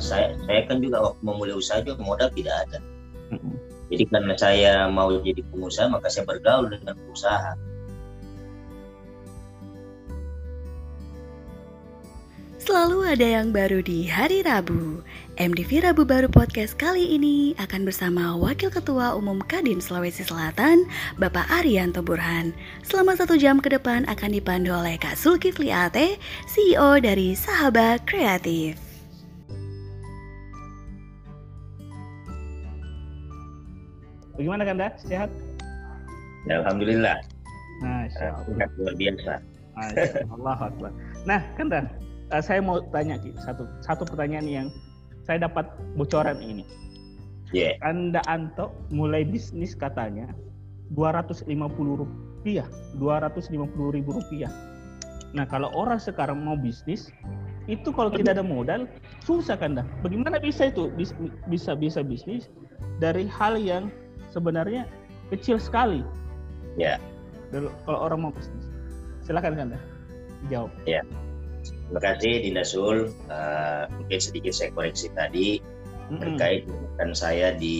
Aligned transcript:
saya 0.00 0.34
saya 0.48 0.66
kan 0.66 0.80
juga 0.80 1.04
waktu 1.04 1.20
memulai 1.22 1.54
usaha 1.54 1.78
juga 1.84 2.00
modal 2.02 2.28
tidak 2.32 2.56
ada. 2.68 2.78
Jadi 3.90 4.04
karena 4.06 4.34
saya 4.38 4.72
mau 4.88 5.10
jadi 5.22 5.42
pengusaha 5.50 5.86
maka 5.90 6.10
saya 6.10 6.26
bergaul 6.26 6.72
dengan 6.72 6.96
pengusaha. 6.96 7.70
Selalu 12.60 13.02
ada 13.02 13.26
yang 13.26 13.50
baru 13.50 13.82
di 13.82 14.06
hari 14.06 14.46
Rabu. 14.46 15.02
MDV 15.40 15.90
Rabu 15.90 16.04
Baru 16.04 16.28
Podcast 16.28 16.76
kali 16.76 17.16
ini 17.16 17.56
akan 17.56 17.88
bersama 17.88 18.36
Wakil 18.36 18.68
Ketua 18.68 19.16
Umum 19.16 19.40
Kadin 19.42 19.80
Sulawesi 19.80 20.22
Selatan, 20.22 20.84
Bapak 21.16 21.48
Arianto 21.48 22.04
Burhan. 22.04 22.52
Selama 22.84 23.16
satu 23.16 23.40
jam 23.40 23.58
ke 23.58 23.72
depan 23.72 24.04
akan 24.06 24.30
dipandu 24.36 24.70
oleh 24.70 25.00
Kak 25.00 25.16
Sulkifli 25.16 25.72
Ate, 25.72 26.20
CEO 26.46 27.00
dari 27.00 27.32
Sahabat 27.32 28.04
Kreatif. 28.04 28.89
Bagaimana 34.40 34.64
Kanda? 34.64 34.88
Sehat? 34.96 35.28
Ya, 36.48 36.64
Alhamdulillah. 36.64 37.20
Nah, 37.84 38.08
Sehat 38.08 38.48
luar 38.80 38.96
biasa. 38.96 39.44
Allah 40.32 40.56
Akbar. 40.64 40.96
Nah, 41.28 41.44
Kanda, 41.60 41.84
uh, 42.32 42.40
saya 42.40 42.64
mau 42.64 42.80
tanya 42.88 43.20
satu 43.44 43.68
satu 43.84 44.08
pertanyaan 44.08 44.48
yang 44.48 44.66
saya 45.28 45.44
dapat 45.44 45.68
bocoran 45.92 46.40
ini. 46.40 46.64
Yeah. 47.52 47.76
Anda 47.84 48.24
Anto 48.32 48.72
mulai 48.88 49.28
bisnis 49.28 49.76
katanya 49.76 50.32
250 50.96 51.44
rupiah, 52.00 52.64
250 52.96 53.52
ribu 53.92 54.10
rupiah. 54.16 54.48
Nah 55.36 55.44
kalau 55.44 55.68
orang 55.76 56.00
sekarang 56.00 56.40
mau 56.40 56.56
bisnis 56.56 57.12
itu 57.68 57.92
kalau 57.92 58.08
tidak 58.08 58.40
ada 58.40 58.46
modal 58.46 58.88
susah 59.22 59.60
kan 59.60 59.76
dah. 59.76 59.86
Bagaimana 60.00 60.40
bisa 60.40 60.72
itu 60.72 60.88
bisa 61.46 61.76
bisa 61.76 62.00
bisnis 62.00 62.48
dari 63.02 63.26
hal 63.28 63.58
yang 63.58 63.90
sebenarnya 64.30 64.86
kecil 65.30 65.58
sekali? 65.58 66.02
Ya. 66.78 66.98
Yeah. 67.50 67.70
Kalau 67.86 67.98
orang 68.06 68.18
mau 68.22 68.32
bisnis, 68.34 68.66
silakan 69.26 69.58
kan 69.58 69.66
dah 69.74 69.82
jawab. 70.48 70.70
Ya. 70.86 71.02
Yeah. 71.02 71.04
Terima 71.90 72.00
kasih 72.06 72.32
Dinda 72.46 72.62
Sul. 72.62 73.10
Uh, 73.26 73.90
mungkin 73.98 74.18
sedikit 74.22 74.54
saya 74.54 74.70
koreksi 74.70 75.10
tadi 75.12 75.58
mm-hmm. 75.58 76.18
terkait 76.22 76.62
dengan 76.70 77.10
saya 77.12 77.50
di 77.58 77.78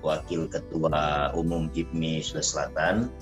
Wakil 0.00 0.48
Ketua 0.48 1.30
Umum 1.36 1.68
HIPMI 1.70 2.24
Sulawesi 2.24 2.56
Selatan. 2.56 3.12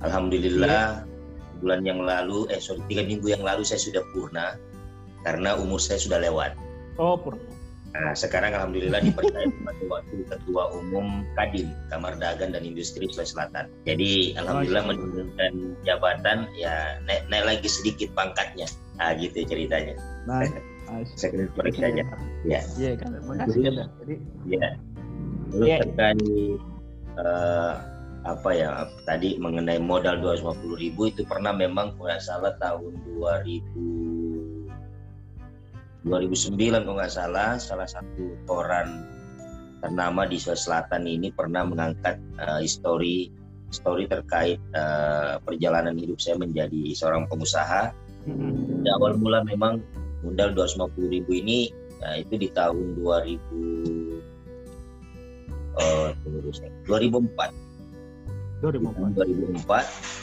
Alhamdulillah 0.00 1.04
yeah. 1.04 1.58
bulan 1.60 1.84
yang 1.84 2.00
lalu, 2.00 2.48
eh 2.48 2.62
sorry 2.62 2.80
tiga 2.88 3.04
minggu 3.04 3.28
yang 3.28 3.44
lalu 3.44 3.60
saya 3.66 3.82
sudah 3.82 4.00
purna 4.16 4.56
karena 5.26 5.58
umur 5.60 5.82
saya 5.82 6.00
sudah 6.00 6.16
lewat. 6.22 6.56
Oh 6.96 7.20
purna. 7.20 7.57
Nah, 7.98 8.14
sekarang 8.14 8.54
alhamdulillah 8.54 9.02
dipercaya 9.02 9.50
sebagai 9.50 9.86
wakil 9.90 10.22
ketua 10.30 10.70
umum 10.70 11.26
Kadin 11.34 11.74
Kamar 11.90 12.14
Dagang 12.14 12.54
dan 12.54 12.62
Industri 12.62 13.10
Sulawesi 13.10 13.34
Selatan. 13.34 13.66
Jadi 13.90 14.38
alhamdulillah 14.38 14.84
menurunkan 14.86 15.52
jabatan 15.82 16.46
ya 16.54 17.02
naik, 17.10 17.26
naik 17.26 17.44
lagi 17.58 17.66
sedikit 17.66 18.14
pangkatnya. 18.14 18.70
Ah 19.02 19.18
gitu 19.18 19.42
ceritanya. 19.42 19.98
Nah, 20.30 20.46
saya 21.18 21.50
koreksi 21.58 21.82
saja. 21.82 22.06
Ya. 22.46 22.62
Iya 22.78 22.90
kan. 23.02 23.18
Makasih. 23.26 23.66
Jadi 23.66 24.14
ya. 24.46 24.68
Terus 25.50 25.66
yeah. 25.66 25.80
terkait 25.82 26.20
uh, 27.18 27.72
apa 28.26 28.50
ya 28.54 28.68
tadi 29.08 29.40
mengenai 29.42 29.82
modal 29.82 30.22
250 30.22 30.82
ribu 30.82 31.10
itu 31.10 31.26
pernah 31.26 31.50
memang 31.50 31.96
kalau 31.98 32.18
salah 32.22 32.54
tahun 32.62 32.94
2000 33.16 34.27
2009 36.06 36.84
kalau 36.86 36.94
nggak 36.94 37.10
salah 37.10 37.58
salah 37.58 37.88
satu 37.90 38.38
koran 38.46 39.02
ternama 39.82 40.26
di 40.26 40.38
Sulawesi 40.38 40.66
Selatan 40.66 41.06
ini 41.06 41.30
pernah 41.34 41.62
mengangkat 41.66 42.18
uh, 42.38 42.58
histori 42.62 43.30
histori 43.68 44.08
terkait 44.08 44.58
uh, 44.74 45.38
perjalanan 45.44 45.94
hidup 45.98 46.18
saya 46.18 46.40
menjadi 46.40 46.94
seorang 46.96 47.28
pengusaha. 47.28 47.92
Hmm. 48.26 48.82
Di 48.82 48.88
awal 48.96 49.20
mula 49.20 49.44
memang 49.44 49.84
modal 50.24 50.56
250 50.56 51.14
ribu 51.14 51.30
ini 51.36 51.70
uh, 52.02 52.16
itu 52.18 52.34
di 52.40 52.48
tahun 52.50 52.96
2000 52.98 53.38
uh, 55.78 56.10
2004. 56.26 56.90
2004. 56.96 57.54
2004 58.58 60.18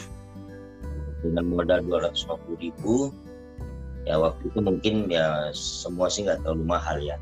dengan 1.24 1.44
modal 1.48 1.80
250 1.80 2.60
ribu 2.60 3.08
ya 4.06 4.16
waktu 4.22 4.48
itu 4.48 4.58
mungkin 4.62 4.94
ya 5.10 5.50
semua 5.52 6.06
sih 6.06 6.22
nggak 6.22 6.46
terlalu 6.46 6.64
mahal 6.64 6.96
ya. 7.02 7.18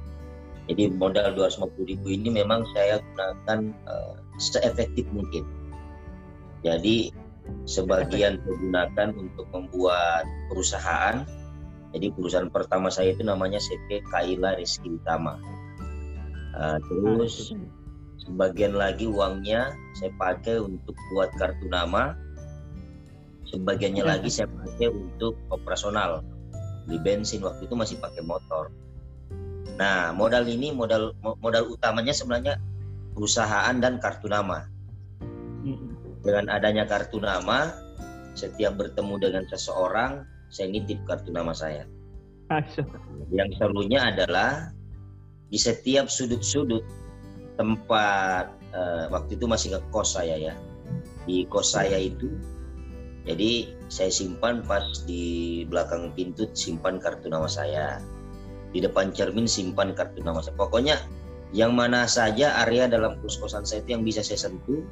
Jadi 0.68 0.92
modal 0.96 1.32
250 1.36 1.90
ribu 1.92 2.06
ini 2.08 2.28
memang 2.40 2.64
saya 2.72 3.00
gunakan 3.00 3.72
uh, 3.88 4.14
seefektif 4.36 5.04
mungkin. 5.12 5.44
Jadi 6.64 7.12
sebagian 7.68 8.40
saya 8.40 8.54
gunakan 8.60 9.08
untuk 9.16 9.46
membuat 9.52 10.24
perusahaan. 10.48 11.24
Jadi 11.92 12.10
perusahaan 12.16 12.48
pertama 12.48 12.88
saya 12.88 13.12
itu 13.12 13.24
namanya 13.24 13.60
CP 13.60 14.04
Kaila 14.08 14.56
Rizky 14.56 14.88
Utama. 14.92 15.36
Uh, 16.56 16.80
terus 16.88 17.52
sebagian 18.24 18.72
lagi 18.72 19.04
uangnya 19.04 19.72
saya 20.00 20.12
pakai 20.16 20.64
untuk 20.64 20.96
buat 21.12 21.28
kartu 21.36 21.68
nama. 21.68 22.16
Sebagiannya 23.52 24.04
lagi 24.04 24.32
saya 24.32 24.48
pakai 24.48 24.88
untuk 24.88 25.36
operasional 25.52 26.24
beli 26.84 26.98
bensin 27.00 27.40
waktu 27.44 27.66
itu 27.66 27.74
masih 27.74 27.96
pakai 28.00 28.22
motor. 28.24 28.68
Nah, 29.74 30.14
modal 30.14 30.46
ini 30.46 30.70
modal 30.70 31.16
modal 31.42 31.66
utamanya 31.66 32.14
sebenarnya 32.14 32.60
perusahaan 33.16 33.74
dan 33.78 33.98
kartu 33.98 34.30
nama. 34.30 34.68
Dengan 36.24 36.48
adanya 36.48 36.88
kartu 36.88 37.20
nama, 37.20 37.72
setiap 38.32 38.80
bertemu 38.80 39.14
dengan 39.20 39.44
seseorang, 39.48 40.24
saya 40.48 40.72
nitip 40.72 41.02
kartu 41.04 41.34
nama 41.34 41.52
saya. 41.52 41.84
Yang 43.32 43.56
serunya 43.60 44.12
adalah 44.14 44.72
di 45.48 45.58
setiap 45.60 46.08
sudut-sudut 46.08 46.84
tempat 47.54 48.50
uh, 48.74 49.06
waktu 49.14 49.38
itu 49.38 49.46
masih 49.46 49.78
ngekos 49.78 50.18
saya 50.18 50.36
ya. 50.36 50.54
Di 51.24 51.48
kos 51.48 51.72
saya 51.72 51.96
itu 51.96 52.28
jadi 53.24 53.72
saya 53.88 54.12
simpan 54.12 54.60
pas 54.68 54.84
di 55.08 55.64
belakang 55.64 56.12
pintu 56.12 56.44
simpan 56.52 57.00
kartu 57.00 57.32
nama 57.32 57.48
saya. 57.48 58.04
Di 58.68 58.84
depan 58.84 59.16
cermin 59.16 59.48
simpan 59.48 59.96
kartu 59.96 60.20
nama 60.20 60.44
saya. 60.44 60.52
Pokoknya 60.60 61.00
yang 61.56 61.72
mana 61.72 62.04
saja 62.04 62.52
area 62.68 62.84
dalam 62.84 63.16
kos-kosan 63.24 63.64
saya 63.64 63.80
itu 63.80 63.96
yang 63.96 64.04
bisa 64.04 64.20
saya 64.20 64.36
sentuh, 64.36 64.84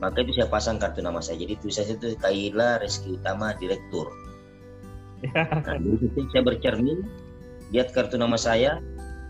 maka 0.00 0.24
itu 0.24 0.40
saya 0.40 0.48
pasang 0.48 0.80
kartu 0.80 1.04
nama 1.04 1.20
saya. 1.20 1.44
Jadi 1.44 1.60
tulisannya 1.60 2.00
itu 2.00 2.08
Kaila 2.16 2.80
Reski 2.80 3.20
Utama 3.20 3.52
Direktur. 3.60 4.08
Nah, 5.20 5.76
di 5.76 6.00
situ 6.00 6.20
saya 6.32 6.40
bercermin, 6.40 7.04
lihat 7.76 7.92
kartu 7.92 8.16
nama 8.16 8.40
saya, 8.40 8.80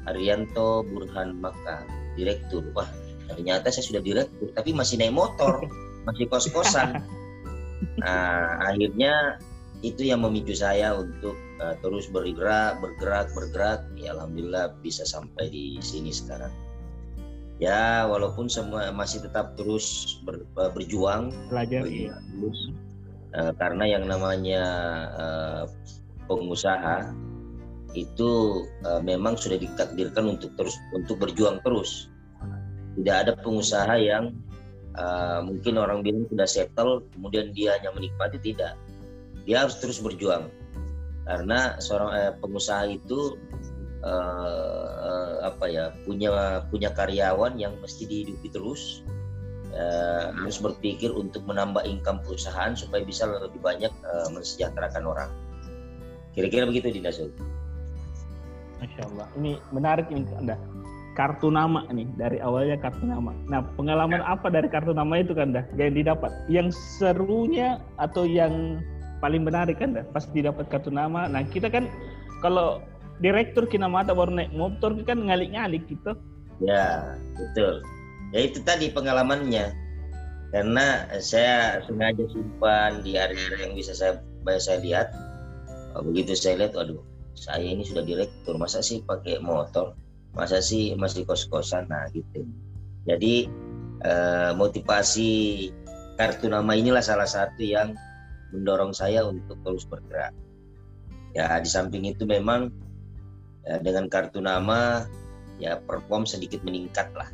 Arianto 0.07 0.87
Burhan 0.87 1.35
Maka, 1.43 1.83
Direktur. 2.15 2.63
Wah, 2.79 2.87
ternyata 3.27 3.75
saya 3.75 3.83
sudah 3.83 3.99
direktur, 3.99 4.55
tapi 4.55 4.71
masih 4.71 5.03
naik 5.03 5.19
motor, 5.19 5.67
masih 6.07 6.31
kos-kosan. 6.31 6.95
Nah, 8.01 8.61
akhirnya 8.61 9.41
itu 9.81 10.13
yang 10.13 10.21
memicu 10.25 10.53
saya 10.53 10.93
untuk 10.93 11.37
uh, 11.61 11.77
terus 11.81 12.09
bergerak, 12.13 12.81
bergerak, 12.85 13.33
bergerak. 13.33 13.81
Ya, 13.97 14.13
alhamdulillah 14.17 14.77
bisa 14.85 15.05
sampai 15.09 15.49
di 15.49 15.81
sini 15.81 16.13
sekarang. 16.13 16.53
Ya, 17.61 18.09
walaupun 18.09 18.49
semua 18.49 18.89
masih 18.93 19.21
tetap 19.21 19.57
terus 19.57 20.17
ber, 20.25 20.45
uh, 20.57 20.73
berjuang, 20.73 21.33
belajar 21.53 21.85
iya. 21.85 22.17
terus 22.33 22.73
uh, 23.37 23.53
karena 23.61 23.85
yang 23.85 24.05
namanya 24.09 24.65
uh, 25.13 25.63
pengusaha 26.25 27.13
itu 27.93 28.65
uh, 28.87 29.03
memang 29.03 29.35
sudah 29.35 29.59
ditakdirkan 29.59 30.39
untuk 30.39 30.55
terus 30.57 30.77
untuk 30.97 31.21
berjuang 31.21 31.61
terus. 31.61 32.09
Tidak 32.97 33.17
ada 33.17 33.33
pengusaha 33.39 33.93
yang 33.99 34.35
uh, 34.97 35.41
mungkin 35.45 35.79
orang 35.79 36.03
bilang 36.03 36.27
sudah 36.31 36.49
settle 36.49 37.05
kemudian 37.15 37.53
dia 37.55 37.77
hanya 37.79 37.95
menikmati 37.95 38.41
tidak. 38.43 38.75
Dia 39.45 39.67
harus 39.67 39.79
terus 39.79 40.03
berjuang. 40.03 40.51
Karena 41.25 41.79
seorang 41.79 42.11
eh, 42.17 42.33
pengusaha 42.43 42.91
itu 42.91 43.39
uh, 44.03 45.47
apa 45.47 45.71
ya 45.71 45.95
punya 46.03 46.65
punya 46.67 46.91
karyawan 46.91 47.55
yang 47.61 47.77
mesti 47.79 48.09
dihidupi 48.09 48.51
terus. 48.51 49.05
Uh, 49.71 50.35
harus 50.35 50.59
berpikir 50.59 51.15
untuk 51.15 51.47
menambah 51.47 51.87
income 51.87 52.19
perusahaan 52.27 52.75
supaya 52.75 53.07
bisa 53.07 53.23
lebih 53.31 53.63
banyak 53.63 53.95
uh, 54.03 54.27
mensejahterakan 54.35 55.07
orang. 55.07 55.31
Kira-kira 56.35 56.67
begitu 56.67 56.91
Dinda. 56.91 57.15
Masya 58.83 59.03
Allah. 59.15 59.27
Ini 59.39 59.53
menarik 59.71 60.11
ini 60.11 60.27
anda 60.35 60.59
kartu 61.19 61.51
nama 61.51 61.83
nih 61.91 62.07
dari 62.15 62.39
awalnya 62.39 62.79
kartu 62.79 63.03
nama. 63.03 63.35
Nah 63.51 63.67
pengalaman 63.75 64.23
apa 64.23 64.47
dari 64.49 64.71
kartu 64.71 64.95
nama 64.95 65.19
itu 65.19 65.35
kan 65.35 65.55
dah 65.55 65.65
yang 65.75 65.95
didapat? 65.95 66.31
Yang 66.47 66.79
serunya 66.99 67.83
atau 67.99 68.25
yang 68.25 68.79
paling 69.21 69.45
menarik 69.45 69.83
kan 69.83 69.95
dah 69.97 70.05
pas 70.15 70.25
didapat 70.31 70.71
kartu 70.71 70.89
nama. 70.89 71.27
Nah 71.27 71.43
kita 71.51 71.69
kan 71.69 71.91
kalau 72.41 72.81
direktur 73.21 73.69
kina 73.69 73.87
mata 73.87 74.17
baru 74.17 74.33
naik 74.33 74.53
motor 74.57 74.97
kan 75.05 75.21
ngalik-ngalik 75.29 75.85
gitu. 75.87 76.17
Ya, 76.61 77.17
betul. 77.37 77.85
Ya 78.33 78.41
itu 78.45 78.61
tadi 78.65 78.93
pengalamannya. 78.93 79.73
Karena 80.51 81.07
saya 81.23 81.79
sengaja 81.87 82.27
simpan 82.35 83.07
di 83.07 83.15
area 83.15 83.55
yang 83.63 83.79
bisa 83.79 83.95
saya 83.95 84.19
saya 84.59 84.83
lihat. 84.83 85.09
Begitu 85.95 86.35
saya 86.39 86.67
lihat, 86.67 86.75
aduh, 86.79 87.03
saya 87.35 87.63
ini 87.67 87.83
sudah 87.83 88.03
direktur, 88.03 88.55
masa 88.59 88.83
sih 88.83 89.03
pakai 89.03 89.39
motor? 89.43 89.95
Masa 90.35 90.63
sih 90.63 90.95
masih 90.95 91.27
kos-kosan? 91.27 91.91
Nah, 91.91 92.07
gitu. 92.15 92.47
Jadi 93.07 93.51
eh, 94.05 94.53
motivasi 94.55 95.31
kartu 96.21 96.53
nama 96.53 96.77
inilah 96.77 97.01
salah 97.01 97.27
satu 97.27 97.65
yang 97.65 97.97
mendorong 98.53 98.93
saya 98.93 99.25
untuk 99.25 99.57
terus 99.65 99.89
bergerak. 99.89 100.35
Ya 101.33 101.57
di 101.63 101.71
samping 101.71 102.05
itu 102.05 102.27
memang 102.27 102.75
ya, 103.65 103.79
dengan 103.79 104.11
kartu 104.11 104.43
nama 104.43 105.07
ya 105.63 105.79
perform 105.81 106.27
sedikit 106.27 106.61
meningkat 106.67 107.09
lah. 107.15 107.31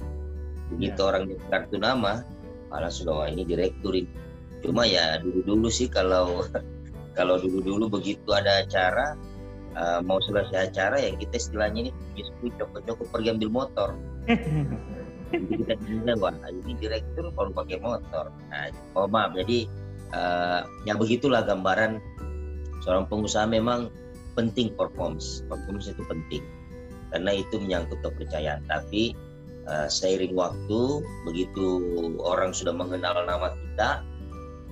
Begitu 0.75 1.00
ya. 1.00 1.06
orang 1.08 1.25
kartu 1.49 1.76
nama, 1.81 2.22
malah 2.69 2.92
sudah 2.92 3.25
wah 3.25 3.28
ini 3.31 3.42
direktur 3.46 3.96
ini. 3.96 4.10
Cuma 4.60 4.84
ya 4.84 5.19
dulu-dulu 5.22 5.69
sih 5.70 5.88
kalau 5.88 6.44
kalau 7.19 7.40
dulu-dulu 7.40 7.88
begitu 7.88 8.28
ada 8.37 8.62
acara 8.62 9.16
uh, 9.76 10.00
mau 10.02 10.19
selesai 10.25 10.73
acara 10.73 10.96
ya 10.99 11.12
kita 11.14 11.37
istilahnya 11.37 11.88
ini 11.88 11.93
pergi 12.17 12.50
cokok-cokok 12.58 13.06
pergi 13.12 13.28
ambil 13.37 13.50
motor. 13.52 13.88
jadi 15.26 15.55
kita 15.58 15.75
dinilai 15.82 16.17
wah 16.19 16.34
ini 16.49 16.73
direktur 16.81 17.31
baru 17.34 17.50
pakai 17.52 17.78
motor. 17.82 18.32
Nah, 18.50 18.73
oh 18.96 19.06
maaf 19.06 19.37
jadi 19.37 19.69
uh, 20.17 20.67
ya 20.88 20.94
begitulah 20.96 21.44
gambaran 21.44 21.99
seorang 22.84 23.05
pengusaha 23.11 23.46
memang 23.49 23.90
penting 24.37 24.70
performance 24.76 25.43
performance 25.49 25.88
itu 25.88 26.02
penting 26.06 26.44
karena 27.11 27.40
itu 27.40 27.56
menyangkut 27.56 27.99
kepercayaan 28.05 28.61
tapi 28.69 29.17
uh, 29.67 29.88
seiring 29.88 30.37
waktu 30.37 31.02
begitu 31.25 31.82
orang 32.20 32.52
sudah 32.52 32.76
mengenal 32.76 33.25
nama 33.25 33.56
kita 33.56 33.90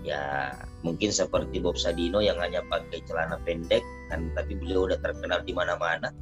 ya 0.04 0.52
mungkin 0.84 1.10
seperti 1.10 1.58
Bob 1.64 1.80
Sadino 1.80 2.20
yang 2.20 2.36
hanya 2.38 2.60
pakai 2.68 3.00
celana 3.08 3.40
pendek 3.42 3.80
kan 4.12 4.28
tapi 4.36 4.54
beliau 4.60 4.86
udah 4.86 5.00
terkenal 5.00 5.40
di 5.42 5.56
mana-mana. 5.56 6.12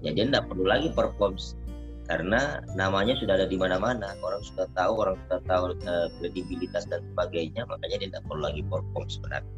Ya 0.00 0.14
dia 0.14 0.24
tidak 0.30 0.46
perlu 0.48 0.64
lagi 0.64 0.88
performance 0.94 1.58
karena 2.06 2.62
namanya 2.78 3.18
sudah 3.18 3.34
ada 3.34 3.50
di 3.50 3.58
mana-mana. 3.58 4.14
Orang 4.22 4.40
sudah 4.46 4.70
tahu 4.78 5.02
orang 5.02 5.18
sudah 5.26 5.40
tahu 5.50 5.74
uh, 5.84 6.08
kredibilitas 6.22 6.86
dan 6.86 7.02
sebagainya 7.12 7.66
makanya 7.66 8.06
dia 8.06 8.08
tidak 8.14 8.24
perlu 8.30 8.42
lagi 8.46 8.62
perform 8.70 9.06
sebenarnya. 9.10 9.54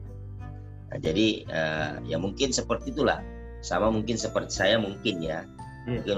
Nah, 0.90 0.98
jadi 0.98 1.28
uh, 1.52 1.92
ya 2.08 2.16
mungkin 2.16 2.50
seperti 2.50 2.90
itulah. 2.96 3.20
Sama 3.64 3.88
mungkin 3.88 4.20
seperti 4.20 4.52
saya 4.52 4.76
mungkin 4.80 5.20
ya. 5.20 5.44
Yeah. 5.84 6.00
mungkin 6.00 6.16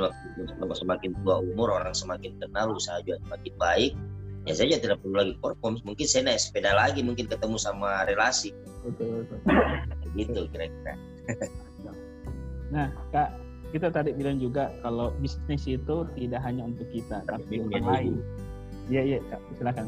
waktu 0.62 0.74
semakin 0.78 1.10
tua 1.26 1.42
umur 1.42 1.74
orang 1.74 1.90
semakin 1.90 2.38
kenal 2.38 2.78
usaha 2.78 3.02
juga 3.02 3.18
semakin 3.26 3.54
baik 3.58 3.92
ya 4.46 4.54
saya 4.54 4.78
tidak 4.78 5.02
perlu 5.02 5.14
lagi 5.18 5.34
perform 5.42 5.82
mungkin 5.82 6.06
saya 6.06 6.30
naik 6.30 6.40
sepeda 6.40 6.70
lagi 6.72 7.02
mungkin 7.02 7.26
ketemu 7.26 7.58
sama 7.58 8.06
relasi 8.06 8.54
betul, 8.86 9.26
betul. 9.26 9.52
gitu 10.14 10.40
kira-kira 10.54 10.94
nah 12.70 12.90
kak 13.10 13.46
kita 13.74 13.90
tadi 13.90 14.14
bilang 14.14 14.38
juga 14.38 14.70
kalau 14.80 15.10
bisnis 15.18 15.66
itu 15.66 16.06
tidak 16.14 16.40
hanya 16.46 16.64
untuk 16.70 16.86
kita 16.94 17.20
tapi 17.26 17.60
untuk 17.60 17.82
orang 17.82 17.92
lain. 17.92 18.14
Iya 18.86 19.02
iya 19.02 19.18
kak 19.26 19.40
silakan. 19.58 19.84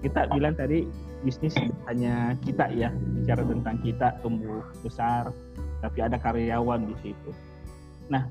Kita 0.00 0.20
bilang 0.32 0.54
tadi 0.56 0.86
bisnis 1.26 1.52
hanya 1.90 2.38
kita 2.40 2.70
ya 2.72 2.88
bicara 3.20 3.42
tentang 3.44 3.76
kita 3.82 4.16
tumbuh 4.24 4.64
besar 4.80 5.34
tapi 5.84 5.98
ada 6.00 6.16
karyawan 6.16 6.88
di 6.88 6.96
situ. 7.04 7.30
Nah, 8.08 8.24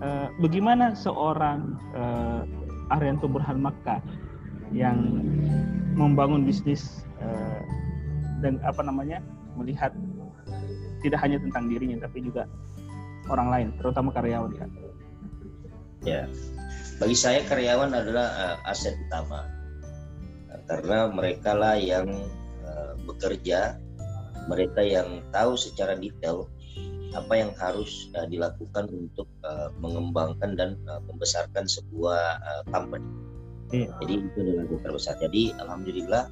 eh, 0.00 0.28
bagaimana 0.40 0.96
seorang 0.96 1.76
eh, 1.92 2.42
Arianto 2.96 3.28
Burhan 3.28 3.60
Makkah 3.60 4.00
yang 4.74 5.22
membangun 5.94 6.42
bisnis 6.42 7.06
eh, 7.22 7.62
dan 8.42 8.58
apa 8.66 8.82
namanya 8.82 9.22
melihat 9.54 9.94
tidak 11.00 11.22
hanya 11.22 11.38
tentang 11.38 11.70
dirinya 11.70 12.04
tapi 12.04 12.20
juga 12.26 12.50
orang 13.30 13.48
lain, 13.48 13.68
terutama 13.80 14.12
karyawan 14.12 14.52
kan? 14.56 14.70
Ya, 16.04 16.28
bagi 17.00 17.16
saya 17.16 17.40
karyawan 17.48 17.96
adalah 17.96 18.28
uh, 18.36 18.56
aset 18.68 18.92
utama 19.08 19.48
uh, 20.52 20.60
karena 20.68 21.08
mereka 21.08 21.56
lah 21.56 21.80
yang 21.80 22.08
uh, 22.64 22.92
bekerja, 23.08 23.80
mereka 24.44 24.84
yang 24.84 25.24
tahu 25.32 25.56
secara 25.56 25.96
detail 25.96 26.52
apa 27.16 27.32
yang 27.32 27.52
harus 27.56 28.12
uh, 28.18 28.28
dilakukan 28.28 28.90
untuk 28.90 29.30
uh, 29.46 29.72
mengembangkan 29.80 30.58
dan 30.58 30.70
uh, 30.84 31.00
membesarkan 31.08 31.64
sebuah 31.64 32.42
uh, 32.42 32.62
company. 32.68 33.06
Hmm. 33.82 33.98
Jadi 34.04 34.14
itu 34.22 34.38
adalah 34.38 34.64
yang 34.70 34.80
terbesar. 34.82 35.14
Jadi 35.18 35.42
alhamdulillah 35.58 36.24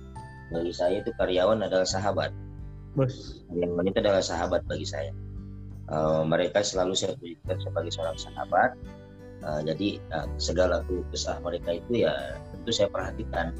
bagi 0.53 0.73
saya 0.73 1.00
itu 1.03 1.11
karyawan 1.19 1.59
adalah 1.67 1.89
sahabat. 1.89 2.31
Bos. 2.94 3.43
Karyawan 3.50 3.89
itu 3.89 3.99
adalah 3.99 4.23
sahabat 4.23 4.62
bagi 4.69 4.87
saya 4.87 5.11
uh, 5.93 6.23
mereka 6.23 6.65
selalu 6.65 6.94
saya 6.94 7.17
pujikan 7.21 7.61
sebagai 7.61 7.91
seorang 7.91 8.19
sahabat 8.21 8.71
uh, 9.44 9.61
jadi 9.65 9.99
uh, 10.15 10.29
segala 10.41 10.81
keluh 10.89 11.05
kesah 11.11 11.41
mereka 11.44 11.77
itu 11.77 12.06
ya 12.09 12.39
tentu 12.55 12.71
saya 12.71 12.89
perhatikan 12.93 13.50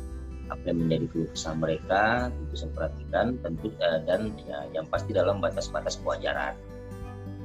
apa 0.51 0.63
yang 0.69 0.85
menjadi 0.85 1.07
keluh 1.13 1.29
kesah 1.33 1.55
mereka 1.57 2.03
tentu 2.31 2.55
saya 2.55 2.71
perhatikan 2.77 3.27
tentu 3.45 3.69
uh, 3.83 3.99
dan 4.09 4.33
ya 4.49 4.59
yang 4.73 4.87
pasti 4.87 5.11
dalam 5.17 5.41
batas-batas 5.41 6.01
kewajaran 6.01 6.55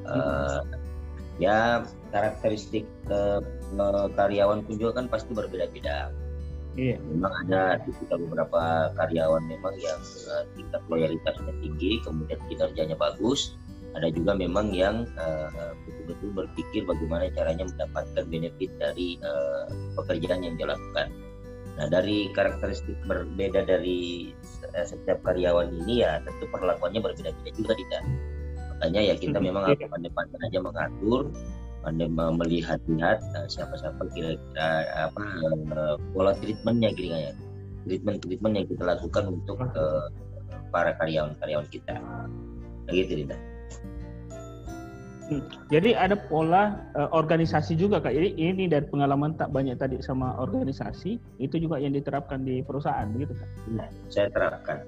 uh, 0.05 0.61
ya 1.37 1.85
karakteristik 2.11 2.87
uh, 3.11 3.43
karyawan 4.15 4.63
pun 4.65 4.75
juga 4.79 5.03
kan 5.03 5.05
pasti 5.11 5.35
berbeda-beda 5.35 6.09
Iya. 6.77 7.01
Memang 7.01 7.33
ada 7.41 7.81
di 7.81 7.91
kita 7.97 8.21
beberapa 8.21 8.93
karyawan 8.93 9.43
memang 9.49 9.73
yang 9.81 9.97
uh, 10.29 10.45
tingkat 10.53 10.81
loyalitasnya 10.85 11.53
tinggi, 11.57 11.97
kemudian 12.05 12.37
kinerjanya 12.45 12.93
bagus, 12.93 13.57
ada 13.97 14.13
juga 14.13 14.37
memang 14.37 14.69
yang 14.69 15.09
uh, 15.17 15.73
betul-betul 15.89 16.29
berpikir 16.37 16.85
bagaimana 16.85 17.33
caranya 17.33 17.65
mendapatkan 17.65 18.23
benefit 18.29 18.69
dari 18.77 19.17
uh, 19.25 19.65
pekerjaan 19.97 20.45
yang 20.45 20.53
dilakukan. 20.53 21.09
Nah 21.81 21.89
dari 21.89 22.29
karakteristik 22.33 22.97
berbeda 23.09 23.65
dari 23.65 24.33
setiap 24.85 25.21
karyawan 25.25 25.73
ini 25.85 26.05
ya 26.05 26.21
tentu 26.25 26.45
perlakuannya 26.49 27.01
berbeda-beda 27.01 27.51
juga 27.57 27.73
tidak. 27.73 28.01
Makanya 28.77 29.01
ya 29.01 29.15
kita 29.17 29.37
memang 29.41 29.65
harus 29.65 29.81
pandai-pandai 29.89 30.41
aja 30.45 30.59
mengatur, 30.61 31.33
melihat-lihat 31.91 33.19
uh, 33.37 33.47
siapa-siapa 33.47 34.01
kira-kira 34.11 34.69
apa 34.97 35.23
uh, 35.75 35.95
pola 36.11 36.35
treatmentnya 36.41 36.91
kira-kira 36.93 37.31
treatment-treatment 37.87 38.53
yang 38.59 38.67
kita 38.67 38.83
lakukan 38.83 39.23
untuk 39.31 39.57
uh, 39.63 40.11
para 40.69 40.91
karyawan-karyawan 40.99 41.67
kita. 41.71 41.95
Begitu, 42.87 43.23
Dinda. 43.23 43.37
Hmm. 45.27 45.43
Jadi 45.67 45.91
ada 45.91 46.15
pola 46.15 46.87
uh, 46.95 47.11
organisasi 47.11 47.75
juga 47.75 47.99
kak. 47.99 48.15
Jadi 48.15 48.39
ini 48.39 48.71
dari 48.71 48.87
pengalaman 48.87 49.35
tak 49.35 49.51
banyak 49.51 49.75
tadi 49.75 49.99
sama 49.99 50.39
organisasi 50.39 51.19
itu 51.43 51.55
juga 51.59 51.83
yang 51.83 51.91
diterapkan 51.91 52.47
di 52.47 52.63
perusahaan, 52.63 53.11
gitu 53.11 53.35
kak? 53.35 53.49
Nah, 53.75 53.87
saya 54.07 54.31
terapkan. 54.31 54.87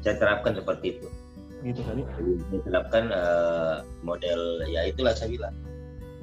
Saya 0.00 0.16
terapkan 0.16 0.52
seperti 0.56 0.96
itu. 0.96 1.08
Gitu 1.64 1.80
kali. 1.84 2.02
Saya 2.04 2.60
terapkan 2.68 3.04
uh, 3.12 3.76
model 4.04 4.64
ya 4.68 4.88
itulah 4.88 5.16
saya 5.16 5.32
bilang. 5.32 5.54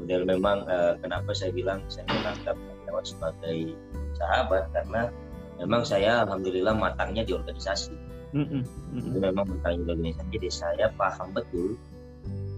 Model 0.01 0.25
memang 0.25 0.65
uh, 0.65 0.97
kenapa 1.01 1.31
saya 1.37 1.53
bilang 1.53 1.85
saya 1.89 2.05
menganggap 2.09 2.57
lewat 2.89 3.05
sebagai 3.09 3.77
sahabat 4.17 4.69
karena 4.73 5.09
memang 5.61 5.81
saya 5.85 6.25
alhamdulillah 6.25 6.73
matangnya 6.77 7.25
di 7.25 7.33
organisasi. 7.33 7.93
Mm 8.33 8.45
-hmm. 8.49 8.61
Itu 8.97 9.17
memang 9.21 9.45
matangnya 9.49 9.81
di 9.81 9.91
organisasi. 9.93 10.29
Jadi 10.33 10.49
saya 10.49 10.85
paham 10.97 11.33
betul 11.33 11.77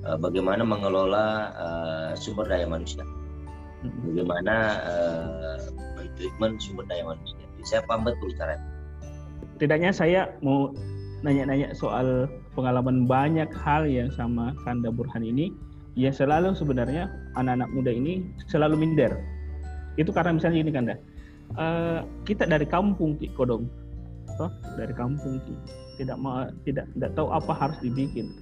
uh, 0.07 0.17
bagaimana 0.19 0.63
mengelola 0.63 1.51
uh, 1.55 2.11
sumber 2.15 2.47
daya 2.47 2.67
manusia, 2.69 3.03
bagaimana 3.83 4.55
uh, 4.85 5.59
treatment 6.15 6.61
sumber 6.63 6.87
daya 6.87 7.03
manusia. 7.03 7.35
Jadi 7.39 7.63
saya 7.67 7.81
paham 7.83 8.07
betul 8.07 8.31
caranya. 8.39 8.63
Tidaknya 9.55 9.91
saya 9.95 10.21
mau 10.43 10.71
nanya-nanya 11.25 11.73
soal 11.73 12.29
pengalaman 12.53 13.09
banyak 13.09 13.49
hal 13.65 13.89
yang 13.89 14.13
sama 14.13 14.53
Kanda 14.61 14.93
Burhan 14.93 15.25
ini. 15.25 15.49
Ya 15.97 16.11
selalu 16.13 16.53
sebenarnya 16.53 17.09
anak-anak 17.39 17.71
muda 17.73 17.89
ini 17.89 18.29
selalu 18.45 18.77
minder. 18.77 19.17
Itu 19.97 20.13
karena 20.13 20.37
misalnya 20.37 20.59
ini 20.61 20.71
Kanda, 20.75 20.95
uh, 21.57 22.05
kita 22.27 22.45
dari 22.45 22.67
kampung 22.67 23.17
Ki 23.17 23.31
Kodong, 23.33 23.65
toh 24.37 24.51
dari 24.75 24.91
kampung 24.93 25.39
tidak 25.95 26.17
mau 26.19 26.45
tidak 26.67 26.85
tidak 26.93 27.11
tahu 27.15 27.31
apa 27.31 27.53
harus 27.55 27.77
dibikin. 27.79 28.35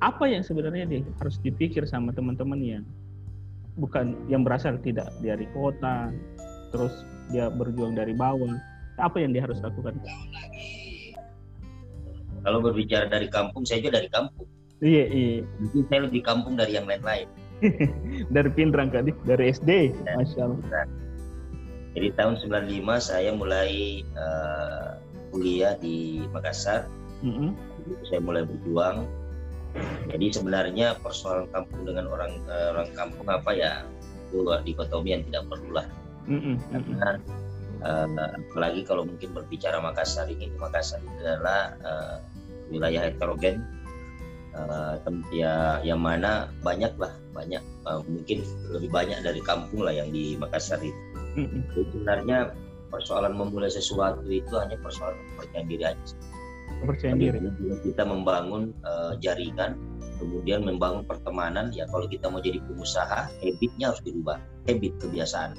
Apa 0.00 0.28
yang 0.28 0.44
sebenarnya 0.44 0.84
di, 0.88 1.04
harus 1.20 1.36
dipikir 1.40 1.84
sama 1.84 2.12
teman-teman 2.16 2.60
yang 2.60 2.84
bukan 3.76 4.16
yang 4.32 4.40
berasal 4.40 4.80
tidak 4.80 5.12
dari 5.20 5.44
kota 5.52 6.12
terus 6.72 7.04
dia 7.28 7.52
berjuang 7.52 7.92
dari 7.92 8.16
bawah. 8.16 8.56
Apa 8.96 9.20
yang 9.20 9.36
dia 9.36 9.44
harus 9.44 9.60
lakukan 9.60 10.00
kalau 12.46 12.62
berbicara 12.62 13.10
dari 13.10 13.26
kampung 13.26 13.66
saya 13.66 13.82
juga 13.82 13.98
dari 13.98 14.08
kampung 14.08 14.46
Iya, 14.84 15.04
iya. 15.08 15.40
Mungkin 15.56 15.82
saya 15.88 16.00
lebih 16.04 16.20
kampung 16.20 16.54
dari 16.60 16.76
yang 16.76 16.84
lain-lain. 16.84 17.28
dari 18.36 18.50
Pindrang 18.52 18.92
kak, 18.92 19.08
dari 19.24 19.44
SD, 19.48 19.96
ya. 20.04 20.20
Masya 20.20 20.40
Allah. 20.44 20.84
Jadi 21.96 22.08
tahun 22.12 22.34
95 22.44 22.84
saya 23.00 23.30
mulai 23.32 24.04
uh, 24.20 25.00
kuliah 25.32 25.80
di 25.80 26.28
Makassar. 26.28 26.84
Mm 27.24 27.32
-hmm. 27.32 27.50
Saya 28.12 28.20
mulai 28.20 28.44
berjuang. 28.44 29.08
Jadi 30.12 30.26
sebenarnya 30.36 31.00
persoalan 31.00 31.48
kampung 31.56 31.88
dengan 31.88 32.12
orang 32.12 32.36
uh, 32.44 32.76
orang 32.76 32.92
kampung 32.92 33.28
apa 33.32 33.50
ya 33.56 33.72
itu 34.28 34.44
dikotomi 34.44 35.16
yang 35.16 35.24
tidak 35.32 35.48
perlulah. 35.48 35.88
Mm 36.28 36.40
-hmm. 36.44 36.54
Karena 36.68 37.08
uh, 37.80 38.36
apalagi 38.52 38.84
kalau 38.84 39.08
mungkin 39.08 39.32
berbicara 39.32 39.80
Makassar 39.80 40.28
ini 40.28 40.52
Makassar 40.60 41.00
itu 41.00 41.16
adalah 41.24 41.72
uh, 41.80 42.20
wilayah 42.72 43.10
heterogen 43.10 43.62
uh, 44.56 44.96
ya 45.30 45.78
yang 45.84 46.00
mana 46.00 46.50
banyak 46.64 46.90
lah 46.96 47.12
banyak 47.36 47.60
uh, 47.84 48.00
mungkin 48.08 48.42
lebih 48.72 48.90
banyak 48.90 49.18
dari 49.20 49.40
kampung 49.44 49.84
lah 49.84 49.92
yang 49.92 50.08
di 50.08 50.34
Makassar 50.40 50.80
itu. 50.80 51.00
-hmm. 51.36 51.62
Sebenarnya 51.92 52.56
persoalan 52.88 53.36
memulai 53.36 53.68
sesuatu 53.68 54.24
itu 54.30 54.56
hanya 54.56 54.80
persoalan 54.80 55.18
kepercayaan 55.36 55.66
diri 55.68 55.84
aja. 55.84 56.04
Kepercayaan 56.82 57.18
diri. 57.20 57.38
Kita 57.84 58.02
membangun 58.08 58.72
uh, 58.84 59.12
jaringan, 59.20 59.76
kemudian 60.16 60.64
membangun 60.64 61.04
pertemanan. 61.04 61.68
Ya 61.76 61.84
kalau 61.92 62.08
kita 62.08 62.32
mau 62.32 62.40
jadi 62.40 62.60
pengusaha, 62.64 63.28
habitnya 63.28 63.92
harus 63.92 64.02
dirubah, 64.04 64.40
habit 64.64 64.92
kebiasaan. 65.02 65.56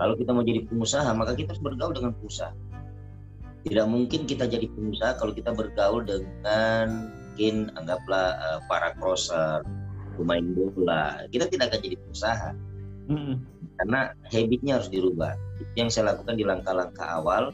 Kalau 0.00 0.14
kita 0.16 0.30
mau 0.32 0.42
jadi 0.42 0.64
pengusaha, 0.64 1.10
maka 1.12 1.36
kita 1.36 1.52
harus 1.52 1.62
bergaul 1.62 1.92
dengan 1.92 2.16
pengusaha. 2.16 2.52
Tidak 3.60 3.86
mungkin 3.86 4.24
kita 4.24 4.48
jadi 4.48 4.66
pengusaha 4.72 5.20
kalau 5.20 5.36
kita 5.36 5.52
bergaul 5.52 6.00
dengan 6.04 7.12
mungkin 7.12 7.68
anggaplah 7.76 8.36
uh, 8.40 8.60
para 8.68 8.96
crosser, 8.96 9.60
pemain 10.16 10.44
bola. 10.56 11.28
Kita 11.28 11.48
tidak 11.48 11.72
akan 11.72 11.80
jadi 11.84 11.96
pengusaha. 12.00 12.50
Mm 13.10 13.16
-hmm. 13.16 13.34
Karena 13.80 14.00
habitnya 14.28 14.72
harus 14.80 14.92
dirubah 14.92 15.36
itu 15.60 15.74
yang 15.76 15.90
saya 15.92 16.16
lakukan 16.16 16.34
di 16.40 16.44
langkah-langkah 16.44 17.08
awal 17.20 17.52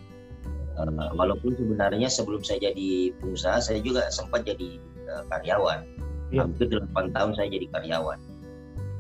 uh, 0.79 1.11
walaupun 1.19 1.53
sebenarnya 1.59 2.07
sebelum 2.07 2.41
saya 2.41 2.71
jadi 2.71 3.13
pengusaha 3.19 3.59
saya 3.59 3.83
juga 3.83 4.07
sempat 4.09 4.47
jadi 4.47 4.79
uh, 5.11 5.23
karyawan 5.29 5.83
ya. 6.31 6.47
hampir 6.47 6.71
8 6.71 7.13
tahun 7.13 7.31
saya 7.35 7.49
jadi 7.51 7.67
karyawan 7.75 8.19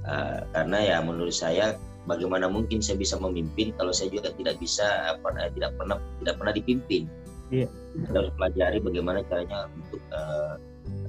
uh, 0.05 0.39
karena 0.53 0.79
ya 0.83 0.97
menurut 1.01 1.33
saya 1.35 1.79
bagaimana 2.07 2.47
mungkin 2.47 2.81
saya 2.81 2.97
bisa 2.97 3.19
memimpin 3.19 3.75
kalau 3.77 3.91
saya 3.91 4.09
juga 4.15 4.33
tidak 4.39 4.57
bisa 4.63 5.19
pernah 5.21 5.51
tidak 5.53 5.75
pernah 5.77 5.97
tidak 6.23 6.35
pernah 6.39 6.55
dipimpin. 6.55 7.03
Kita 7.51 8.17
harus 8.17 8.33
pelajari 8.35 8.79
bagaimana 8.83 9.23
caranya 9.31 9.71
untuk 9.71 10.03
uh, 10.11 10.59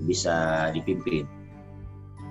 bisa 0.06 0.70
dipimpin. 0.74 1.26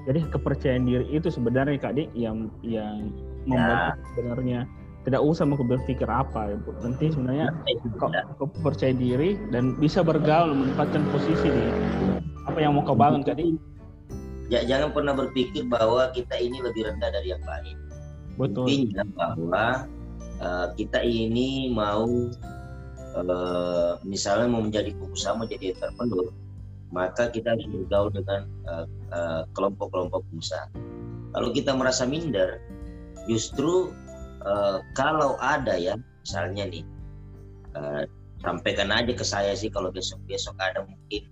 Jadi 0.06 0.23
kepercayaan 0.30 0.87
diri 0.87 1.06
itu 1.11 1.26
sebenarnya 1.26 1.82
kak 1.82 1.99
Dik 1.99 2.14
yang 2.14 2.46
yang 2.62 3.11
membuat 3.46 3.99
ya. 3.99 4.06
sebenarnya 4.14 4.61
tidak 5.06 5.23
usah 5.23 5.46
mau 5.46 5.58
berpikir 5.62 6.06
apa 6.11 6.50
ya 6.50 6.58
nanti 6.82 7.14
sebenarnya 7.14 7.54
kau, 7.94 8.11
kau 8.42 8.50
percaya 8.58 8.90
diri 8.90 9.38
dan 9.54 9.78
bisa 9.78 10.02
bergaul 10.02 10.50
menempatkan 10.50 11.06
posisi 11.14 11.46
di 11.46 11.64
apa 12.42 12.58
yang 12.58 12.75
mau 12.75 12.82
kau 12.82 12.99
bangun 12.99 13.23
tadi 13.23 13.54
ya, 14.50 14.66
jangan 14.66 14.90
pernah 14.90 15.14
berpikir 15.14 15.62
bahwa 15.70 16.11
kita 16.11 16.35
ini 16.42 16.58
lebih 16.58 16.90
rendah 16.90 17.11
dari 17.14 17.30
yang 17.30 17.42
lain 17.46 17.78
betul. 18.37 18.69
Intinya 18.69 19.05
bahwa 19.16 19.66
uh, 20.40 20.66
kita 20.76 21.00
ini 21.02 21.73
mau 21.73 22.07
uh, 23.16 23.93
misalnya 24.05 24.49
mau 24.49 24.62
menjadi 24.64 24.93
pengusaha 24.97 25.37
mau 25.37 25.49
jadi 25.49 25.73
entrepreneur 25.76 26.28
maka 26.95 27.28
kita 27.35 27.59
harus 27.59 27.66
bergaul 27.66 28.14
dengan 28.14 28.47
uh, 28.71 28.87
uh, 29.11 29.43
kelompok-kelompok 29.59 30.23
pengusaha. 30.31 30.71
Kalau 31.35 31.50
kita 31.50 31.75
merasa 31.75 32.07
minder 32.07 32.62
justru 33.26 33.90
uh, 34.47 34.78
kalau 34.95 35.35
ada 35.43 35.75
ya 35.75 35.99
misalnya 36.23 36.71
nih 36.71 36.85
uh, 37.75 38.07
sampaikan 38.40 38.95
aja 38.95 39.12
ke 39.12 39.26
saya 39.26 39.52
sih 39.59 39.69
kalau 39.69 39.90
besok 39.90 40.23
besok 40.31 40.55
ada 40.62 40.87
mungkin 40.87 41.26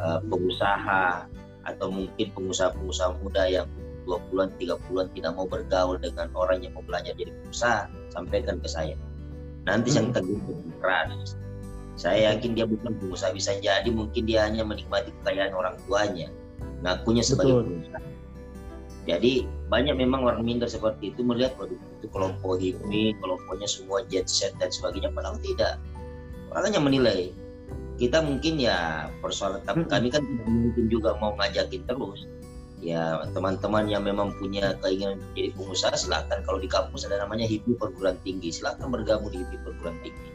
uh, 0.00 0.18
pengusaha 0.24 1.28
atau 1.66 1.88
mungkin 1.92 2.26
pengusaha-pengusaha 2.32 3.20
muda 3.20 3.44
yang 3.50 3.68
dua 4.06 4.22
bulan 4.30 4.48
tiga 4.56 4.78
bulan 4.86 5.10
tidak 5.12 5.34
mau 5.34 5.44
bergaul 5.50 5.98
dengan 5.98 6.30
orang 6.38 6.62
yang 6.62 6.72
mau 6.78 6.84
belajar 6.86 7.12
jadi 7.18 7.34
pengusaha 7.42 7.90
sampaikan 8.14 8.62
ke 8.62 8.68
saya 8.70 8.94
nanti 9.66 9.90
hmm. 9.90 9.96
yang 9.98 10.06
teguh 10.14 10.38
keras 10.78 11.34
saya 11.96 12.32
yakin 12.32 12.54
dia 12.54 12.64
bukan 12.64 12.94
pengusaha 13.02 13.34
bisa 13.34 13.58
jadi 13.58 13.88
mungkin 13.90 14.22
dia 14.24 14.46
hanya 14.46 14.62
menikmati 14.62 15.10
kekayaan 15.20 15.52
orang 15.52 15.74
tuanya 15.84 16.30
ngakunya 16.86 17.24
sebagai 17.26 17.60
Betul. 17.60 17.66
pengusaha 17.66 18.16
jadi 19.06 19.46
banyak 19.70 19.94
memang 19.94 20.26
orang 20.26 20.42
minder 20.42 20.66
seperti 20.66 21.14
itu 21.14 21.22
melihat 21.22 21.54
waduh 21.62 21.78
itu 21.78 22.06
kelompok 22.10 22.58
ini 22.58 23.14
kelompoknya 23.22 23.70
semua 23.70 24.02
jet 24.10 24.26
set 24.26 24.50
dan 24.58 24.74
sebagainya 24.74 25.14
padahal 25.14 25.38
tidak. 25.38 25.78
Orang 26.50 26.74
hanya 26.74 26.82
menilai. 26.82 27.30
Kita 27.96 28.20
mungkin 28.20 28.60
ya 28.60 29.08
persoalan 29.24 29.62
tapi 29.64 29.86
kami 29.88 30.10
kan 30.12 30.20
tidak 30.26 30.46
mungkin 30.50 30.84
juga 30.90 31.14
mau 31.22 31.38
ngajakin 31.38 31.86
terus. 31.86 32.26
Ya 32.84 33.24
teman-teman 33.32 33.88
yang 33.88 34.04
memang 34.04 34.36
punya 34.36 34.76
keinginan 34.84 35.16
untuk 35.16 35.32
jadi 35.32 35.50
pengusaha 35.56 35.94
silahkan 35.96 36.44
kalau 36.44 36.60
di 36.60 36.68
kampus 36.68 37.08
ada 37.08 37.24
namanya 37.24 37.48
HIPMI 37.48 37.72
perguruan 37.80 38.20
tinggi 38.20 38.52
silahkan 38.52 38.92
bergabung 38.92 39.32
di 39.32 39.40
HIPMI 39.40 39.58
perguruan 39.64 39.96
tinggi. 40.04 40.30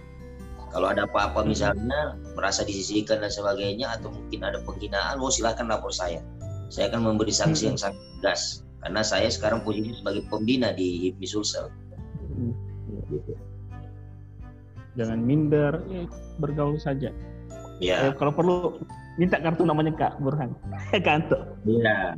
Kalau 0.71 0.87
ada 0.87 1.03
apa-apa 1.03 1.43
misalnya 1.43 2.15
merasa 2.33 2.63
disisihkan 2.63 3.19
dan 3.19 3.29
sebagainya 3.29 3.91
atau 3.91 4.07
mungkin 4.07 4.39
ada 4.41 4.63
penghinaan, 4.63 5.19
oh 5.19 5.27
silahkan 5.27 5.67
lapor 5.67 5.91
saya. 5.91 6.23
Saya 6.71 6.87
akan 6.87 7.13
memberi 7.13 7.35
sanksi 7.35 7.67
yang 7.67 7.75
sangat 7.75 7.99
tegas 8.17 8.63
karena 8.81 9.03
saya 9.03 9.27
sekarang 9.29 9.61
posisi 9.61 9.93
sebagai 9.93 10.25
pembina 10.31 10.73
di 10.73 11.11
HIPMI 11.11 11.27
Sulsel. 11.27 11.67
Hmm. 12.31 12.55
Gitu. 13.11 13.35
Jangan 14.95 15.19
minder, 15.23 15.83
ya, 15.87 16.03
bergaul 16.39 16.79
saja. 16.79 17.11
Ya. 17.83 17.95
Eh, 18.09 18.13
kalau 18.15 18.31
perlu 18.31 18.79
minta 19.19 19.39
kartu 19.39 19.67
namanya 19.67 19.91
Kak 19.95 20.23
Burhan. 20.23 20.55
Kanto. 21.05 21.37
Iya. 21.67 22.15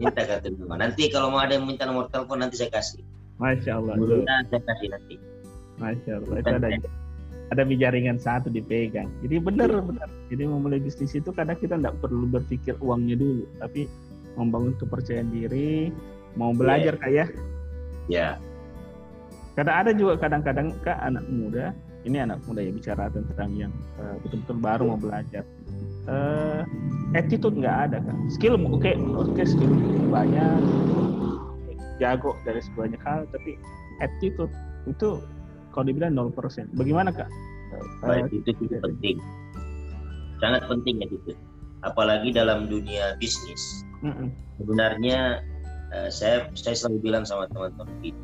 Minta 0.00 0.22
kartu 0.24 0.48
nama. 0.56 0.74
Nanti 0.80 1.12
kalau 1.12 1.28
mau 1.28 1.44
ada 1.44 1.60
yang 1.60 1.68
minta 1.68 1.84
nomor 1.84 2.08
telepon 2.08 2.40
nanti 2.40 2.56
saya 2.56 2.72
kasih. 2.72 3.04
Masya 3.36 3.76
Allah. 3.76 3.94
Burhan 4.00 4.42
saya 4.48 4.62
kasih 4.64 4.88
nanti. 4.88 5.14
Masya 5.76 6.12
Allah. 6.24 6.34
Itu 6.40 6.52
ada 6.56 6.68
ada 7.50 7.62
jaringan 7.66 8.16
satu 8.16 8.48
dipegang. 8.48 9.10
Jadi 9.20 9.36
benar 9.42 9.70
benar. 9.82 10.08
Jadi 10.30 10.42
memulai 10.46 10.80
bisnis 10.80 11.12
itu 11.18 11.28
kadang 11.34 11.58
kita 11.58 11.76
tidak 11.76 11.98
perlu 11.98 12.24
berpikir 12.30 12.78
uangnya 12.78 13.18
dulu, 13.18 13.44
tapi 13.58 13.90
membangun 14.38 14.78
kepercayaan 14.78 15.28
diri, 15.34 15.90
mau 16.38 16.54
belajar 16.54 16.94
yeah. 16.94 17.02
kayak. 17.02 17.28
Ya. 17.28 17.28
Yeah. 18.08 18.32
Kadang 19.58 19.76
ada 19.82 19.90
juga 19.92 20.14
kadang-kadang 20.16 20.78
kak 20.86 20.98
anak 21.02 21.26
muda, 21.26 21.74
ini 22.06 22.16
anak 22.22 22.38
muda 22.46 22.62
ya 22.62 22.70
bicara 22.70 23.10
tentang 23.10 23.50
yang 23.58 23.74
uh, 23.98 24.14
betul-betul 24.22 24.56
baru 24.62 24.82
mau 24.94 25.00
belajar. 25.00 25.42
Uh, 26.08 26.64
attitude 27.12 27.60
nggak 27.60 27.90
ada 27.90 27.98
kan, 28.00 28.16
skill 28.32 28.56
oke 28.56 28.80
okay, 28.80 28.96
oke 28.96 29.30
okay, 29.36 29.44
skill 29.44 29.68
banyak, 30.08 30.58
jago 32.00 32.34
dari 32.42 32.60
sebanyak 32.64 32.98
hal, 33.04 33.28
tapi 33.30 33.60
attitude 34.00 34.50
itu 34.88 35.20
kalau 35.70 35.84
dibilang 35.86 36.16
0%. 36.16 36.32
Bagaimana 36.74 37.12
kak? 37.14 37.28
Baik, 38.02 38.32
itu 38.32 38.50
juga 38.58 38.82
penting. 38.88 39.20
Sangat 40.42 40.66
penting 40.66 41.04
ya 41.04 41.06
itu. 41.06 41.32
Apalagi 41.84 42.32
dalam 42.34 42.68
dunia 42.68 43.16
bisnis 43.16 43.84
Mm-mm. 44.00 44.32
Sebenarnya 44.56 45.44
uh, 45.92 46.08
saya 46.08 46.48
saya 46.56 46.76
selalu 46.76 47.12
bilang 47.12 47.24
sama 47.28 47.48
teman-teman 47.52 48.16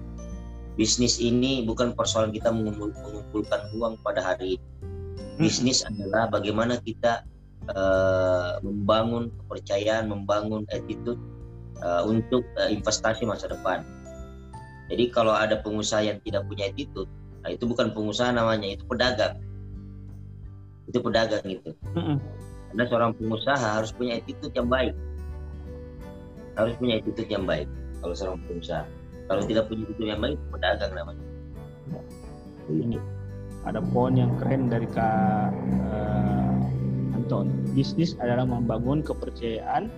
bisnis 0.76 1.16
ini 1.20 1.64
bukan 1.64 1.96
persoalan 1.96 2.32
kita 2.32 2.52
mengumpulkan 2.52 3.60
uang 3.76 3.96
pada 4.04 4.20
hari 4.20 4.56
ini. 4.56 4.66
Bisnis 5.36 5.84
mm 5.84 5.88
adalah 5.92 6.32
bagaimana 6.32 6.80
kita 6.80 7.24
uh, 7.72 8.62
membangun 8.62 9.32
kepercayaan, 9.42 10.12
membangun 10.12 10.62
attitude 10.70 11.18
uh, 11.82 12.06
untuk 12.06 12.46
uh, 12.60 12.70
investasi 12.70 13.26
masa 13.26 13.50
depan. 13.50 13.82
Jadi 14.86 15.10
kalau 15.10 15.34
ada 15.34 15.58
pengusaha 15.58 16.04
yang 16.04 16.22
tidak 16.22 16.46
punya 16.46 16.70
attitude, 16.70 17.10
nah 17.42 17.50
itu 17.50 17.66
bukan 17.66 17.90
pengusaha 17.90 18.30
namanya, 18.30 18.78
itu 18.78 18.86
pedagang. 18.86 19.34
Itu 20.86 21.02
pedagang 21.02 21.42
itu. 21.42 21.74
Mm-mm. 21.98 22.22
Karena 22.70 22.84
seorang 22.86 23.12
pengusaha 23.18 23.82
harus 23.82 23.90
punya 23.90 24.22
attitude 24.22 24.54
yang 24.54 24.70
baik 24.70 24.94
harus 26.56 26.74
punya 26.80 26.98
attitude 26.98 27.28
yang 27.28 27.44
baik 27.44 27.68
kalau 28.00 28.14
seorang 28.16 28.40
pengusaha 28.48 28.84
kalau 29.28 29.42
tidak 29.44 29.68
punya 29.68 29.84
attitude 29.84 30.08
yang 30.08 30.20
baik 30.24 30.38
pedagang 30.48 30.92
namanya 30.96 31.24
ini 32.72 32.98
ada 33.68 33.80
poin 33.92 34.16
yang 34.16 34.32
keren 34.40 34.72
dari 34.72 34.88
kak 34.88 35.52
uh, 35.92 36.45
Anton 37.26 37.50
bisnis 37.74 38.14
adalah 38.22 38.46
membangun 38.46 39.02
kepercayaan 39.02 39.90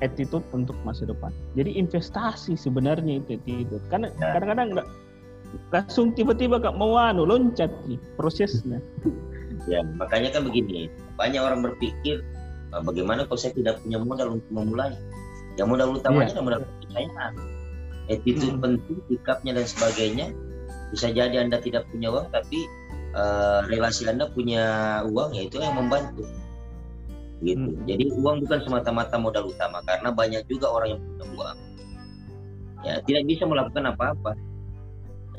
attitude 0.00 0.42
untuk 0.56 0.74
masa 0.88 1.04
depan 1.04 1.28
jadi 1.52 1.76
investasi 1.76 2.56
sebenarnya 2.56 3.20
itu 3.20 3.36
attitude 3.36 3.84
karena 3.92 4.08
ya. 4.16 4.32
kadang-kadang 4.32 4.68
nggak 4.80 4.88
langsung 5.68 6.16
tiba-tiba 6.16 6.56
kak 6.56 6.74
mau 6.80 6.96
anu 6.96 7.28
loncat 7.28 7.68
nih 7.84 8.00
prosesnya 8.16 8.80
ya 9.70 9.84
makanya 10.00 10.40
kan 10.40 10.48
begini 10.48 10.88
banyak 11.20 11.44
orang 11.44 11.60
berpikir 11.60 12.24
Nah, 12.72 12.80
bagaimana 12.80 13.28
kalau 13.28 13.36
saya 13.36 13.52
tidak 13.52 13.84
punya 13.84 14.00
modal 14.00 14.40
untuk 14.40 14.48
memulai? 14.48 14.96
Yang 15.60 15.68
modal 15.68 15.88
utamanya 15.92 16.32
adalah 16.32 16.44
modal 16.48 16.60
kepercayaan. 16.64 17.32
Attitude 18.08 18.56
Hmm. 18.56 18.64
penting, 18.64 18.98
sikapnya 19.12 19.52
dan 19.60 19.66
sebagainya. 19.68 20.26
Bisa 20.88 21.12
jadi 21.12 21.36
Anda 21.44 21.60
tidak 21.60 21.84
punya 21.92 22.08
uang, 22.08 22.32
tapi 22.32 22.64
eh, 23.12 23.60
relasi 23.68 24.08
Anda 24.08 24.32
punya 24.32 24.64
uang, 25.04 25.36
ya 25.36 25.44
itu 25.44 25.60
yang 25.60 25.76
membantu. 25.76 26.24
Gitu. 27.42 27.58
Hmm. 27.58 27.84
Jadi 27.90 28.04
uang 28.22 28.46
bukan 28.46 28.60
semata-mata 28.62 29.18
modal 29.18 29.50
utama, 29.50 29.82
karena 29.84 30.14
banyak 30.14 30.42
juga 30.46 30.70
orang 30.70 30.96
yang 30.96 31.00
punya 31.02 31.24
uang. 31.34 31.58
Ya 32.82 32.94
tidak 33.02 33.22
bisa 33.26 33.44
melakukan 33.46 33.84
apa-apa. 33.90 34.32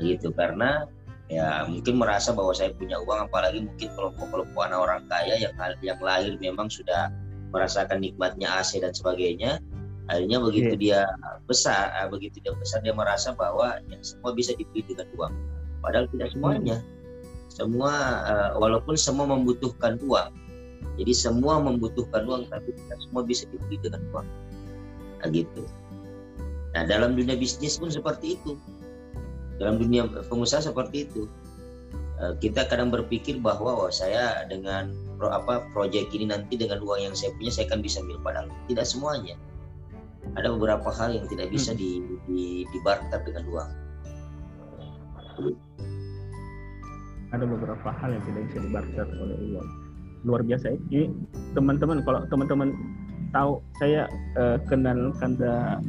Gitu, 0.00 0.28
karena 0.36 0.84
ya 1.32 1.64
mungkin 1.64 1.96
merasa 1.96 2.36
bahwa 2.36 2.52
saya 2.52 2.76
punya 2.76 3.00
uang 3.00 3.32
apalagi 3.32 3.64
mungkin 3.64 3.88
kelompok-kelompok 3.96 4.60
anak 4.60 4.80
orang 4.84 5.00
kaya 5.08 5.34
yang 5.40 5.54
yang 5.80 5.96
lahir 6.04 6.36
memang 6.36 6.68
sudah 6.68 7.08
merasakan 7.48 8.04
nikmatnya 8.04 8.50
AC 8.60 8.76
dan 8.84 8.92
sebagainya 8.92 9.56
akhirnya 10.12 10.36
begitu 10.36 10.76
dia 10.76 11.08
besar 11.48 11.88
ah, 11.96 12.04
begitu 12.12 12.36
dia 12.44 12.52
besar 12.60 12.84
dia 12.84 12.92
merasa 12.92 13.32
bahwa 13.32 13.80
ya, 13.88 13.96
semua 14.04 14.36
bisa 14.36 14.52
dibeli 14.52 14.84
dengan 14.84 15.08
uang 15.16 15.32
padahal 15.80 16.04
tidak 16.12 16.28
semuanya 16.36 16.76
semua 17.48 17.92
eh, 18.28 18.50
walaupun 18.60 18.92
semua 19.00 19.24
membutuhkan 19.24 19.96
uang 20.04 20.28
jadi 20.94 21.12
semua 21.14 21.58
membutuhkan 21.58 22.22
uang 22.22 22.46
tapi 22.50 22.70
tidak 22.70 22.98
semua 23.02 23.22
bisa 23.26 23.44
dibeli 23.50 23.76
dengan 23.82 24.02
uang. 24.14 24.28
Nah, 25.22 25.28
gitu. 25.34 25.62
Nah 26.74 26.82
dalam 26.86 27.18
dunia 27.18 27.34
bisnis 27.34 27.78
pun 27.78 27.90
seperti 27.90 28.38
itu. 28.38 28.54
Dalam 29.58 29.78
dunia 29.78 30.06
pengusaha 30.30 30.62
seperti 30.62 31.10
itu. 31.10 31.26
Eh, 32.22 32.34
kita 32.38 32.70
kadang 32.70 32.94
berpikir 32.94 33.42
bahwa 33.42 33.74
wah 33.74 33.90
saya 33.90 34.46
dengan 34.46 34.94
pro, 35.18 35.34
apa 35.34 35.66
proyek 35.74 36.14
ini 36.14 36.30
nanti 36.30 36.54
dengan 36.54 36.78
uang 36.78 37.10
yang 37.10 37.14
saya 37.14 37.34
punya 37.34 37.50
saya 37.50 37.66
akan 37.74 37.82
bisa 37.82 37.98
milik 38.06 38.22
padahal 38.22 38.46
tidak 38.70 38.86
semuanya. 38.86 39.34
Ada 40.38 40.54
beberapa 40.54 40.88
hal 40.94 41.10
yang 41.18 41.26
tidak 41.26 41.50
bisa 41.50 41.74
di, 41.74 42.00
di 42.30 42.62
dibarter 42.70 43.18
dengan 43.26 43.44
uang. 43.50 43.70
Ada 47.34 47.44
beberapa 47.50 47.88
hal 47.90 48.14
yang 48.14 48.24
tidak 48.30 48.42
bisa 48.46 48.58
dibarter 48.62 49.06
oleh 49.18 49.38
uang 49.58 49.83
luar 50.24 50.42
biasa 50.42 50.74
ya. 50.74 50.78
Jadi 50.90 51.06
teman-teman 51.52 52.00
kalau 52.02 52.24
teman-teman 52.28 52.74
tahu 53.30 53.60
saya 53.78 54.08
eh, 54.38 54.58
kenal 54.66 55.12
Kanda 55.20 55.80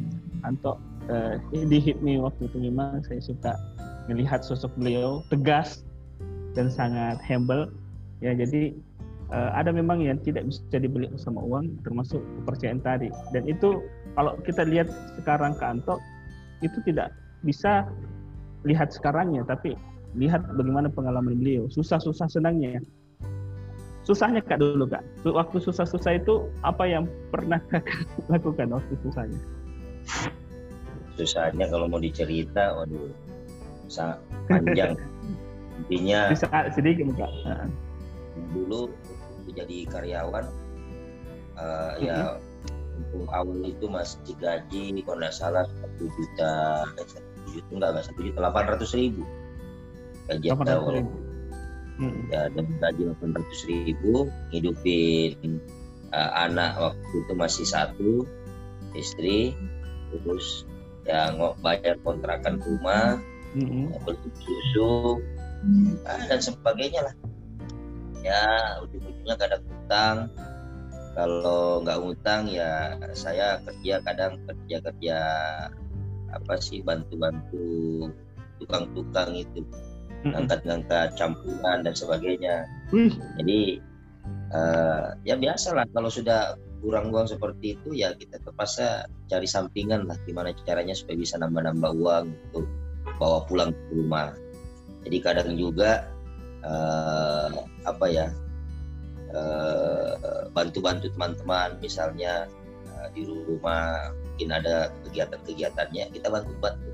Anto 0.44 0.78
eh, 1.08 1.40
di 1.52 1.78
HIPMI 1.80 2.20
waktu 2.22 2.48
itu 2.48 2.58
memang 2.60 3.00
saya 3.06 3.20
suka 3.20 3.52
melihat 4.06 4.42
sosok 4.46 4.70
beliau 4.78 5.24
tegas 5.32 5.82
dan 6.54 6.68
sangat 6.68 7.18
humble. 7.24 7.72
Ya 8.20 8.36
jadi 8.36 8.76
eh, 9.32 9.50
ada 9.56 9.72
memang 9.72 10.04
yang 10.04 10.20
tidak 10.22 10.46
bisa 10.46 10.76
dibeli 10.76 11.08
sama 11.16 11.42
uang 11.42 11.80
termasuk 11.82 12.20
kepercayaan 12.42 12.80
tadi. 12.84 13.08
Dan 13.32 13.48
itu 13.48 13.82
kalau 14.14 14.36
kita 14.44 14.64
lihat 14.64 14.88
sekarang 15.20 15.56
ke 15.56 15.64
Anto 15.64 15.96
itu 16.64 16.80
tidak 16.88 17.12
bisa 17.44 17.84
lihat 18.66 18.90
sekarangnya 18.90 19.46
tapi 19.46 19.78
lihat 20.16 20.42
bagaimana 20.56 20.88
pengalaman 20.88 21.36
beliau. 21.36 21.68
Susah-susah 21.68 22.26
senangnya 22.32 22.80
susahnya 24.06 24.40
kak 24.40 24.62
dulu 24.62 24.86
kak. 24.86 25.02
Waktu 25.26 25.58
susah-susah 25.58 26.22
itu 26.22 26.46
apa 26.62 26.86
yang 26.86 27.10
pernah 27.34 27.58
kakak 27.66 28.06
lakukan 28.32 28.78
waktu 28.78 28.94
susahnya? 29.02 29.40
Susahnya 31.18 31.66
kalau 31.66 31.90
mau 31.90 31.98
dicerita 31.98 32.78
waduh 32.78 33.10
sangat 33.90 34.22
panjang. 34.48 34.94
Intinya 35.84 36.30
bisa 36.30 36.46
sedikit 36.70 37.10
kak. 37.18 37.30
Dulu 38.54 38.94
jadi 39.56 39.88
karyawan 39.90 40.46
eh, 41.58 41.92
ya 42.04 42.36
untuk 42.96 43.28
awal 43.32 43.60
itu 43.64 43.86
masih 43.88 44.36
gaji 44.36 45.00
kalau 45.04 45.18
nggak 45.20 45.34
salah 45.34 45.64
satu 45.64 46.04
juta 46.12 46.52
eh, 47.00 47.06
satu 47.08 47.46
juta 47.52 47.68
enggak 47.74 48.04
satu 48.06 48.20
juta 48.22 48.38
delapan 48.38 48.64
ratus 48.70 48.90
ribu. 48.94 49.22
Gaji 50.30 50.46
800 50.54 50.70
awal. 50.78 50.94
ribu. 51.02 51.25
Mm. 51.96 52.28
ya 52.28 52.52
dan 52.52 52.68
gaji 52.76 53.08
delapan 53.08 53.30
ratus 53.40 53.60
ribu 53.64 54.28
hidupin 54.52 55.60
eh, 56.12 56.30
anak 56.36 56.76
waktu 56.76 57.14
itu 57.24 57.32
masih 57.32 57.64
satu 57.64 58.12
istri 58.92 59.56
terus 60.12 60.68
ya 61.08 61.32
bayar 61.64 61.96
kontrakan 62.04 62.60
rumah 62.60 63.16
Mm-mm. 63.56 63.96
ya, 63.96 63.98
beli 64.04 64.28
susu 64.44 65.24
ah, 66.04 66.20
dan 66.28 66.40
sebagainya 66.44 67.00
lah 67.00 67.14
ya 68.20 68.44
ujung-ujungnya 68.84 69.34
kadang 69.40 69.62
utang 69.64 70.16
kalau 71.16 71.80
nggak 71.80 72.00
utang 72.04 72.44
ya 72.44 72.92
saya 73.16 73.56
kerja 73.64 74.04
kadang 74.04 74.36
kerja 74.44 74.76
kerja 74.84 75.18
apa 76.28 76.54
sih 76.60 76.84
bantu-bantu 76.84 78.10
tukang-tukang 78.60 79.32
itu. 79.36 79.64
Ngangkat-ngangkat 80.24 81.14
campuran 81.18 81.84
dan 81.84 81.94
sebagainya 81.94 82.64
Wih, 82.94 83.12
jadi 83.36 83.60
eh, 84.54 85.06
ya 85.26 85.34
biasa 85.36 85.76
lah 85.76 85.86
kalau 85.92 86.08
sudah 86.08 86.56
kurang 86.80 87.10
uang 87.10 87.26
seperti 87.26 87.74
itu 87.74 87.98
ya 87.98 88.14
kita 88.14 88.38
terpaksa 88.44 89.10
cari 89.26 89.48
sampingan 89.48 90.06
lah 90.06 90.14
gimana 90.28 90.54
caranya 90.62 90.94
supaya 90.94 91.18
bisa 91.18 91.40
nambah-nambah 91.40 91.90
uang 91.98 92.26
untuk 92.52 92.66
bawa 93.18 93.42
pulang 93.48 93.72
ke 93.72 93.82
rumah. 93.96 94.30
Jadi 95.06 95.16
kadang 95.22 95.50
juga 95.56 96.06
eh, 96.62 97.50
apa 97.86 98.06
ya 98.10 98.26
eh, 99.32 100.14
bantu-bantu 100.52 101.10
teman-teman 101.14 101.78
misalnya 101.80 102.46
eh, 102.86 103.08
di 103.14 103.26
rumah 103.26 104.12
mungkin 104.12 104.52
ada 104.52 104.92
kegiatan-kegiatannya 105.06 106.12
kita 106.12 106.28
bantu-bantu. 106.28 106.90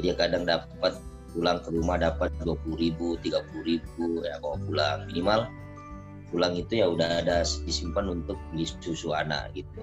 Jadi 0.00 0.06
kadang 0.16 0.44
dapat 0.48 0.96
pulang 1.32 1.62
ke 1.62 1.68
rumah 1.70 1.96
dapat 1.98 2.34
dua 2.42 2.58
puluh 2.60 2.78
ribu, 2.78 3.14
tiga 3.22 3.40
puluh 3.50 3.76
ribu 3.76 4.22
ya 4.26 4.38
bawa 4.42 4.56
pulang 4.66 4.98
minimal 5.10 5.46
pulang 6.30 6.54
itu 6.54 6.78
ya 6.78 6.86
udah 6.86 7.26
ada 7.26 7.42
disimpan 7.66 8.06
untuk 8.06 8.38
beli 8.54 8.62
susu 8.62 9.10
anak 9.10 9.50
gitu. 9.54 9.82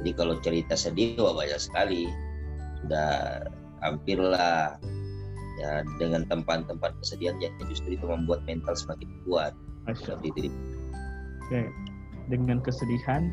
Jadi 0.00 0.10
kalau 0.14 0.38
cerita 0.40 0.78
sedih 0.78 1.18
wah 1.18 1.34
banyak 1.34 1.58
sekali. 1.58 2.06
Sudah 2.80 3.44
hampir 3.84 4.16
lah 4.16 4.78
ya 5.60 5.84
dengan 6.00 6.24
tempat-tempat 6.30 6.96
kesedihan 7.04 7.36
ya 7.42 7.52
justru 7.68 7.98
itu 7.98 8.06
membuat 8.06 8.40
mental 8.46 8.72
semakin 8.78 9.10
kuat. 9.26 9.52
Seperti 9.90 10.30
itu. 10.32 10.40
Oke. 11.44 11.66
Dengan 12.30 12.62
kesedihan 12.62 13.26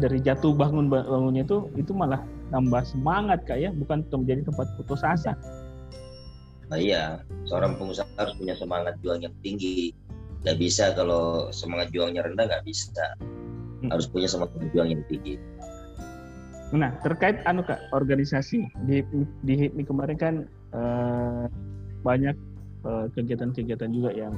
dari 0.00 0.20
jatuh 0.24 0.56
bangun 0.56 0.88
bangunnya 0.88 1.44
itu 1.44 1.68
itu 1.76 1.92
malah 1.92 2.24
nambah 2.48 2.80
semangat 2.84 3.44
kak 3.44 3.60
ya 3.60 3.70
bukan 3.76 4.04
menjadi 4.08 4.48
tempat 4.48 4.66
putus 4.80 5.04
asa 5.04 5.36
Nah, 6.68 6.78
iya, 6.78 7.24
seorang 7.48 7.80
pengusaha 7.80 8.08
harus 8.20 8.36
punya 8.36 8.52
semangat 8.56 8.94
juang 9.00 9.24
yang 9.24 9.32
tinggi. 9.40 9.96
Gak 10.44 10.60
bisa 10.60 10.92
kalau 10.92 11.48
semangat 11.50 11.90
juangnya 11.90 12.22
rendah 12.22 12.44
nggak 12.46 12.64
bisa. 12.68 13.16
Hmm. 13.80 13.90
Harus 13.90 14.06
punya 14.06 14.28
semangat 14.28 14.68
juang 14.76 14.92
yang 14.92 15.02
tinggi. 15.08 15.40
Nah, 16.68 16.92
terkait 17.00 17.40
anu 17.48 17.64
Kak, 17.64 17.80
organisasi 17.96 18.68
di 18.84 19.00
di 19.40 19.54
HIPMI 19.56 19.82
kemarin 19.88 20.18
kan 20.20 20.34
eh, 20.76 21.44
banyak 22.04 22.36
eh, 22.84 23.06
kegiatan-kegiatan 23.16 23.88
juga 23.88 24.12
yang 24.12 24.36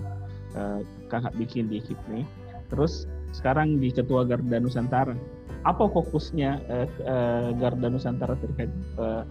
eh, 0.55 0.87
Kakak 1.11 1.35
bikin 1.35 1.67
di 1.67 1.83
HIPMI. 1.83 2.23
Terus 2.71 3.11
sekarang 3.35 3.83
di 3.83 3.91
Ketua 3.91 4.23
Garda 4.23 4.63
Nusantara. 4.63 5.19
Apa 5.67 5.91
fokusnya 5.91 6.63
eh, 6.71 6.89
eh, 7.03 7.49
Garda 7.59 7.91
Nusantara 7.91 8.39
terkait 8.39 8.71
eh, 9.03 9.23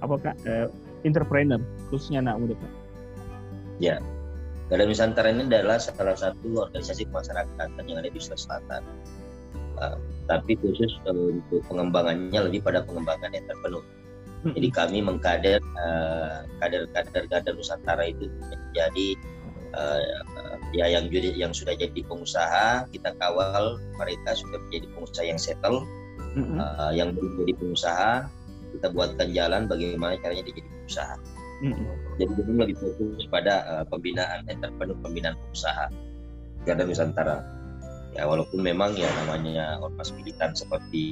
apa 0.00 0.14
Kak 0.16 0.36
eh, 0.48 0.72
entrepreneur 1.06 1.60
khususnya 1.90 2.24
anak 2.24 2.36
muda 2.40 2.54
Kak? 2.58 2.72
Garda 4.68 4.84
Nusantara 4.84 5.32
ini 5.32 5.48
adalah 5.48 5.80
salah 5.80 6.12
satu 6.12 6.68
organisasi 6.68 7.08
kemasyarakatan 7.08 7.84
yang 7.88 8.04
ada 8.04 8.12
di 8.12 8.20
Sulawesi 8.20 8.44
Selatan. 8.44 8.82
Uh, 9.78 9.96
tapi 10.28 10.58
khusus 10.60 10.92
untuk 11.08 11.64
pengembangannya 11.70 12.36
lebih 12.36 12.60
pada 12.60 12.84
pengembangan 12.84 13.32
yang 13.32 13.46
terpenuh. 13.48 13.80
Jadi 14.44 14.68
kami 14.70 14.98
mengkader 15.02 15.58
uh, 15.80 16.44
kader-kader 16.60 17.24
Garda 17.32 17.50
Nusantara 17.56 18.04
itu 18.12 18.28
menjadi 18.28 19.08
uh, 19.72 19.98
ya 20.76 20.86
yang 20.86 21.08
jadi 21.08 21.32
yang 21.34 21.52
sudah 21.56 21.72
jadi 21.74 22.00
pengusaha 22.04 22.86
kita 22.92 23.16
kawal 23.16 23.80
mereka 23.96 24.36
sudah 24.36 24.60
menjadi 24.68 24.86
pengusaha 24.94 25.24
yang 25.24 25.40
settle, 25.40 25.82
uh, 26.36 26.92
yang 26.92 27.16
belum 27.16 27.40
jadi 27.46 27.52
pengusaha 27.56 28.12
kita 28.78 28.86
buatkan 28.92 29.28
jalan 29.32 29.64
bagaimana 29.64 30.20
caranya 30.20 30.44
dia 30.44 30.60
jadi 30.60 30.77
pengusaha 30.88 31.16
Mm-mm. 31.60 31.84
jadi 32.16 32.32
kami 32.32 32.58
lebih 32.64 32.76
fokus 32.80 33.28
pada 33.28 33.54
uh, 33.68 33.84
pembinaan 33.92 34.48
entrepreneur 34.48 34.96
pembinaan 35.04 35.36
pengusaha 35.36 35.92
Garda 36.68 36.84
Nusantara. 36.84 37.38
Ya 38.16 38.24
walaupun 38.24 38.64
memang 38.64 38.96
ya 38.96 39.06
namanya 39.24 39.78
ormas 39.78 40.10
militan 40.16 40.56
seperti 40.56 41.04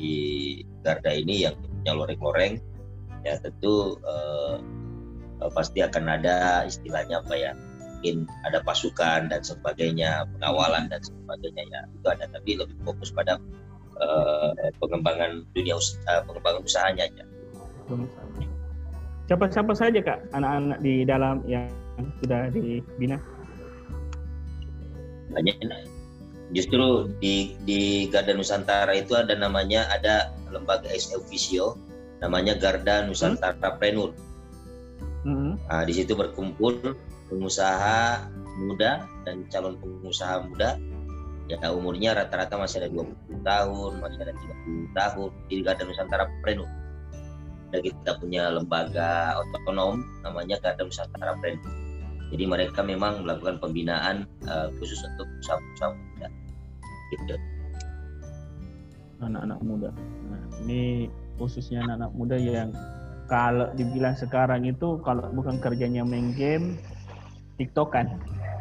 Garda 0.85 1.13
ini 1.13 1.45
yang 1.47 1.55
punya 1.61 1.93
loreng-loreng 1.93 2.59
ya 3.23 3.41
tentu 3.43 4.01
uh, 4.07 4.59
uh, 5.45 5.51
pasti 5.55 5.85
akan 5.85 6.09
ada 6.09 6.65
istilahnya 6.69 7.21
apa 7.23 7.35
ya 7.37 7.53
mungkin 7.97 8.29
ada 8.45 8.61
pasukan 8.65 9.33
dan 9.33 9.41
sebagainya 9.41 10.29
pengawalan 10.37 10.89
dan 10.93 11.01
sebagainya 11.05 11.65
ya 11.69 11.81
itu 11.89 12.07
ada. 12.11 12.25
Tapi 12.33 12.51
lebih 12.59 12.77
fokus 12.83 13.13
pada 13.13 13.39
uh, 14.01 14.51
pengembangan 14.83 15.45
dunia 15.53 15.79
usaha, 15.79 16.25
pengembangan 16.27 16.63
usahanya 16.65 17.07
aja. 17.07 17.25
Siapa-siapa 19.27 19.75
saja 19.75 19.99
kak 19.99 20.31
anak-anak 20.31 20.79
di 20.87 21.03
dalam 21.03 21.43
yang 21.51 21.67
sudah 22.23 22.47
dibina? 22.55 23.19
Banyak. 25.35 25.59
Justru 26.55 27.11
di 27.19 27.59
di 27.67 28.07
Garda 28.07 28.39
Nusantara 28.39 28.95
itu 28.95 29.19
ada 29.19 29.35
namanya 29.35 29.91
ada 29.91 30.31
lembaga 30.55 30.87
ex 30.95 31.11
officio 31.11 31.75
namanya 32.23 32.55
Garda 32.55 33.03
Nusantara 33.03 33.59
hmm? 33.59 33.79
Prenur. 33.83 34.15
Hmm. 35.27 35.59
Nah, 35.59 35.83
di 35.83 35.93
situ 35.99 36.15
berkumpul 36.15 36.95
pengusaha 37.27 38.31
muda 38.63 39.11
dan 39.27 39.43
calon 39.51 39.75
pengusaha 39.83 40.47
muda 40.47 40.79
ya 41.51 41.59
umurnya 41.75 42.15
rata-rata 42.15 42.59
masih 42.59 42.87
ada 42.87 42.91
20 42.95 43.43
tahun, 43.43 43.91
masih 43.99 44.19
ada 44.23 44.35
30 44.39 44.95
tahun 44.95 45.31
di 45.51 45.55
Garda 45.67 45.83
Nusantara 45.83 46.31
Prenur 46.47 46.86
dan 47.77 47.85
kita 47.85 48.13
punya 48.17 48.49
lembaga 48.49 49.37
otonom 49.53 50.01
namanya 50.25 50.57
Garda 50.65 50.81
Nusantara 50.81 51.37
Brand. 51.37 51.61
Jadi 52.33 52.45
mereka 52.49 52.81
memang 52.81 53.23
melakukan 53.23 53.61
pembinaan 53.61 54.25
uh, 54.49 54.73
khusus 54.81 54.99
untuk 55.05 55.29
usaha-usaha 55.45 55.93
muda. 55.93 56.29
Gitu. 57.13 57.37
Anak-anak 59.23 59.61
muda. 59.61 59.91
Nah, 60.33 60.43
ini 60.65 61.13
khususnya 61.37 61.85
anak-anak 61.85 62.13
muda 62.17 62.37
yang 62.41 62.73
kalau 63.29 63.69
dibilang 63.77 64.17
sekarang 64.17 64.65
itu 64.67 64.99
kalau 65.05 65.29
bukan 65.37 65.61
kerjanya 65.61 66.03
main 66.03 66.33
game, 66.35 66.81
TikTokan. 67.61 68.11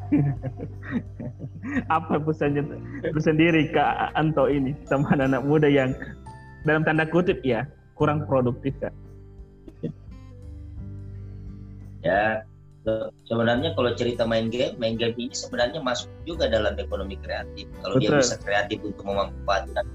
Apa 1.95 2.21
pesannya 2.21 2.61
bersendiri 3.09 3.73
Kak 3.73 4.13
Anto 4.13 4.45
ini 4.45 4.77
sama 4.85 5.09
anak-anak 5.17 5.43
muda 5.49 5.65
yang 5.65 5.89
dalam 6.61 6.85
tanda 6.85 7.09
kutip 7.09 7.41
ya 7.41 7.65
kurang 7.97 8.27
produktif 8.29 8.75
kak? 8.77 8.93
Ya 12.05 12.45
sebenarnya 13.25 13.73
kalau 13.73 13.91
cerita 13.97 14.23
main 14.23 14.53
game, 14.53 14.77
main 14.77 14.93
game 14.95 15.17
ini 15.17 15.33
sebenarnya 15.33 15.81
masuk 15.81 16.09
juga 16.23 16.45
dalam 16.45 16.77
ekonomi 16.77 17.17
kreatif. 17.17 17.65
Kalau 17.81 17.97
Betul. 17.97 18.21
dia 18.21 18.21
bisa 18.21 18.35
kreatif 18.45 18.77
untuk 18.85 19.03
memanfaatkan, 19.05 19.85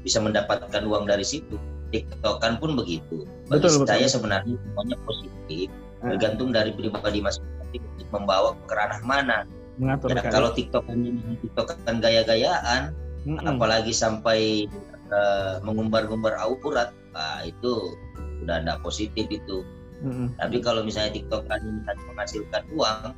bisa 0.00 0.18
mendapatkan 0.24 0.82
uang 0.88 1.04
dari 1.04 1.24
situ. 1.24 1.60
TikTokan 1.92 2.60
pun 2.60 2.76
begitu. 2.76 3.24
Bagi 3.48 3.64
betul, 3.64 3.84
saya 3.88 4.04
betul. 4.04 4.12
sebenarnya 4.20 4.54
semuanya 4.60 4.96
positif, 5.08 5.68
ah. 6.04 6.12
tergantung 6.12 6.50
dari 6.52 6.70
pribadi 6.72 7.20
masing-masing 7.20 7.82
untuk 7.96 8.08
membawa 8.12 8.50
ke 8.68 8.74
ranah 8.76 9.00
mana. 9.04 9.38
Mengatur 9.80 10.12
ya, 10.12 10.20
kalau 10.28 10.50
TikTokan 10.52 10.96
ini 11.00 11.36
TikTokan 11.44 11.96
gaya-gayaan, 12.00 12.92
mm 13.24 13.40
-mm. 13.40 13.46
apalagi 13.56 13.92
sampai 13.92 14.68
uh, 15.08 15.64
mengumbar-ngumbar 15.64 16.36
aurat, 16.36 16.92
nah, 17.16 17.40
itu 17.44 17.96
udah 18.44 18.60
tidak 18.60 18.78
positif 18.84 19.24
itu. 19.32 19.64
Mm-hmm. 19.98 20.28
Tapi 20.38 20.56
kalau 20.62 20.86
misalnya 20.86 21.18
TikTok 21.18 21.50
kan 21.50 21.58
ini 21.62 21.82
menghasilkan 21.82 22.62
uang, 22.74 23.12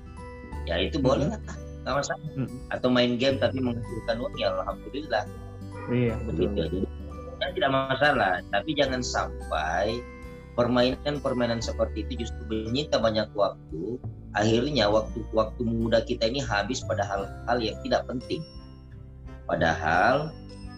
ya 0.65 0.81
itu 0.81 0.97
mm-hmm. 0.97 1.05
boleh 1.05 1.27
lah, 1.29 1.41
nggak 1.85 1.95
masalah. 2.01 2.29
Mm-hmm. 2.37 2.59
Atau 2.73 2.89
main 2.89 3.13
game 3.21 3.37
tapi 3.37 3.59
menghasilkan 3.61 4.17
uang, 4.21 4.35
ya 4.41 4.49
alhamdulillah. 4.65 5.25
Iya, 5.91 6.15
begitu. 6.25 6.57
Jadi 6.57 6.79
ya, 7.41 7.47
tidak 7.53 7.71
masalah. 7.73 8.35
Tapi 8.49 8.71
jangan 8.77 9.01
sampai 9.05 10.01
permainan-permainan 10.55 11.61
seperti 11.61 12.05
itu 12.09 12.25
justru 12.27 12.43
menyita 12.49 13.01
banyak 13.01 13.29
waktu. 13.37 14.01
Akhirnya 14.39 14.87
waktu-waktu 14.87 15.63
muda 15.67 16.07
kita 16.07 16.31
ini 16.31 16.39
habis 16.39 16.87
pada 16.87 17.03
hal-hal 17.03 17.59
yang 17.59 17.75
tidak 17.83 18.07
penting. 18.07 18.41
Padahal 19.51 20.31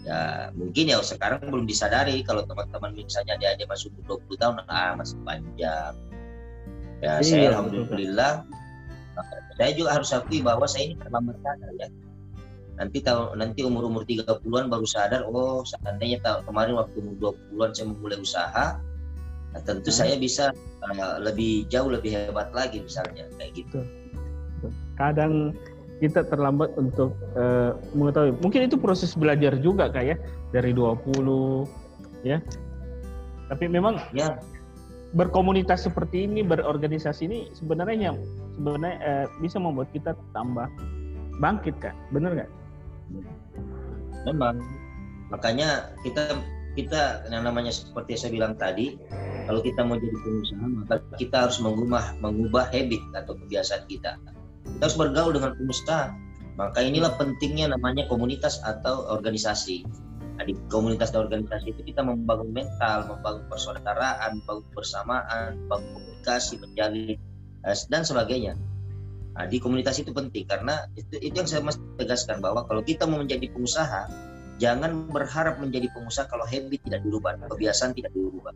ya 0.02 0.50
mungkin 0.58 0.90
ya 0.90 0.98
sekarang 0.98 1.46
belum 1.46 1.66
disadari 1.66 2.26
kalau 2.26 2.42
teman-teman 2.42 2.90
misalnya 2.94 3.38
dia 3.38 3.54
dia 3.54 3.66
masuk 3.70 3.94
20 4.06 4.34
tahun 4.34 4.54
ah 4.66 4.98
masih 4.98 5.18
panjang. 5.22 5.94
Ya 7.02 7.18
iya, 7.18 7.22
saya 7.22 7.46
alhamdulillah 7.54 8.46
betul. 8.46 9.58
saya 9.58 9.70
juga 9.74 9.90
harus 9.98 10.10
akui 10.14 10.38
bahwa 10.42 10.66
saya 10.66 10.90
ini 10.90 10.94
terlambat 10.98 11.38
sadar 11.42 11.70
ya. 11.78 11.88
Nanti 12.72 12.98
tahun 13.04 13.38
nanti 13.38 13.60
umur 13.62 13.86
umur 13.86 14.02
30-an 14.02 14.66
baru 14.66 14.86
sadar 14.86 15.22
oh 15.28 15.62
seandainya 15.62 16.18
tahun 16.26 16.50
kemarin 16.50 16.74
waktu 16.78 16.96
umur 16.98 17.38
20-an 17.38 17.70
saya 17.70 17.86
memulai 17.90 18.18
usaha 18.18 18.66
nah, 19.54 19.62
tentu 19.62 19.90
hmm. 19.92 19.98
saya 20.02 20.14
bisa 20.18 20.50
uh, 20.82 21.16
lebih 21.22 21.70
jauh 21.70 21.90
lebih 21.90 22.10
hebat 22.10 22.50
lagi 22.50 22.82
misalnya 22.82 23.30
kayak 23.38 23.54
gitu. 23.54 23.86
Kadang 24.98 25.54
kita 26.02 26.26
terlambat 26.26 26.74
untuk 26.74 27.14
uh, 27.38 27.78
mengetahui. 27.94 28.34
Mungkin 28.42 28.66
itu 28.66 28.74
proses 28.74 29.14
belajar 29.14 29.54
juga 29.62 29.86
kayak 29.86 30.18
ya 30.18 30.26
dari 30.50 30.74
20 30.74 31.06
ya. 32.26 32.42
Tapi 33.46 33.64
memang 33.70 34.02
ya 34.10 34.34
berkomunitas 35.14 35.86
seperti 35.86 36.26
ini, 36.26 36.42
berorganisasi 36.42 37.30
ini 37.30 37.38
sebenarnya 37.54 38.18
sebenarnya 38.58 38.94
uh, 38.98 39.26
bisa 39.38 39.62
membuat 39.62 39.94
kita 39.94 40.18
tambah 40.34 40.66
bangkit 41.38 41.78
kan? 41.78 41.94
Benar 42.10 42.34
nggak? 42.34 42.50
Memang. 44.26 44.58
Makanya 45.30 45.94
kita 46.02 46.34
kita 46.74 47.30
yang 47.30 47.46
namanya 47.46 47.70
seperti 47.70 48.18
saya 48.18 48.34
bilang 48.34 48.58
tadi, 48.58 48.98
kalau 49.46 49.62
kita 49.62 49.86
mau 49.86 49.94
jadi 50.02 50.18
pengusaha 50.18 50.66
maka 50.66 50.94
kita 51.14 51.46
harus 51.46 51.62
mengubah 51.62 52.18
mengubah 52.18 52.66
habit 52.74 53.02
atau 53.14 53.38
kebiasaan 53.38 53.86
kita 53.86 54.18
kita 54.66 54.82
harus 54.90 54.98
bergaul 54.98 55.32
dengan 55.34 55.52
pengusaha. 55.58 56.14
Maka 56.60 56.84
inilah 56.84 57.16
pentingnya 57.16 57.72
namanya 57.72 58.04
komunitas 58.12 58.60
atau 58.60 59.08
organisasi. 59.08 59.88
Nah, 60.36 60.44
di 60.48 60.56
komunitas 60.68 61.12
dan 61.12 61.28
organisasi 61.28 61.76
itu 61.76 61.92
kita 61.92 62.04
membangun 62.04 62.52
mental 62.52 63.08
membangun 63.08 63.44
persaudaraan 63.48 64.40
membangun 64.40 64.66
persamaan 64.72 65.60
membangun 65.64 65.88
komunikasi 65.96 66.60
menjalin 66.60 67.16
eh, 67.64 67.76
dan 67.88 68.02
sebagainya. 68.04 68.56
Nah, 69.32 69.48
di 69.48 69.56
komunitas 69.56 69.96
itu 69.96 70.12
penting 70.12 70.44
karena 70.44 70.84
itu, 70.92 71.16
itu 71.20 71.34
yang 71.36 71.48
saya 71.48 71.64
mesti 71.64 71.80
tegaskan 71.96 72.44
bahwa 72.44 72.68
kalau 72.68 72.84
kita 72.84 73.08
mau 73.08 73.20
menjadi 73.24 73.48
pengusaha 73.48 74.08
jangan 74.60 75.08
berharap 75.08 75.56
menjadi 75.56 75.88
pengusaha 75.96 76.28
kalau 76.28 76.44
habit 76.44 76.80
tidak 76.84 77.00
dirubah 77.00 77.40
kebiasaan 77.48 77.96
tidak 77.96 78.12
dirubah. 78.12 78.52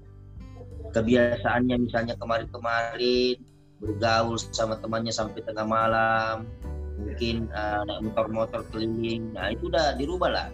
Kebiasaannya 0.93 1.77
misalnya 1.81 2.15
kemarin-kemarin 2.21 3.37
bergaul 3.81 4.41
sama 4.41 4.81
temannya 4.81 5.13
sampai 5.13 5.45
tengah 5.45 5.69
malam 5.69 6.49
mungkin 6.97 7.53
uh, 7.53 7.85
naik 7.85 8.13
motor-motor 8.13 8.65
keliling. 8.73 9.37
Nah 9.37 9.53
itu 9.53 9.69
udah 9.69 9.97
dirubah 10.01 10.31
lah. 10.33 10.49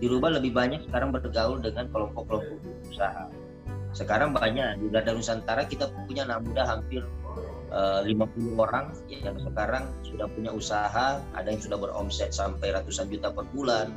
Dirubah 0.00 0.40
lebih 0.40 0.56
banyak 0.56 0.88
sekarang 0.88 1.12
bergaul 1.12 1.60
dengan 1.60 1.90
kelompok-kelompok 1.92 2.56
usaha. 2.88 3.28
Sekarang 3.92 4.32
banyak. 4.32 4.80
Di 4.80 4.86
Garda 4.88 5.12
Nusantara 5.12 5.68
kita 5.68 5.92
punya 6.08 6.24
anak 6.24 6.48
muda 6.48 6.64
hampir 6.64 7.04
eh, 7.68 8.00
uh, 8.00 8.06
50 8.06 8.56
orang 8.56 8.96
yang 9.12 9.36
sekarang 9.36 9.92
sudah 10.06 10.26
punya 10.32 10.50
usaha. 10.54 11.20
Ada 11.36 11.48
yang 11.52 11.60
sudah 11.60 11.76
beromset 11.76 12.32
sampai 12.32 12.72
ratusan 12.72 13.12
juta 13.12 13.28
per 13.28 13.44
bulan. 13.52 13.92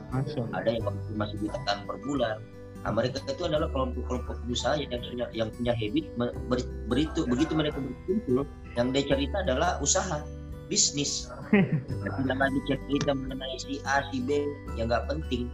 Ada 0.52 0.70
yang 0.76 0.84
masih 1.16 1.38
jutaan 1.40 1.88
per 1.88 1.96
bulan 2.04 2.42
Nah, 2.82 2.90
mereka 2.98 3.22
itu 3.30 3.46
adalah 3.46 3.70
kelompok-kelompok 3.70 4.42
usaha 4.50 4.74
yang 4.74 4.90
punya 4.90 5.26
yang 5.38 5.50
punya 5.54 5.74
habit 5.78 6.06
ber, 6.18 6.60
beritu 6.90 7.30
begitu 7.30 7.54
mereka 7.54 7.78
berkumpul 7.78 8.42
yang 8.74 8.90
dia 8.90 9.06
cerita 9.06 9.46
adalah 9.46 9.78
usaha 9.86 10.26
bisnis 10.66 11.30
tidak 12.18 12.38
lagi 12.42 12.60
cerita 12.66 13.14
mengenai 13.14 13.58
si 13.62 13.78
A 13.86 14.02
si 14.10 14.26
B 14.26 14.50
yang 14.80 14.90
nggak 14.90 15.06
penting 15.14 15.46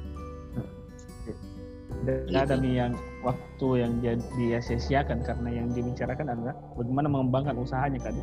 dan 2.05 2.23
gitu. 2.29 2.37
ada 2.39 2.55
nih 2.55 2.73
yang 2.79 2.91
waktu 3.25 3.67
yang 3.83 3.91
dia 4.39 4.59
sia-siakan 4.63 5.25
karena 5.25 5.49
yang 5.51 5.67
dibicarakan 5.75 6.31
adalah 6.31 6.55
bagaimana 6.79 7.07
mengembangkan 7.11 7.59
usahanya 7.59 7.99
kan 7.99 8.15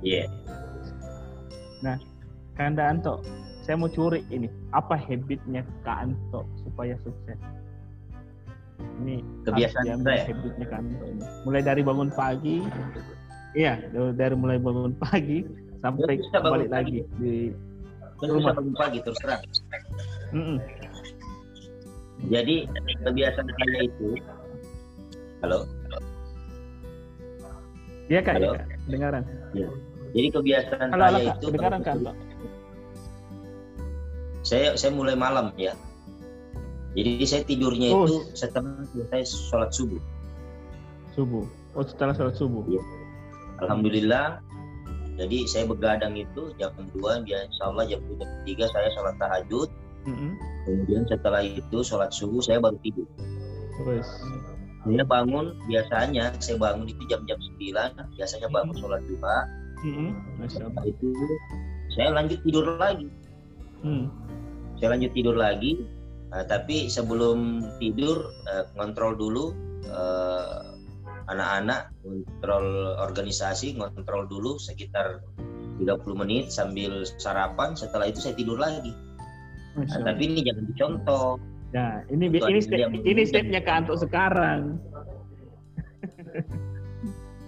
iya 0.00 0.24
yeah. 0.24 0.28
nah 1.84 1.96
Kanda 2.56 2.88
Anto 2.88 3.20
saya 3.62 3.78
mau 3.78 3.88
curi 3.88 4.26
ini. 4.28 4.50
Apa 4.74 4.98
habitnya 4.98 5.62
Kak 5.86 6.10
Anto 6.10 6.42
supaya 6.66 6.98
sukses? 7.06 7.38
Ini 8.98 9.22
kebiasaan 9.46 10.02
saya 10.02 10.26
habitnya 10.26 10.66
Kak 10.66 10.82
Anto 10.82 11.04
ini. 11.06 11.22
Mulai 11.46 11.62
dari 11.62 11.80
bangun 11.86 12.10
pagi. 12.10 12.66
Iya 13.54 13.78
dari 14.18 14.34
mulai 14.34 14.58
bangun 14.58 14.96
pagi 14.98 15.46
sampai 15.84 16.18
balik 16.42 16.70
lagi 16.70 17.06
di 17.18 17.54
rumah. 18.22 18.54
bangun 18.54 18.74
pagi 18.74 18.98
terus 19.02 19.18
terang? 19.22 19.42
Mm 20.32 20.42
-mm. 20.42 20.58
jadi 22.30 22.54
kebiasaan 23.02 23.50
saya 23.50 23.80
itu 23.82 24.08
halo? 25.42 25.66
Iya 28.06 28.20
kak, 28.22 28.34
halo? 28.38 28.54
Ya, 28.54 28.64
dengaran. 28.88 29.22
Ya. 29.52 29.68
Jadi 30.14 30.28
kebiasaan 30.30 30.88
halo, 30.94 31.02
saya 31.02 31.12
halo, 31.12 31.18
itu 31.34 31.46
dengaran 31.50 31.80
kak 31.82 31.96
saya 34.52 34.76
saya 34.76 34.92
mulai 34.92 35.16
malam 35.16 35.48
ya 35.56 35.72
jadi 36.92 37.24
saya 37.24 37.42
tidurnya 37.48 37.88
oh. 37.96 38.04
itu 38.04 38.14
setelah 38.36 38.84
selesai 38.92 39.48
sholat 39.48 39.72
subuh 39.72 40.02
subuh 41.16 41.44
oh 41.72 41.84
setelah 41.88 42.12
sholat 42.12 42.36
subuh 42.36 42.60
ya. 42.68 42.84
alhamdulillah 43.64 44.44
jadi 45.16 45.48
saya 45.48 45.64
begadang 45.64 46.20
itu 46.20 46.52
jam 46.60 46.72
2 46.76 47.24
ya 47.24 47.48
insya 47.48 47.72
Allah 47.72 47.88
jam 47.88 48.04
3 48.04 48.44
saya 48.44 48.88
sholat 48.92 49.16
tahajud 49.16 49.72
Mm-mm. 50.02 50.34
Kemudian 50.66 51.06
setelah 51.06 51.42
itu 51.46 51.78
sholat 51.82 52.10
subuh 52.10 52.42
saya 52.42 52.58
baru 52.58 52.78
tidur. 52.82 53.06
Terus. 53.78 54.06
Saya 54.82 55.04
bangun 55.06 55.54
biasanya 55.70 56.34
saya 56.42 56.58
bangun 56.58 56.90
itu 56.90 57.02
jam-jam 57.06 57.38
9 57.38 58.18
biasanya 58.18 58.48
bangun 58.50 58.74
sholat 58.74 58.98
duha. 59.06 59.38
Mm-mm. 59.86 60.10
Masya 60.42 60.66
Allah. 60.66 60.74
Setelah 60.74 60.86
itu 60.90 61.08
saya 61.94 62.08
lanjut 62.14 62.38
tidur 62.42 62.66
lagi. 62.78 63.06
Hmm. 63.82 64.06
Saya 64.82 64.98
lanjut 64.98 65.14
tidur 65.14 65.38
lagi. 65.38 65.78
Nah, 66.34 66.42
tapi 66.42 66.90
sebelum 66.90 67.70
tidur 67.78 68.34
eh, 68.50 68.66
ngontrol 68.74 69.14
dulu 69.14 69.54
eh, 69.86 70.58
anak-anak, 71.30 71.94
ngontrol 72.02 72.98
organisasi, 72.98 73.78
ngontrol 73.78 74.26
dulu 74.26 74.58
sekitar 74.58 75.22
30 75.78 75.86
menit 76.18 76.50
sambil 76.50 77.06
sarapan. 77.06 77.78
Setelah 77.78 78.10
itu 78.10 78.26
saya 78.26 78.34
tidur 78.34 78.58
lagi. 78.58 78.90
Nah, 79.78 80.02
tapi 80.02 80.34
ini 80.34 80.42
jangan 80.42 80.66
dicontoh. 80.66 81.38
Nah, 81.70 82.02
ini 82.10 82.26
Itu 82.34 82.50
ini 82.50 82.58
step, 82.58 82.90
ini 82.90 83.22
stepnya 83.22 83.62
ke 83.62 83.70
Anto 83.70 83.94
sekarang. 83.94 84.82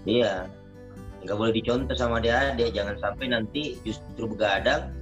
Iya. 0.07 0.45
Nggak 1.27 1.35
boleh 1.41 1.55
dicontoh 1.57 1.97
sama 1.99 2.23
adik-adik. 2.23 2.77
Jangan 2.79 2.95
sampai 3.03 3.33
nanti 3.33 3.75
justru 3.83 4.29
begadang 4.29 4.93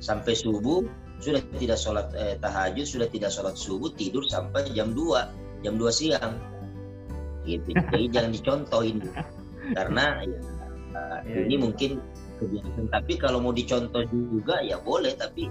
sampai 0.00 0.32
subuh 0.32 0.82
sudah 1.24 1.42
tidak 1.56 1.78
sholat 1.80 2.06
eh, 2.12 2.36
tahajud, 2.38 2.84
sudah 2.84 3.08
tidak 3.08 3.32
sholat 3.32 3.56
subuh, 3.56 3.88
tidur 3.96 4.22
sampai 4.28 4.68
jam 4.76 4.92
2, 4.92 5.64
jam 5.64 5.74
2 5.80 5.88
siang. 5.88 6.36
Gitu. 7.48 7.72
Jadi 7.72 8.06
jangan 8.12 8.30
dicontohin. 8.32 9.00
Karena 9.72 10.20
ya, 10.24 10.38
Iya, 11.24 11.48
ini 11.48 11.54
iya. 11.56 11.60
mungkin 11.60 11.90
kebiasaan. 12.38 12.86
Tapi 12.92 13.12
kalau 13.18 13.38
mau 13.40 13.54
dicontoh 13.54 14.04
juga 14.08 14.60
ya 14.62 14.78
boleh, 14.78 15.16
tapi 15.18 15.48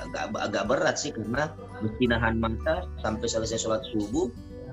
agak 0.00 0.34
agak 0.34 0.64
berat 0.66 0.96
sih 0.98 1.14
karena 1.14 1.52
mesti 1.78 2.04
nahan 2.10 2.40
mata 2.40 2.88
sampai 3.04 3.26
selesai 3.28 3.62
sholat 3.62 3.82
subuh. 3.92 4.32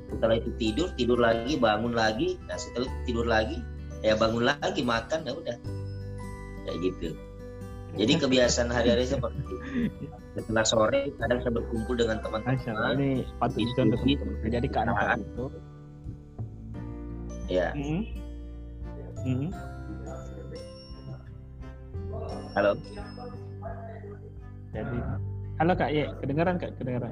Setelah 0.10 0.42
itu 0.42 0.50
tidur, 0.58 0.90
tidur 0.98 1.22
lagi, 1.22 1.54
bangun 1.62 1.94
lagi. 1.94 2.42
Nah 2.50 2.58
setelah 2.58 2.90
itu 2.90 2.98
tidur 3.14 3.30
lagi, 3.30 3.62
ya 4.02 4.18
bangun 4.18 4.50
lagi, 4.50 4.82
makan 4.82 5.20
ya 5.28 5.34
udah. 5.38 5.58
Kayak 6.66 6.78
gitu. 6.82 7.10
Jadi 7.98 8.14
kebiasaan 8.22 8.70
hari-hari 8.74 9.06
seperti 9.06 9.38
itu. 9.46 9.56
Setelah 10.38 10.66
sore 10.66 11.02
kadang 11.18 11.40
saya 11.42 11.54
berkumpul 11.58 11.96
dengan 11.98 12.22
teman-teman. 12.22 12.56
ini 13.02 13.26
patut 13.42 13.58
dicontoh 13.66 13.98
Diskusi. 13.98 14.20
teman-teman. 14.22 14.52
Jadi 14.54 14.68
ke 14.70 14.78
Anto 14.78 15.18
itu. 15.18 15.46
Ya, 17.50 17.74
Mm-mm. 17.74 18.02
Mm-mm. 19.26 19.50
halo. 22.54 22.78
Jadi, 24.70 24.98
halo 25.58 25.74
Kak 25.74 25.90
Ye, 25.90 26.06
kedengaran 26.22 26.62
Kak? 26.62 26.78
Kedengaran. 26.78 27.10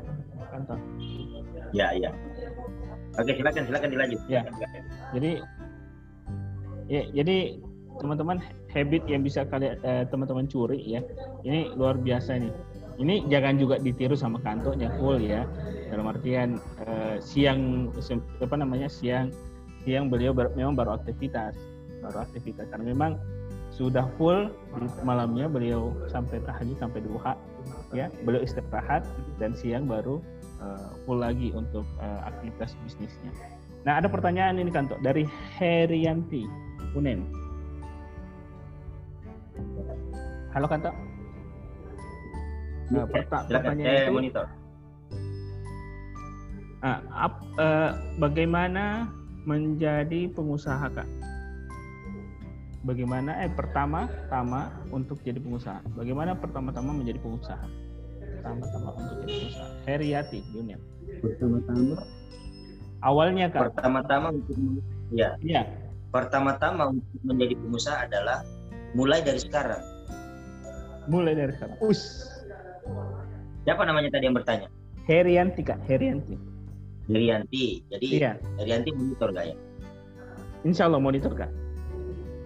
Anto. 0.54 0.78
Ya, 1.74 1.90
ya. 1.98 2.14
Oke, 3.18 3.34
silakan, 3.34 3.66
silakan 3.66 3.90
dilanjut. 3.90 4.22
Ya. 4.30 4.46
Jadi 5.18 5.42
ya, 6.86 7.02
jadi 7.18 7.58
teman-teman 7.98 8.38
habit 8.70 9.04
yang 9.10 9.26
bisa 9.26 9.42
kalian 9.50 9.74
eh, 9.82 10.06
teman-teman 10.06 10.46
curi 10.46 10.78
ya. 10.86 11.02
Ini 11.42 11.74
luar 11.74 11.98
biasa 11.98 12.38
nih. 12.38 12.54
Ini 12.98 13.30
jangan 13.30 13.62
juga 13.62 13.78
ditiru 13.78 14.18
sama 14.18 14.42
kantornya 14.42 14.90
full 14.98 15.22
ya. 15.22 15.46
Dalam 15.94 16.10
artian 16.10 16.58
eh, 16.82 17.22
siang 17.22 17.94
apa 18.42 18.56
namanya 18.58 18.90
siang 18.90 19.30
siang 19.86 20.10
beliau 20.10 20.34
ber- 20.34 20.52
memang 20.58 20.74
baru 20.74 20.98
aktivitas, 20.98 21.54
baru 22.02 22.26
aktivitas 22.26 22.66
karena 22.74 22.92
memang 22.92 23.22
sudah 23.70 24.10
full 24.18 24.50
di 24.82 24.90
malamnya 25.06 25.46
beliau 25.46 25.94
sampai 26.10 26.42
tahajud 26.42 26.74
sampai 26.82 27.06
duha 27.06 27.38
ya 27.94 28.10
beliau 28.26 28.42
istirahat 28.42 29.06
dan 29.38 29.54
siang 29.54 29.86
baru 29.86 30.18
eh, 30.60 30.90
full 31.06 31.22
lagi 31.22 31.54
untuk 31.54 31.86
eh, 32.02 32.22
aktivitas 32.26 32.74
bisnisnya. 32.82 33.30
Nah 33.86 34.02
ada 34.02 34.10
pertanyaan 34.10 34.58
ini 34.58 34.74
kantor 34.74 34.98
dari 35.06 35.24
Herianti 35.56 36.50
Unen. 36.98 37.30
Halo 40.52 40.66
kantor. 40.66 41.07
Nah, 42.88 43.04
perta- 43.06 43.44
pertanyaan 43.46 43.84
saya 43.86 44.04
itu 44.04 44.14
monitor. 44.14 44.46
ah, 46.80 47.00
ap- 47.12 47.48
eh, 47.58 47.90
bagaimana 48.18 49.10
menjadi 49.44 50.30
pengusaha 50.32 50.88
kak? 50.88 51.08
Bagaimana 52.82 53.44
eh 53.44 53.52
pertama 53.52 54.08
tama 54.28 54.72
untuk 54.90 55.20
jadi 55.20 55.36
pengusaha? 55.38 55.84
Bagaimana 55.92 56.32
pertama-tama 56.34 56.96
menjadi 56.96 57.20
pengusaha? 57.20 57.68
Pertama-tama 58.40 58.90
untuk 58.96 59.16
jadi 59.20 59.32
pengusaha. 59.34 59.70
Heriati 59.84 60.40
Unen. 60.56 60.80
Pertama-tama, 61.20 61.96
Awalnya 62.98 63.52
kak? 63.52 63.74
pertama-tama 63.74 64.28
untuk 64.32 64.56
ya, 65.12 65.36
Iya. 65.44 65.68
pertama-tama 66.10 66.96
untuk 66.96 67.20
menjadi 67.22 67.54
pengusaha 67.60 67.98
adalah 68.08 68.40
mulai 68.96 69.20
dari 69.20 69.38
sekarang. 69.38 69.82
Mulai 71.08 71.34
dari 71.36 71.52
sekarang. 71.54 71.78
Us. 71.80 72.32
Siapa 73.68 73.84
namanya 73.84 74.08
tadi 74.16 74.32
yang 74.32 74.36
bertanya? 74.40 74.72
Herianti 75.12 75.60
kak, 75.60 75.84
Herianti. 75.92 76.40
Herianti. 77.12 77.84
Jadi 77.92 78.08
Iya, 78.16 78.40
Herianti 78.56 78.96
monitor 78.96 79.36
gak 79.36 79.52
ya? 79.52 79.56
insya 80.64 80.88
Allah 80.88 81.04
monitor 81.04 81.36
kak. 81.36 81.52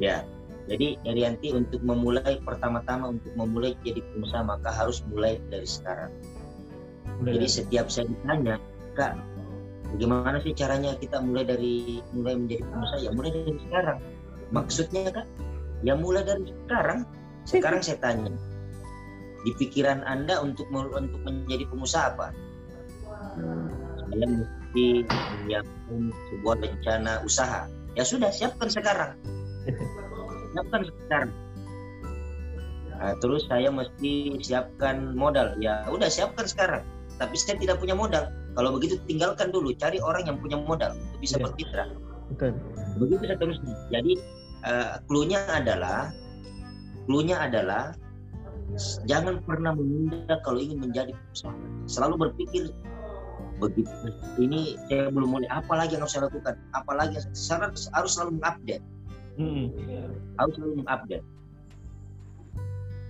Ya. 0.02 0.26
Jadi 0.66 0.98
Herianti 1.06 1.54
untuk 1.54 1.78
memulai 1.86 2.42
pertama-tama 2.42 3.14
untuk 3.14 3.30
memulai 3.38 3.78
jadi 3.86 4.02
pengusaha 4.02 4.42
maka 4.42 4.74
harus 4.74 5.06
mulai 5.14 5.38
dari 5.54 5.70
sekarang. 5.70 6.10
Mulai 7.22 7.38
Jadi 7.38 7.48
setiap 7.50 7.86
saya 7.94 8.10
ditanya, 8.10 8.58
Kak, 8.98 9.14
bagaimana 9.94 10.42
sih 10.42 10.58
caranya 10.58 10.98
kita 10.98 11.22
mulai 11.22 11.46
dari 11.46 12.02
mulai 12.18 12.34
menjadi 12.34 12.66
pengusaha? 12.66 12.98
Ya 12.98 13.12
mulai 13.14 13.30
dari 13.30 13.62
sekarang. 13.62 14.00
Maksudnya 14.50 15.10
Kak, 15.14 15.28
ya 15.86 15.94
mulai 15.94 16.26
dari 16.26 16.50
sekarang. 16.50 17.00
Sekarang 17.46 17.82
saya 17.86 17.98
tanya, 18.02 18.34
di 19.42 19.52
pikiran 19.58 20.06
Anda 20.06 20.42
untuk 20.42 20.70
untuk 20.72 21.22
menjadi 21.26 21.66
pengusaha 21.70 22.14
apa? 22.18 22.28
Saya 24.12 24.28
mesti 24.28 24.88
menyiapkan 25.08 26.12
sebuah 26.30 26.56
rencana 26.62 27.12
usaha. 27.24 27.66
Ya 27.96 28.04
sudah, 28.08 28.32
siapkan 28.32 28.68
sekarang. 28.72 29.16
Siapkan 30.56 30.82
sekarang. 30.88 31.32
Nah, 33.02 33.18
terus 33.18 33.50
saya 33.50 33.74
mesti 33.74 34.38
siapkan 34.46 35.18
modal. 35.18 35.58
Ya 35.58 35.82
udah 35.90 36.08
siapkan 36.08 36.46
sekarang. 36.46 36.84
Tapi 37.18 37.34
saya 37.38 37.58
tidak 37.58 37.82
punya 37.82 37.98
modal. 37.98 38.30
Kalau 38.54 38.78
begitu 38.78 39.00
tinggalkan 39.10 39.50
dulu, 39.50 39.74
cari 39.74 39.98
orang 40.04 40.28
yang 40.28 40.38
punya 40.38 40.60
modal 40.60 40.94
untuk 40.94 41.20
bisa 41.24 41.40
Iya. 41.40 41.50
bermitra. 41.50 41.86
Betul. 42.30 42.52
Begitu 43.00 43.24
seterusnya. 43.26 43.76
Jadi 43.90 44.14
eh, 44.62 44.90
clue-nya 45.10 45.42
adalah 45.50 46.14
clue-nya 47.10 47.42
adalah 47.42 47.98
jangan 49.06 49.42
pernah 49.44 49.76
menunda 49.76 50.40
kalau 50.44 50.60
ingin 50.60 50.80
menjadi 50.80 51.12
pengusaha. 51.12 51.56
Selalu 51.88 52.16
berpikir 52.30 52.72
begitu 53.62 53.94
ini 54.42 54.74
saya 54.90 55.14
belum 55.14 55.38
mulai 55.38 55.50
apa 55.54 55.70
lagi 55.78 55.94
yang 55.94 56.02
harus 56.02 56.18
saya 56.18 56.26
lakukan 56.26 56.58
apa 56.74 56.92
lagi 56.98 57.14
yang 57.22 57.26
saya 57.38 57.70
harus, 57.70 57.86
harus 57.94 58.12
selalu 58.18 58.32
mengupdate 58.42 58.84
Mm-mm. 59.38 59.66
harus 60.42 60.54
selalu 60.58 60.74
mengupdate 60.82 61.26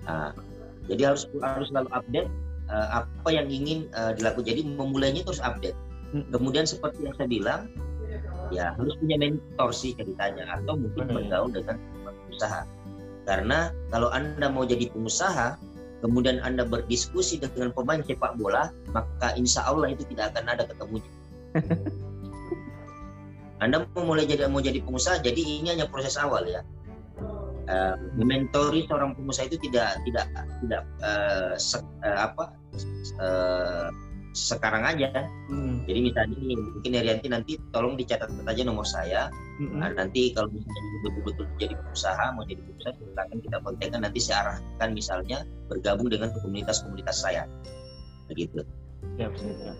Nah, 0.01 0.33
jadi 0.89 1.13
harus 1.13 1.29
harus 1.39 1.69
selalu 1.69 1.89
update 1.93 2.29
eh, 2.67 2.87
apa 2.99 3.29
yang 3.31 3.47
ingin 3.47 3.87
eh, 3.95 4.11
dilakukan 4.17 4.49
jadi 4.49 4.61
memulainya 4.67 5.23
terus 5.23 5.39
update 5.39 5.77
Mm. 6.11 6.27
kemudian 6.27 6.67
seperti 6.67 7.07
yang 7.07 7.15
saya 7.15 7.29
bilang 7.31 7.61
ya 8.51 8.75
harus 8.75 8.99
punya 8.99 9.15
mentor 9.15 9.71
sih 9.71 9.95
ceritanya 9.95 10.43
atau 10.59 10.75
mungkin 10.75 11.07
Betul. 11.07 11.15
bergaul 11.23 11.49
dengan 11.55 11.79
pengusaha 12.03 12.67
karena 13.31 13.71
kalau 13.95 14.11
anda 14.11 14.51
mau 14.51 14.67
jadi 14.67 14.91
pengusaha 14.91 15.55
kemudian 16.03 16.43
anda 16.43 16.67
berdiskusi 16.67 17.39
dengan 17.39 17.71
pemain 17.71 18.03
sepak 18.03 18.35
bola 18.35 18.75
maka 18.91 19.31
insya 19.39 19.63
Allah 19.63 19.95
itu 19.95 20.03
tidak 20.11 20.35
akan 20.35 20.51
ada 20.51 20.67
ketemunya. 20.67 21.11
Anda 23.61 23.85
mau 23.93 24.01
mulai 24.01 24.25
jadi 24.25 24.49
mau 24.49 24.57
jadi 24.57 24.81
pengusaha 24.81 25.21
jadi 25.21 25.37
ini 25.37 25.77
hanya 25.77 25.85
proses 25.85 26.17
awal 26.17 26.49
ya. 26.49 26.65
Eh, 27.69 27.95
mementori 28.17 28.89
seorang 28.89 29.13
pengusaha 29.13 29.45
itu 29.45 29.69
tidak 29.69 30.01
tidak 30.01 30.25
tidak 30.65 30.81
eh, 31.05 31.53
se- 31.61 31.93
eh, 32.01 32.17
apa 32.25 32.57
eh, 33.21 33.87
sekarang 34.31 34.87
aja 34.87 35.27
Mm. 35.51 35.83
jadi 35.83 35.99
misalnya 36.07 36.35
nih, 36.39 36.55
mungkin 36.55 36.91
Herianti 36.95 37.27
nanti 37.27 37.51
tolong 37.75 37.99
dicatat 37.99 38.31
aja 38.31 38.61
nomor 38.63 38.87
saya. 38.87 39.27
Mm-mm. 39.59 39.83
Nah, 39.83 39.91
nanti 39.91 40.31
kalau 40.31 40.47
misalnya 40.47 40.81
betul-betul 41.03 41.45
jadi 41.59 41.75
pengusaha, 41.75 42.25
mau 42.31 42.47
jadi 42.47 42.63
pengusaha, 42.63 42.93
silakan 42.95 43.37
kita 43.43 43.57
kontakkan. 43.59 43.99
Nanti 44.07 44.19
saya 44.23 44.37
arahkan 44.47 44.89
misalnya 44.95 45.37
bergabung 45.67 46.07
dengan 46.07 46.31
komunitas-komunitas 46.39 47.17
saya. 47.19 47.43
Begitu. 48.31 48.63
Siap, 49.19 49.31
siap. 49.35 49.77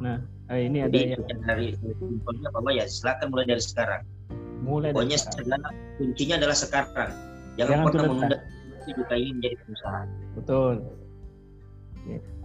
Nah, 0.00 0.22
eh, 0.48 0.64
ini 0.64 0.86
ada 0.86 0.94
Jadi 0.94 1.18
yang 1.18 1.42
dari 1.44 1.66
simpelnya 1.76 2.48
bahwa 2.54 2.70
ya 2.72 2.84
silakan 2.88 3.26
mulai 3.28 3.46
dari 3.50 3.62
sekarang. 3.62 4.02
mulai 4.58 4.90
dari 4.90 4.96
Pokoknya 4.96 5.18
sekarang. 5.20 5.62
kuncinya 6.00 6.34
adalah 6.40 6.56
sekarang. 6.56 7.10
Jangan, 7.58 7.70
Jangan 7.74 7.84
pernah 7.92 8.04
menunda 8.08 8.38
jika 8.88 9.14
ingin 9.20 9.34
menjadi 9.36 9.56
pengusaha. 9.60 10.00
Betul. 10.38 10.74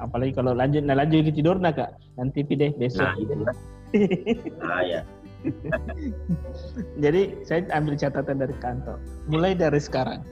Apalagi 0.02 0.36
kalau 0.36 0.52
lanjut 0.52 0.84
nah 0.84 0.99
lanjut 0.99 1.32
tidur 1.32 1.56
nah 1.56 1.71
kak 1.71 1.95
nanti 2.19 2.43
pide 2.43 2.76
besok. 2.76 3.08
Nah, 3.08 3.15
itu 3.15 3.34
lah. 3.39 3.56
nah, 4.60 4.82
ya. 4.91 5.02
Jadi 7.04 7.21
saya 7.43 7.67
ambil 7.76 7.99
catatan 7.99 8.39
dari 8.39 8.56
kantor. 8.63 8.97
Mulai 9.28 9.52
dari 9.60 9.80
sekarang, 9.80 10.23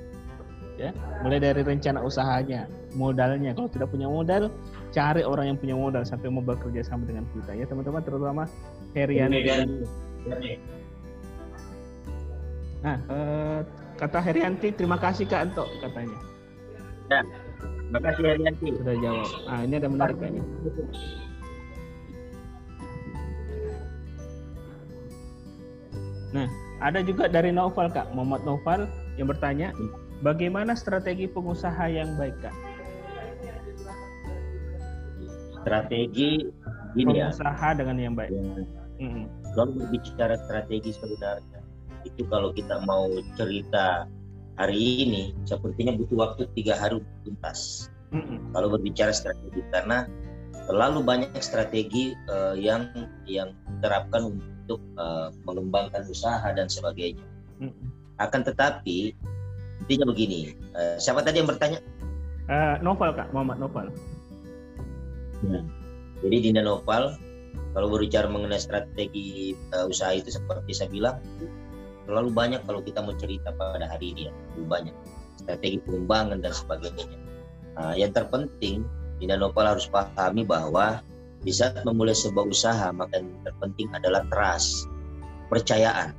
ya, 0.79 0.95
mulai 1.19 1.43
dari 1.43 1.61
rencana 1.67 1.99
usahanya, 1.99 2.67
modalnya. 2.95 3.51
Kalau 3.51 3.67
tidak 3.67 3.91
punya 3.91 4.07
modal, 4.07 4.47
cari 4.95 5.21
orang 5.27 5.51
yang 5.51 5.57
punya 5.59 5.75
modal 5.75 6.07
sampai 6.07 6.31
mau 6.31 6.39
bekerja 6.39 6.87
sama 6.87 7.03
dengan 7.03 7.27
kita 7.35 7.59
ya 7.59 7.65
teman-teman, 7.67 8.01
terutama 8.07 8.43
Herian. 8.95 9.31
Nah, 12.81 12.97
eh, 12.97 13.59
kata 13.99 14.19
Herianti, 14.23 14.73
terima 14.73 14.97
kasih 14.97 15.29
Kak 15.29 15.51
Anto 15.51 15.69
katanya. 15.83 16.17
Ya, 17.11 17.21
terima 17.91 18.07
kasih 18.07 18.23
Herianti. 18.23 18.67
Sudah 18.79 18.95
jawab. 19.03 19.27
Nah, 19.51 19.59
ini 19.67 19.75
ada 19.75 19.89
menarik 19.91 20.15
kayaknya. 20.15 20.43
Nah, 26.31 26.47
ada 26.79 26.99
juga 27.03 27.27
dari 27.27 27.51
Novel 27.51 27.91
Kak, 27.91 28.15
Muhammad 28.15 28.47
Novel 28.47 28.87
yang 29.19 29.27
bertanya, 29.27 29.75
bagaimana 30.23 30.71
strategi 30.79 31.27
pengusaha 31.27 31.91
yang 31.91 32.15
baik 32.15 32.39
Kak? 32.39 32.55
Strategi 35.61 36.47
gini 36.95 37.19
ya. 37.19 37.27
Pengusaha 37.27 37.67
dengan 37.75 37.95
yang 37.99 38.15
baik. 38.15 38.31
Ya, 38.31 38.63
Mm-mm. 39.03 39.25
Kalau 39.51 39.75
berbicara 39.75 40.39
strategi 40.47 40.95
sebenarnya 40.95 41.59
itu 42.07 42.23
kalau 42.31 42.49
kita 42.55 42.81
mau 42.87 43.11
cerita 43.37 44.07
hari 44.61 45.09
ini 45.09 45.33
sepertinya 45.49 45.97
butuh 45.97 46.17
waktu 46.21 46.45
tiga 46.53 46.77
hari 46.77 47.01
untuk 47.01 47.17
tuntas. 47.25 47.89
Mm-mm. 48.13 48.53
Kalau 48.53 48.69
berbicara 48.69 49.09
strategi 49.09 49.65
karena 49.73 50.05
terlalu 50.69 51.01
banyak 51.01 51.33
strategi 51.41 52.13
eh, 52.13 52.55
yang 52.61 52.93
yang 53.25 53.57
diterapkan 53.65 54.37
untuk 54.37 54.77
eh, 55.01 55.33
mengembangkan 55.49 56.05
usaha 56.05 56.45
dan 56.53 56.69
sebagainya. 56.69 57.25
Mm-mm. 57.57 57.89
Akan 58.21 58.45
tetapi 58.45 59.17
intinya 59.81 60.05
begini, 60.13 60.53
eh, 60.77 60.95
siapa 61.01 61.25
tadi 61.25 61.41
yang 61.41 61.49
bertanya? 61.49 61.81
Eh, 62.45 62.75
Novel 62.85 63.17
Kak, 63.17 63.33
Muhammad 63.33 63.57
Novel. 63.57 63.89
Jadi 66.21 66.37
Dinda 66.37 66.61
Nopal 66.61 67.17
kalau 67.73 67.89
berbicara 67.89 68.29
mengenai 68.29 68.61
strategi 68.61 69.57
eh, 69.57 69.85
usaha 69.89 70.13
itu 70.13 70.29
seperti 70.29 70.69
saya 70.77 70.93
bilang 70.93 71.17
terlalu 72.05 72.29
banyak 72.33 72.61
kalau 72.65 72.81
kita 72.81 72.99
mau 73.03 73.15
cerita 73.17 73.53
pada 73.55 73.85
hari 73.85 74.13
ini 74.15 74.21
ya, 74.29 74.33
terlalu 74.33 74.65
banyak 74.67 74.95
strategi 75.41 75.77
pengembangan 75.83 76.39
dan 76.41 76.53
sebagainya. 76.53 77.17
Nah, 77.77 77.93
yang 77.97 78.11
terpenting 78.13 78.85
Dinda 79.21 79.37
Nopal 79.37 79.69
harus 79.69 79.85
pahami 79.85 80.41
bahwa 80.41 81.01
di 81.41 81.53
saat 81.53 81.81
memulai 81.85 82.13
sebuah 82.13 82.49
usaha 82.49 82.89
maka 82.93 83.21
yang 83.21 83.29
terpenting 83.45 83.89
adalah 83.93 84.25
trust, 84.29 84.89
percayaan. 85.49 86.13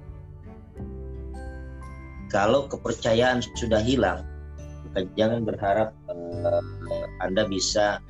Kalau 2.31 2.67
kepercayaan 2.71 3.45
sudah 3.59 3.83
hilang, 3.83 4.25
maka 4.89 5.05
jangan 5.19 5.45
berharap 5.45 5.95
eh, 6.09 7.07
Anda 7.21 7.45
bisa 7.47 8.01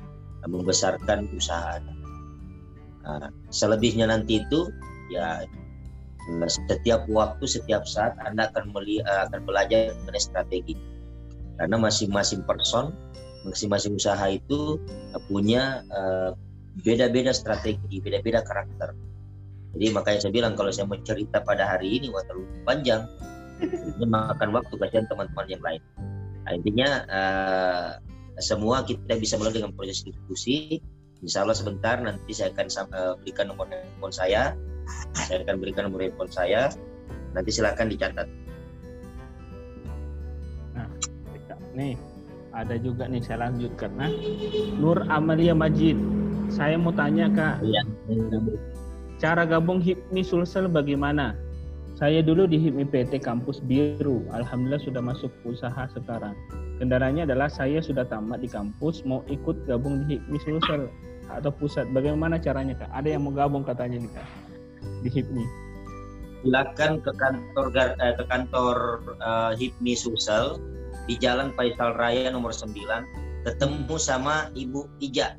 membesarkan 0.47 1.29
usaha 1.35 1.81
Anda. 1.81 1.93
Nah, 3.03 3.29
selebihnya 3.51 4.07
nanti 4.07 4.39
itu 4.39 4.71
ya 5.11 5.43
setiap 6.47 7.03
waktu, 7.11 7.43
setiap 7.43 7.83
saat 7.83 8.15
Anda 8.23 8.47
akan 8.51 8.71
meli, 8.71 9.03
eh, 9.03 9.21
akan 9.27 9.43
belajar 9.43 9.91
mengenai 10.03 10.23
strategi. 10.23 10.75
Karena 11.59 11.77
masing-masing 11.77 12.47
person, 12.47 12.95
masing-masing 13.45 13.99
usaha 13.99 14.25
itu 14.31 14.79
punya 15.27 15.83
eh, 15.91 16.31
beda-beda 16.81 17.35
strategi, 17.35 18.01
beda-beda 18.01 18.41
karakter. 18.41 18.95
Jadi 19.73 19.85
makanya 19.89 20.19
saya 20.21 20.33
bilang 20.33 20.53
kalau 20.53 20.69
saya 20.69 20.85
mau 20.85 21.01
cerita 21.01 21.41
pada 21.41 21.65
hari 21.65 21.97
ini 21.97 22.13
wah 22.13 22.21
terlalu 22.29 22.45
panjang, 22.65 23.09
ini 23.97 24.05
makan 24.05 24.53
waktu 24.53 24.73
kasihan 24.77 25.05
teman-teman 25.09 25.47
yang 25.49 25.63
lain. 25.65 25.81
Nah, 26.43 26.51
intinya 26.53 26.89
eh, 27.07 27.89
semua 28.41 28.81
kita 28.81 29.17
bisa 29.17 29.37
mulai 29.37 29.53
dengan 29.53 29.73
proses 29.73 30.01
diskusi. 30.01 30.81
Insya 31.23 31.47
Allah 31.47 31.55
sebentar 31.55 31.95
nanti 32.01 32.31
saya 32.35 32.51
akan 32.53 32.67
eh, 32.69 33.13
berikan 33.21 33.49
nomor 33.49 33.69
handphone 33.69 34.13
saya. 34.13 34.53
Saya 35.13 35.45
akan 35.47 35.55
berikan 35.61 35.87
nomor 35.87 36.03
handphone 36.03 36.31
saya. 36.31 36.69
Nanti 37.33 37.49
silakan 37.49 37.89
dicatat. 37.89 38.27
Nih, 41.73 41.97
ada 42.53 42.77
juga 42.77 43.09
nih 43.09 43.21
saya 43.25 43.49
lanjutkan. 43.49 43.97
Nah, 43.97 44.13
Nur 44.77 45.01
Amalia 45.09 45.57
Majid. 45.57 45.97
Saya 46.53 46.77
mau 46.77 46.93
tanya 46.93 47.25
Kak, 47.33 47.65
Iya. 47.65 47.81
cara 49.17 49.41
gabung 49.47 49.81
HIPMI 49.81 50.21
Sulsel 50.21 50.69
bagaimana? 50.69 51.33
Saya 51.97 52.21
dulu 52.21 52.45
di 52.45 52.61
HIPMI 52.61 52.85
PT 52.93 53.25
Kampus 53.25 53.57
Biru. 53.65 54.21
Alhamdulillah 54.29 54.81
sudah 54.85 55.01
masuk 55.01 55.33
usaha 55.49 55.89
sekarang. 55.97 56.37
Kendalanya 56.77 57.25
adalah 57.25 57.49
saya 57.49 57.81
sudah 57.81 58.05
tamat 58.05 58.45
di 58.45 58.49
kampus, 58.49 59.01
mau 59.01 59.25
ikut 59.25 59.65
gabung 59.65 60.05
di 60.05 60.21
HIPMI 60.21 60.37
Sulsel 60.45 60.93
atau 61.33 61.49
pusat. 61.49 61.89
Bagaimana 61.89 62.37
caranya 62.37 62.77
Kak? 62.77 62.91
Ada 62.93 63.17
yang 63.17 63.25
mau 63.25 63.33
gabung 63.33 63.65
katanya 63.65 63.97
nih 63.97 64.13
Kak 64.13 64.42
di 65.01 65.09
HIPMI. 65.11 65.45
Silakan 66.43 66.99
ke 66.99 67.11
kantor 67.15 67.65
eh, 67.75 68.13
ke 68.19 68.23
kantor 68.27 68.77
eh, 69.19 69.51
HIPMI 69.55 69.93
Sulsel 69.95 70.59
di 71.07 71.15
Jalan 71.19 71.51
Faisal 71.55 71.95
Raya 71.95 72.31
nomor 72.31 72.55
9 72.55 72.73
ketemu 73.43 73.95
sama 73.99 74.47
Ibu 74.55 74.87
Ija 75.03 75.35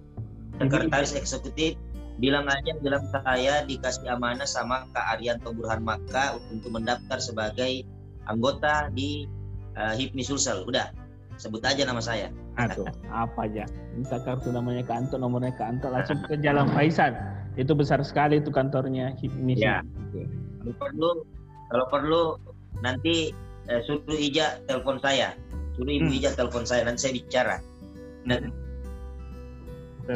sekretaris 0.61 1.17
eksekutif 1.17 1.75
bilang 2.23 2.47
aja 2.47 2.77
bilang 2.79 3.03
saya 3.11 3.67
dikasih 3.67 4.07
amanah 4.07 4.47
sama 4.47 4.87
Kak 4.95 5.19
Arianto 5.19 5.51
Burhan 5.51 5.83
Maka 5.83 6.39
untuk 6.53 6.71
mendaftar 6.71 7.19
sebagai 7.19 7.83
anggota 8.31 8.93
di 8.95 9.27
uh, 9.75 9.97
HIPMI 9.99 10.23
Sulsel 10.23 10.63
udah 10.69 10.95
sebut 11.41 11.65
aja 11.67 11.83
nama 11.83 11.99
saya 11.99 12.31
Aduh, 12.55 12.87
apa 13.11 13.51
aja? 13.51 13.67
Minta 13.99 14.23
kartu 14.23 14.55
namanya 14.55 14.87
kantor, 14.87 15.19
nomornya 15.27 15.51
kantor, 15.59 15.91
langsung 15.99 16.23
ke 16.23 16.39
Jalan 16.39 16.71
Faisal. 16.71 17.11
Itu 17.55 17.73
besar 17.79 18.03
sekali 18.03 18.43
itu 18.43 18.51
kantornya 18.51 19.15
HIPMI. 19.19 19.55
Ya. 19.59 19.83
kalau 20.65 20.75
perlu 20.81 21.11
kalau 21.71 21.87
perlu 21.93 22.23
nanti 22.81 23.31
eh, 23.71 23.81
suruh 23.87 24.17
Ija 24.17 24.59
telepon 24.67 24.99
saya 24.99 25.37
suruh 25.77 25.91
Ibu 25.91 26.11
Hmm. 26.11 26.19
Ija 26.19 26.31
telepon 26.35 26.65
saya 26.65 26.89
nanti 26.89 27.09
saya 27.09 27.15
bicara 27.15 27.57
dan 28.25 28.49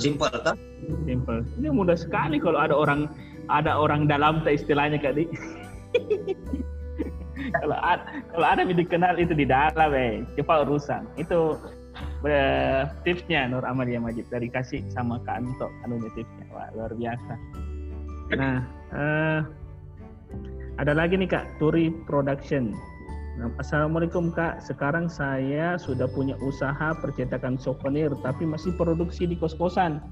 simpel 0.01 0.33
kan 0.45 0.57
Simple. 1.05 1.43
Ini 1.59 1.69
mudah 1.75 1.99
sekali 1.99 2.39
kalau 2.39 2.61
ada 2.61 2.77
orang 2.77 3.11
ada 3.51 3.75
orang 3.75 4.07
dalam 4.07 4.45
tak 4.47 4.63
istilahnya 4.63 5.01
Kak 5.01 5.19
Di. 5.19 5.25
kalau 7.59 7.79
ada, 7.81 8.03
kalau 8.31 8.47
ada 8.47 8.61
yang 8.63 8.79
dikenal 8.79 9.15
itu 9.19 9.35
di 9.35 9.47
dalam 9.49 9.91
eh 9.97 10.23
cepat 10.39 10.69
urusan. 10.69 11.03
Itu 11.19 11.59
tipsnya 13.03 13.47
Nur 13.47 13.63
Amalia 13.63 14.03
Majid 14.03 14.27
dari 14.31 14.51
kasih 14.51 14.83
sama 14.91 15.23
Kak 15.23 15.43
Anto 15.43 15.69
anunya 15.87 16.11
tipsnya. 16.15 16.45
Wah, 16.51 16.69
luar 16.75 16.93
biasa. 16.95 17.35
Nah, 18.35 18.61
eh, 18.93 19.41
ada 20.79 20.93
lagi 20.95 21.19
nih 21.19 21.31
Kak, 21.31 21.59
Turi 21.59 21.91
Production. 22.07 22.77
Nah, 23.39 23.55
Assalamualaikum 23.63 24.35
Kak, 24.35 24.59
sekarang 24.63 25.07
saya 25.07 25.79
sudah 25.79 26.11
punya 26.11 26.35
usaha 26.43 26.91
percetakan 26.99 27.55
souvenir 27.55 28.11
tapi 28.27 28.43
masih 28.43 28.75
produksi 28.75 29.31
di 29.31 29.39
kos-kosan. 29.39 30.03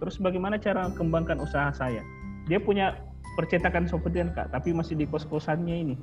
Terus 0.00 0.16
bagaimana 0.16 0.56
cara 0.56 0.88
kembangkan 0.96 1.44
usaha 1.44 1.68
saya? 1.76 2.00
Dia 2.48 2.56
punya 2.56 2.96
percetakan 3.36 3.84
souvenir 3.84 4.32
Kak, 4.32 4.52
tapi 4.52 4.72
masih 4.72 4.96
di 4.96 5.04
kos-kosannya 5.04 5.76
ini. 5.76 5.94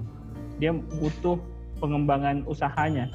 Dia 0.61 0.73
butuh 0.73 1.41
pengembangan 1.81 2.45
usahanya. 2.45 3.09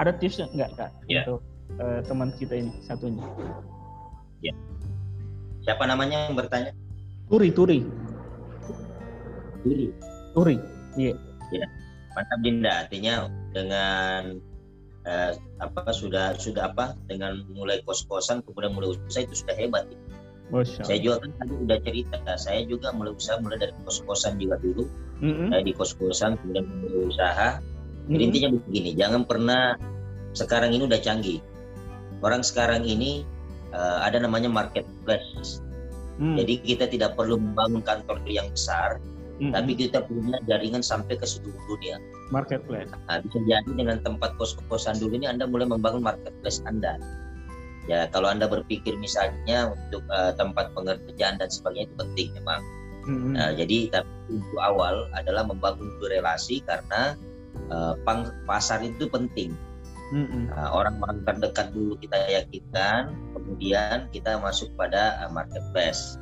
Ada 0.00 0.16
tips 0.16 0.40
nggak 0.40 0.70
Kak 0.78 0.90
Ya. 1.08 1.22
untuk 1.24 1.40
eh, 1.80 2.00
teman 2.06 2.30
kita 2.36 2.54
ini 2.56 2.72
satunya? 2.84 3.24
siapa 5.62 5.86
namanya 5.86 6.26
yang 6.26 6.34
bertanya 6.34 6.74
Turi, 7.30 7.48
Turi, 7.54 7.86
Duri 9.62 9.88
Turi. 10.34 10.56
Iya. 10.98 11.14
mantap 12.12 12.38
Dinda 12.44 12.84
artinya 12.84 13.30
dengan 13.56 14.36
eh, 15.08 15.32
apa 15.62 15.80
sudah 15.94 16.36
sudah 16.36 16.68
apa 16.74 16.92
dengan 17.08 17.40
mulai 17.56 17.80
kos-kosan 17.88 18.44
kemudian 18.44 18.76
mulai 18.76 18.92
usaha 19.08 19.24
itu 19.24 19.32
sudah 19.46 19.56
hebat 19.56 19.88
Masya 20.52 20.84
saya 20.84 20.98
juga 21.00 21.24
kan 21.24 21.30
tadi 21.40 21.54
udah 21.64 21.78
cerita 21.80 22.18
saya 22.36 22.60
juga 22.68 22.92
mulai 22.92 23.16
usaha 23.16 23.40
mulai 23.40 23.56
dari 23.56 23.72
kos-kosan 23.88 24.36
juga 24.36 24.60
dulu 24.60 24.84
Mm-mm. 25.24 25.48
saya 25.48 25.62
di 25.64 25.72
kos-kosan 25.72 26.36
kemudian 26.44 26.66
mulai 26.68 27.00
usaha 27.08 27.48
Jadi 28.10 28.14
Mm-mm. 28.18 28.28
intinya 28.34 28.48
begini 28.58 28.90
jangan 28.98 29.22
pernah 29.22 29.62
sekarang 30.32 30.74
ini 30.74 30.88
udah 30.88 31.00
canggih 31.00 31.38
orang 32.24 32.42
sekarang 32.42 32.82
ini 32.82 33.22
eh, 33.70 33.98
ada 34.02 34.22
namanya 34.22 34.48
marketplace 34.48 35.62
Mm. 36.20 36.36
jadi 36.44 36.54
kita 36.60 36.84
tidak 36.92 37.16
perlu 37.16 37.40
membangun 37.40 37.80
kantor 37.80 38.20
yang 38.28 38.44
besar 38.52 39.00
Mm-mm. 39.40 39.56
tapi 39.56 39.72
kita 39.72 40.04
punya 40.04 40.36
jaringan 40.44 40.84
sampai 40.84 41.16
ke 41.16 41.24
seluruh 41.24 41.56
dunia 41.66 41.96
marketplace. 42.28 42.92
Nah, 43.08 43.20
bisa 43.24 43.38
jadi 43.48 43.70
dengan 43.72 43.96
tempat 44.04 44.36
kos-kosan 44.36 45.00
dulu 45.00 45.16
ini 45.16 45.24
Anda 45.24 45.48
mulai 45.48 45.64
membangun 45.64 46.04
marketplace 46.04 46.60
Anda. 46.68 47.00
Ya 47.90 48.06
kalau 48.14 48.30
anda 48.30 48.46
berpikir 48.46 48.94
misalnya 49.00 49.74
untuk 49.74 50.06
uh, 50.12 50.30
tempat 50.38 50.70
pengerjaan 50.76 51.42
dan 51.42 51.48
sebagainya 51.50 51.90
itu 51.90 51.96
penting 51.98 52.28
memang. 52.38 52.60
Mm-hmm. 53.08 53.32
Nah, 53.34 53.50
jadi 53.58 53.78
tapi 53.90 54.12
untuk 54.30 54.60
awal 54.62 55.10
adalah 55.18 55.42
membangun 55.48 55.90
relasi 56.06 56.62
karena 56.62 57.18
uh, 57.70 57.94
pasar 58.48 58.82
itu 58.84 59.08
penting. 59.08 59.54
Mm-hmm. 60.12 60.52
Nah, 60.52 60.68
orang-orang 60.76 61.24
terdekat 61.24 61.72
dulu 61.72 61.96
kita 61.96 62.16
yakinkan, 62.28 63.16
kemudian 63.32 64.12
kita 64.12 64.36
masuk 64.40 64.68
pada 64.76 65.24
uh, 65.24 65.30
marketplace. 65.32 66.20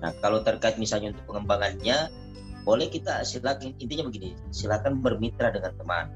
Nah 0.00 0.14
kalau 0.24 0.40
terkait 0.40 0.80
misalnya 0.80 1.12
untuk 1.12 1.34
pengembangannya, 1.34 2.08
boleh 2.64 2.88
kita 2.88 3.20
silakan 3.26 3.76
intinya 3.82 4.08
begini, 4.08 4.32
silakan 4.54 5.04
bermitra 5.04 5.52
dengan 5.52 5.76
teman 5.76 6.06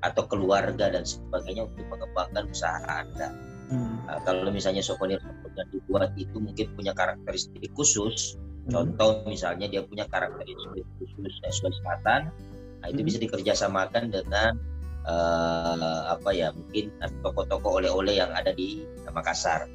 atau 0.00 0.24
keluarga 0.24 0.88
dan 0.88 1.04
sebagainya 1.04 1.68
untuk 1.68 1.84
mengembangkan 1.92 2.48
usaha 2.48 2.80
anda 2.88 3.36
Hmm. 3.70 4.02
Nah, 4.02 4.18
kalau 4.26 4.50
misalnya 4.50 4.82
souvenir 4.82 5.22
yang 5.54 5.70
dibuat 5.70 6.10
itu 6.18 6.36
mungkin 6.42 6.74
punya 6.74 6.90
karakteristik 6.90 7.70
khusus, 7.78 8.34
hmm. 8.66 8.74
contoh 8.74 9.22
misalnya 9.30 9.70
dia 9.70 9.86
punya 9.86 10.10
karakteristik 10.10 10.82
khusus 10.98 11.34
eh, 11.46 11.52
Sulawesi 11.54 11.78
Selatan, 11.78 12.34
nah 12.80 12.86
itu 12.88 13.00
hmm. 13.04 13.08
bisa 13.08 13.18
dikerjasamakan 13.20 14.12
dengan 14.12 14.56
uh, 15.04 16.12
apa 16.12 16.30
ya 16.32 16.52
mungkin 16.52 16.92
toko-toko 17.24 17.80
oleh-oleh 17.80 18.20
yang 18.20 18.32
ada 18.32 18.52
di 18.52 18.84
Makassar, 19.10 19.66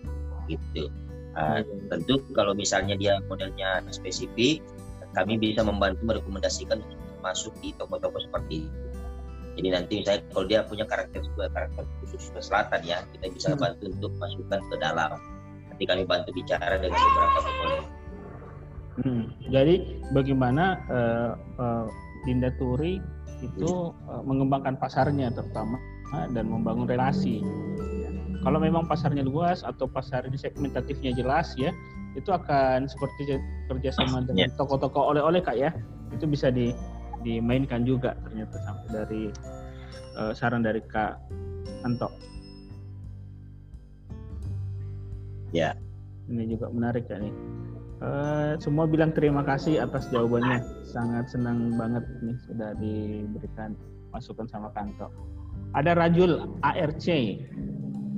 gitu. 0.48 0.88
Uh, 1.36 1.60
hmm. 1.60 1.92
Tentu 1.92 2.24
kalau 2.32 2.56
misalnya 2.56 2.96
dia 2.96 3.20
modelnya 3.28 3.84
spesifik, 3.92 4.64
kami 5.12 5.36
bisa 5.36 5.64
membantu 5.64 6.02
merekomendasikan 6.08 6.80
masuk 7.20 7.52
di 7.60 7.76
toko-toko 7.76 8.22
seperti 8.22 8.70
itu. 8.70 8.80
Jadi 9.56 9.68
nanti 9.72 9.94
saya 10.04 10.20
kalau 10.36 10.48
dia 10.48 10.68
punya 10.68 10.84
karakter 10.84 11.24
karakter 11.36 11.84
khusus 12.04 12.32
ke 12.32 12.40
selatan 12.44 12.84
ya, 12.84 13.04
kita 13.16 13.32
bisa 13.32 13.50
hmm. 13.56 13.60
bantu 13.60 13.84
untuk 13.92 14.12
masukkan 14.20 14.60
ke 14.72 14.76
dalam. 14.80 15.20
Nanti 15.72 15.84
kami 15.84 16.04
bantu 16.08 16.30
bicara 16.32 16.80
dengan 16.80 17.00
beberapa 17.00 17.40
tokoh. 17.44 17.84
Hmm. 18.96 19.24
Jadi 19.52 19.76
bagaimana 20.16 20.80
uh, 20.88 21.32
uh, 21.60 21.88
Dinda 22.26 22.50
Turi 22.58 23.00
itu 23.46 23.94
uh, 24.10 24.24
mengembangkan 24.26 24.76
pasarnya 24.82 25.30
terutama 25.32 25.78
dan 26.32 26.48
membangun 26.48 26.88
relasi. 26.88 27.44
Kalau 28.46 28.62
memang 28.62 28.86
pasarnya 28.86 29.26
luas 29.26 29.66
atau 29.66 29.90
pasar 29.90 30.24
ini 30.30 30.38
segmentatifnya 30.38 31.12
jelas 31.18 31.58
ya, 31.58 31.74
itu 32.14 32.30
akan 32.30 32.86
seperti 32.86 33.42
kerjasama 33.68 34.22
dengan 34.24 34.48
ya. 34.48 34.56
toko-toko 34.56 35.12
oleh-oleh 35.12 35.42
kak 35.42 35.58
ya, 35.58 35.74
itu 36.14 36.30
bisa 36.30 36.54
di 36.54 36.72
dimainkan 37.26 37.82
juga 37.84 38.14
ternyata 38.22 38.62
sampai 38.62 38.88
dari 38.94 39.24
uh, 40.22 40.32
saran 40.32 40.62
dari 40.62 40.80
Kak 40.86 41.18
Anto. 41.82 42.14
Ya. 45.50 45.74
Ini 46.26 46.58
juga 46.58 46.74
menarik 46.74 47.06
ya 47.06 47.22
nih. 47.22 47.34
Uh, 48.04 48.60
semua 48.60 48.84
bilang 48.84 49.16
terima 49.16 49.42
kasih 49.42 49.80
atas 49.80 50.12
jawabannya. 50.12 50.60
Sangat 50.84 51.32
senang 51.32 51.80
banget 51.80 52.04
nih 52.20 52.38
sudah 52.44 52.76
diberikan 52.76 53.72
masukan 54.12 54.48
sama 54.52 54.72
Kanto. 54.76 55.08
Ada 55.76 55.96
Rajul 55.96 56.56
ARC. 56.60 57.08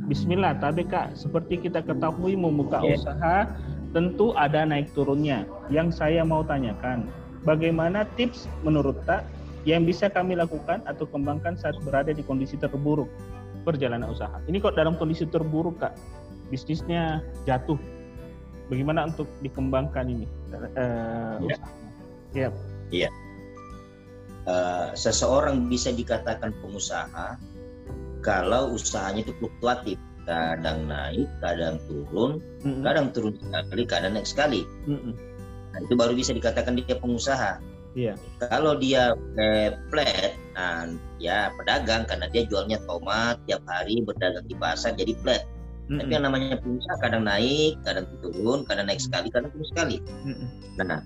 Bismillah, 0.08 0.56
tapi 0.58 0.88
Kak, 0.88 1.20
seperti 1.20 1.60
kita 1.68 1.84
ketahui 1.84 2.40
membuka 2.40 2.80
yeah. 2.80 2.96
usaha 2.96 3.36
tentu 3.92 4.32
ada 4.40 4.64
naik 4.64 4.90
turunnya. 4.96 5.44
Yang 5.68 6.00
saya 6.00 6.24
mau 6.24 6.42
tanyakan, 6.48 7.12
bagaimana 7.44 8.08
tips 8.16 8.48
menurut 8.64 8.98
Tak 9.04 9.28
yang 9.68 9.84
bisa 9.84 10.08
kami 10.08 10.40
lakukan 10.40 10.80
atau 10.88 11.04
kembangkan 11.12 11.60
saat 11.60 11.76
berada 11.84 12.16
di 12.16 12.24
kondisi 12.24 12.56
terburuk 12.56 13.12
perjalanan 13.68 14.08
usaha. 14.08 14.40
Ini 14.48 14.64
kok 14.64 14.80
dalam 14.80 14.96
kondisi 14.96 15.28
terburuk 15.28 15.84
kak, 15.84 15.92
bisnisnya 16.48 17.20
jatuh. 17.44 17.76
Bagaimana 18.68 19.08
untuk 19.08 19.32
dikembangkan 19.40 20.06
ini 20.12 20.28
uh, 20.76 21.40
ya. 21.44 21.58
Iya. 22.36 22.50
Iya. 22.92 23.10
Uh, 24.48 24.96
seseorang 24.96 25.68
bisa 25.68 25.92
dikatakan 25.92 26.56
pengusaha 26.64 27.36
kalau 28.24 28.76
usahanya 28.76 29.28
itu 29.28 29.36
fluktuatif, 29.40 30.00
kadang 30.28 30.88
naik, 30.88 31.28
kadang 31.40 31.80
turun, 31.88 32.44
mm 32.64 32.68
-hmm. 32.68 32.84
kadang 32.84 33.08
turun 33.16 33.36
sekali, 33.40 33.84
kadang 33.88 34.12
naik 34.16 34.28
sekali. 34.28 34.62
Mm 34.88 35.00
-hmm 35.00 35.28
Nah, 35.78 35.86
itu 35.86 35.94
baru 35.94 36.18
bisa 36.18 36.34
dikatakan 36.34 36.74
dia 36.74 36.98
pengusaha. 36.98 37.62
Iya. 37.94 38.18
Kalau 38.42 38.82
dia 38.82 39.14
eh, 39.38 39.78
flat, 39.94 40.34
nah, 40.58 40.90
ya 41.22 41.54
pedagang 41.54 42.10
karena 42.10 42.26
dia 42.34 42.50
jualnya 42.50 42.82
tomat 42.90 43.38
tiap 43.46 43.62
hari 43.70 44.02
berdagang 44.02 44.46
di 44.50 44.58
pasar 44.58 44.98
jadi 44.98 45.14
flat. 45.22 45.46
Mm-hmm. 45.88 46.00
Tapi 46.04 46.12
yang 46.12 46.26
namanya 46.28 46.56
pengusaha 46.60 46.98
kadang 47.00 47.24
naik, 47.24 47.80
kadang 47.88 48.06
turun, 48.20 48.68
kadang 48.68 48.92
naik 48.92 49.00
sekali, 49.00 49.32
kadang 49.32 49.52
turun 49.56 49.68
sekali. 49.72 49.98
Mm-hmm. 50.04 50.48
Nah, 50.84 51.00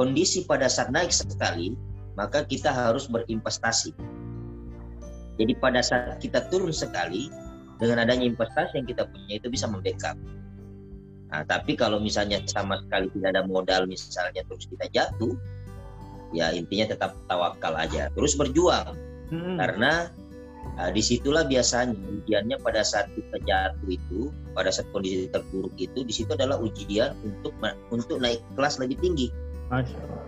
kondisi 0.00 0.48
pada 0.48 0.64
saat 0.64 0.88
naik 0.88 1.12
sekali, 1.12 1.76
maka 2.16 2.42
kita 2.48 2.72
harus 2.72 3.04
berinvestasi. 3.04 3.92
Jadi 5.36 5.52
pada 5.60 5.84
saat 5.84 6.22
kita 6.24 6.48
turun 6.48 6.72
sekali, 6.72 7.28
dengan 7.76 8.06
adanya 8.06 8.24
investasi 8.24 8.80
yang 8.80 8.86
kita 8.88 9.04
punya 9.04 9.34
itu 9.36 9.50
bisa 9.50 9.66
membackup. 9.66 10.16
Nah, 11.34 11.42
tapi 11.44 11.74
kalau 11.74 11.98
misalnya 11.98 12.38
sama 12.46 12.78
sekali 12.86 13.10
tidak 13.10 13.34
ada 13.34 13.42
modal 13.42 13.90
misalnya 13.90 14.46
terus 14.46 14.70
kita 14.70 14.86
jatuh, 14.94 15.34
ya 16.30 16.54
intinya 16.54 16.94
tetap 16.94 17.18
tawakal 17.26 17.74
aja, 17.74 18.08
terus 18.14 18.38
berjuang. 18.38 18.94
Hmm. 19.34 19.58
Karena 19.58 20.08
nah, 20.76 20.90
di 20.90 21.02
situlah 21.04 21.44
biasanya 21.46 21.94
ujiannya 21.94 22.56
pada 22.60 22.82
saat 22.82 23.10
kita 23.12 23.36
jatuh 23.44 23.88
itu, 23.88 24.32
pada 24.56 24.70
saat 24.72 24.88
kondisi 24.90 25.28
terburuk 25.30 25.74
itu, 25.76 26.02
di 26.02 26.12
situ 26.12 26.30
adalah 26.32 26.60
ujian 26.60 27.14
untuk 27.22 27.54
untuk 27.92 28.18
naik 28.20 28.40
kelas 28.58 28.80
lebih 28.80 28.98
tinggi. 29.00 29.28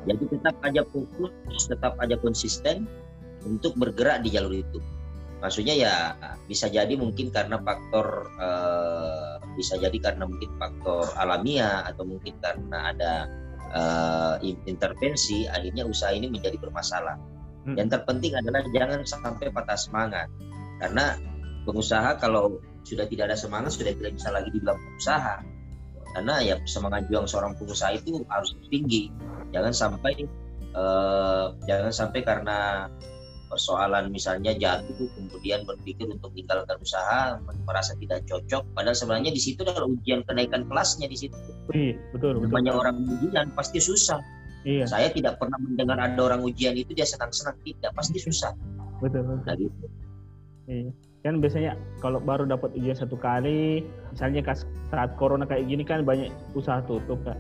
Jadi 0.07 0.23
tetap 0.33 0.57
aja 0.65 0.83
fokus, 0.89 1.63
tetap 1.69 1.95
aja 2.01 2.17
konsisten 2.19 2.89
untuk 3.45 3.77
bergerak 3.79 4.25
di 4.27 4.35
jalur 4.35 4.55
itu 4.55 4.81
maksudnya 5.41 5.75
ya 5.77 5.95
bisa 6.49 6.67
jadi 6.73 6.97
mungkin 6.97 7.29
karena 7.29 7.61
faktor 7.61 8.27
uh, 8.41 9.37
bisa 9.55 9.77
jadi 9.77 9.97
karena 10.01 10.25
mungkin 10.25 10.51
faktor 10.57 11.07
alamiah 11.21 11.85
atau 11.85 12.09
mungkin 12.09 12.35
karena 12.41 12.93
ada 12.93 13.13
uh, 13.71 14.35
intervensi 14.67 15.45
akhirnya 15.49 15.85
usaha 15.85 16.13
ini 16.13 16.33
menjadi 16.33 16.57
bermasalah. 16.57 17.36
Hmm. 17.67 17.75
Yang 17.75 17.99
terpenting 17.99 18.33
adalah 18.39 18.63
jangan 18.71 19.03
sampai 19.03 19.51
patah 19.51 19.79
semangat. 19.79 20.31
Karena 20.79 21.19
pengusaha 21.67 22.17
kalau 22.23 22.63
sudah 22.87 23.11
tidak 23.11 23.35
ada 23.35 23.37
semangat 23.37 23.75
sudah 23.75 23.91
tidak 23.91 24.15
bisa 24.15 24.31
lagi 24.31 24.49
dibilang 24.55 24.79
pengusaha 24.79 25.43
karena 26.17 26.41
ya 26.41 26.57
semangat 26.65 27.05
juang 27.13 27.29
seorang 27.29 27.53
pengusaha 27.61 27.93
itu 27.93 28.25
harus 28.33 28.57
tinggi. 28.73 29.13
Jangan 29.53 29.75
sampai 29.77 30.25
uh, 30.73 31.53
jangan 31.69 31.93
sampai 31.93 32.25
karena 32.25 32.89
persoalan 33.53 34.09
misalnya 34.09 34.57
jatuh 34.57 35.07
kemudian 35.13 35.63
berpikir 35.69 36.09
untuk 36.09 36.33
meninggalkan 36.33 36.81
usaha 36.81 37.37
merasa 37.69 37.93
tidak 38.01 38.25
cocok. 38.25 38.65
Padahal 38.73 38.97
sebenarnya 38.97 39.29
di 39.29 39.43
situ 39.45 39.61
adalah 39.61 39.93
ujian 39.93 40.25
kenaikan 40.25 40.65
kelasnya 40.65 41.05
di 41.05 41.19
situ. 41.21 41.37
Iya, 41.77 42.01
betul 42.17 42.41
betul 42.41 42.49
banyak 42.49 42.73
orang 42.73 42.97
ujian 43.05 43.53
pasti 43.53 43.77
susah 43.77 44.23
iya. 44.67 44.85
saya 44.85 45.09
tidak 45.15 45.39
pernah 45.39 45.57
mendengar 45.63 45.97
ada 46.03 46.19
orang 46.19 46.43
ujian 46.43 46.75
itu 46.75 46.91
dia 46.93 47.07
senang-senang 47.07 47.55
tidak 47.63 47.95
pasti 47.95 48.19
susah 48.19 48.51
betul 48.99 49.23
betul 49.23 49.47
nah, 49.47 49.55
gitu. 49.55 49.87
iya. 50.67 50.91
kan 51.23 51.39
biasanya 51.39 51.73
kalau 52.03 52.19
baru 52.19 52.45
dapat 52.51 52.75
ujian 52.75 52.99
satu 52.99 53.15
kali 53.15 53.87
misalnya 54.11 54.43
saat 54.91 55.15
corona 55.15 55.47
kayak 55.47 55.71
gini 55.71 55.87
kan 55.87 56.03
banyak 56.03 56.35
usaha 56.59 56.83
tutup 56.85 57.23
kak 57.23 57.39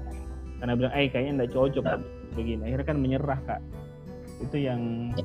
karena 0.63 0.73
bilang 0.79 0.95
eh 0.95 1.11
kayaknya 1.11 1.43
nggak 1.43 1.53
cocok 1.53 1.85
nah. 1.85 2.01
begini 2.39 2.63
akhirnya 2.71 2.87
kan 2.87 2.99
menyerah 3.03 3.41
kak 3.45 3.61
itu 4.47 4.57
yang 4.69 5.11
ya 5.17 5.25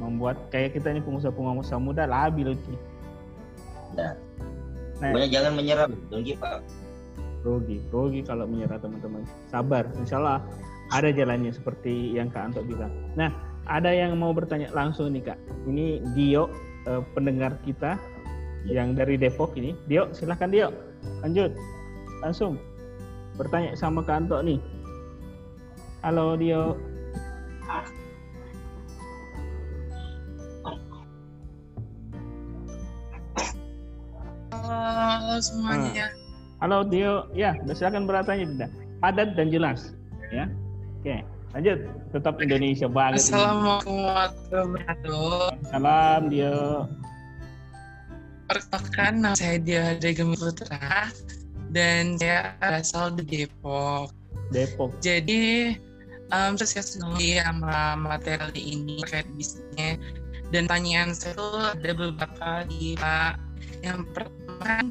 membuat 0.00 0.48
kayak 0.48 0.74
kita 0.74 0.96
ini 0.96 1.04
pengusaha-pengusaha 1.04 1.76
muda 1.76 2.08
labil 2.08 2.56
itu. 2.56 2.72
Nah, 3.94 4.16
nah 5.04 5.28
jangan 5.28 5.52
menyerah, 5.54 5.86
rugi 6.08 6.32
pak. 6.40 6.64
Rugi, 7.44 7.84
rugi 7.92 8.20
kalau 8.24 8.48
menyerah 8.48 8.80
teman-teman. 8.80 9.22
Sabar, 9.52 9.84
insya 10.00 10.16
Allah 10.20 10.40
ada 10.90 11.08
jalannya 11.14 11.54
seperti 11.54 12.14
yang 12.18 12.28
Kak 12.34 12.50
Anto 12.50 12.66
bilang. 12.66 12.90
Nah, 13.14 13.30
ada 13.70 13.94
yang 13.94 14.18
mau 14.18 14.34
bertanya 14.34 14.66
langsung 14.74 15.14
nih 15.14 15.22
Kak. 15.32 15.38
Ini 15.70 16.02
Dio, 16.18 16.50
eh, 16.90 17.02
pendengar 17.14 17.54
kita 17.62 17.94
ya. 18.66 18.82
yang 18.82 18.98
dari 18.98 19.14
Depok 19.14 19.54
ini. 19.54 19.78
Dio, 19.86 20.10
silahkan 20.10 20.50
Dio, 20.50 20.74
lanjut, 21.22 21.54
langsung 22.26 22.58
bertanya 23.38 23.78
sama 23.78 24.02
Kak 24.02 24.26
Anto 24.26 24.42
nih. 24.42 24.58
Halo 26.02 26.34
Dio. 26.34 26.74
Halo 34.70 35.36
semuanya. 35.42 36.10
Halo 36.60 36.84
Tio, 36.84 37.26
ya 37.32 37.56
silakan 37.72 38.04
bertanya 38.04 38.44
tidak? 38.44 38.70
Padat 39.00 39.32
dan 39.32 39.48
jelas, 39.48 39.96
ya. 40.28 40.44
Oke, 41.00 41.24
lanjut. 41.56 41.80
Tetap 42.12 42.36
Indonesia 42.44 42.84
banget. 42.84 43.24
Assalamualaikum 43.24 44.04
warahmatullahi 44.04 44.68
wabarakatuh. 44.68 45.48
Salam 45.72 46.20
Dio. 46.28 46.60
perkenalkan 48.50 49.12
nama 49.24 49.36
saya 49.38 49.56
Dia 49.64 49.96
Degemi 49.96 50.36
Putra 50.36 51.08
dan 51.72 52.20
saya 52.20 52.52
berasal 52.60 53.16
dari 53.16 53.48
Depok. 53.48 54.12
Depok. 54.52 54.92
Jadi 55.00 55.72
um, 56.36 56.60
saya 56.60 56.84
sekali 56.84 57.40
sama 57.40 57.96
materi 57.96 58.60
ini 58.60 59.00
terkait 59.00 59.24
bisnisnya 59.40 59.96
dan 60.52 60.68
pertanyaan 60.68 61.16
saya 61.16 61.32
itu 61.32 61.48
ada 61.80 61.90
beberapa 61.96 62.50
di 62.68 62.92
Pak. 63.00 63.40
Yang 63.80 64.00
pertama 64.12 64.84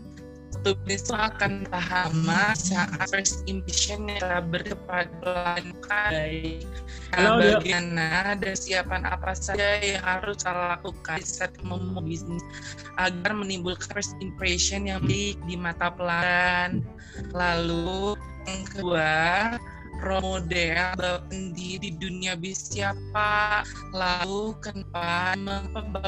itu 0.67 1.13
akan 1.15 1.63
lama 1.71 2.51
saat 2.57 3.07
first 3.07 3.47
impression 3.47 4.11
yang 4.11 4.43
berkepada 4.51 5.57
baik. 5.87 6.67
Nah, 7.15 7.39
bagaimana 7.39 8.37
dan 8.37 8.53
siapan 8.53 9.07
apa 9.07 9.33
saja 9.33 9.79
yang 9.81 10.03
harus 10.03 10.43
saya 10.43 10.77
lakukan 10.77 11.19
saat 11.23 11.55
memulai 11.63 12.13
bisnis 12.13 12.43
agar 12.99 13.31
menimbulkan 13.33 13.87
first 13.95 14.13
impression 14.19 14.85
yang 14.85 15.01
baik 15.07 15.39
di 15.47 15.55
mata 15.55 15.89
pelanggan. 15.95 16.83
Lalu 17.33 18.19
yang 18.45 18.61
kedua, 18.69 19.55
role 20.03 20.23
model 20.23 21.19
pendiri 21.27 21.77
di 21.79 21.89
dunia 21.99 22.33
bis 22.39 22.71
siapa? 22.71 23.63
Lalu 23.91 24.55
kenapa 24.63 25.35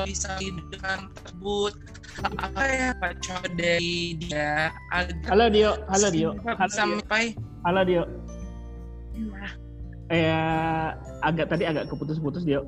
bisa 0.07 0.39
dengan 0.39 1.11
tersebut? 1.11 1.73
Apa 2.39 2.61
yang 2.67 2.95
Pak 2.99 3.13
Coba 3.23 3.47
dari 3.55 4.15
dia? 4.19 4.71
Halo 5.27 5.47
Dio. 5.51 5.75
Halo 5.91 6.07
Dio. 6.11 6.29
halo 6.43 6.71
sampai. 6.71 7.35
Halo 7.67 7.81
Dio. 7.83 8.03
Eh 10.11 10.87
agak 11.23 11.51
tadi 11.51 11.63
agak 11.67 11.91
keputus-putus 11.91 12.47
Dio. 12.47 12.67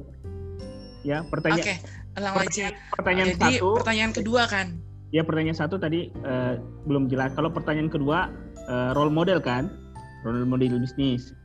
Ya 1.03 1.23
pertanyaan 1.27 1.67
oke 1.67 1.75
ulang 2.13 2.35
aja. 2.45 2.67
pertanyaan 2.93 3.27
Jadi, 3.35 3.57
satu. 3.57 3.69
pertanyaan 3.81 4.11
kedua 4.13 4.43
kan? 4.47 4.67
Ya 5.13 5.21
pertanyaan 5.25 5.57
satu 5.57 5.75
tadi 5.81 6.13
uh, 6.23 6.61
belum 6.87 7.09
jelas. 7.09 7.33
Kalau 7.35 7.49
pertanyaan 7.51 7.91
kedua 7.91 8.31
uh, 8.69 8.95
role 8.95 9.11
model 9.11 9.41
kan 9.43 9.82
role 10.23 10.47
model 10.47 10.79
bisnis. 10.79 11.35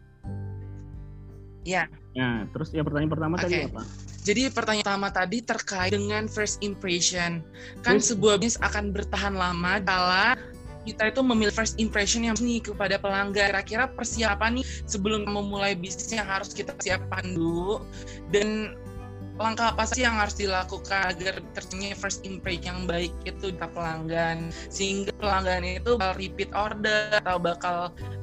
Ya. 1.67 1.91
Nah, 2.17 2.49
terus 2.51 2.73
yang 2.73 2.87
pertanyaan 2.89 3.13
pertama 3.13 3.35
okay. 3.37 3.45
tadi 3.45 3.57
apa? 3.69 3.83
Jadi 4.25 4.41
pertanyaan 4.51 4.87
pertama 4.87 5.09
tadi 5.13 5.39
terkait 5.45 5.93
dengan 5.93 6.25
first 6.27 6.59
impression. 6.65 7.45
Kan 7.85 8.01
sebuah 8.01 8.41
bisnis 8.41 8.59
akan 8.65 8.91
bertahan 8.91 9.35
lama 9.37 9.81
kalau 9.85 10.37
kita 10.89 11.13
itu 11.13 11.21
memilih 11.21 11.53
first 11.53 11.77
impression 11.77 12.25
yang 12.25 12.37
nih 12.41 12.65
kepada 12.65 12.97
pelanggan. 12.97 13.53
Kira-kira 13.53 13.85
persiapan 13.93 14.61
nih 14.61 14.65
sebelum 14.89 15.29
memulai 15.29 15.77
bisnis 15.77 16.09
yang 16.17 16.25
harus 16.25 16.57
kita 16.57 16.73
siapkan 16.81 17.37
dulu 17.37 17.85
dan 18.33 18.73
langkah 19.39 19.71
apa 19.71 19.87
sih 19.87 20.03
yang 20.03 20.19
harus 20.19 20.35
dilakukan 20.35 21.15
agar 21.15 21.39
terciptanya 21.55 21.95
first 21.95 22.27
impression 22.27 22.67
yang 22.67 22.81
baik 22.91 23.15
itu 23.23 23.55
di 23.55 23.59
pelanggan? 23.59 24.51
Sehingga 24.69 25.15
pelanggan 25.17 25.63
itu 25.63 25.95
bakal 25.95 26.15
repeat 26.19 26.51
order 26.53 27.15
atau 27.23 27.39
bakal 27.39 27.77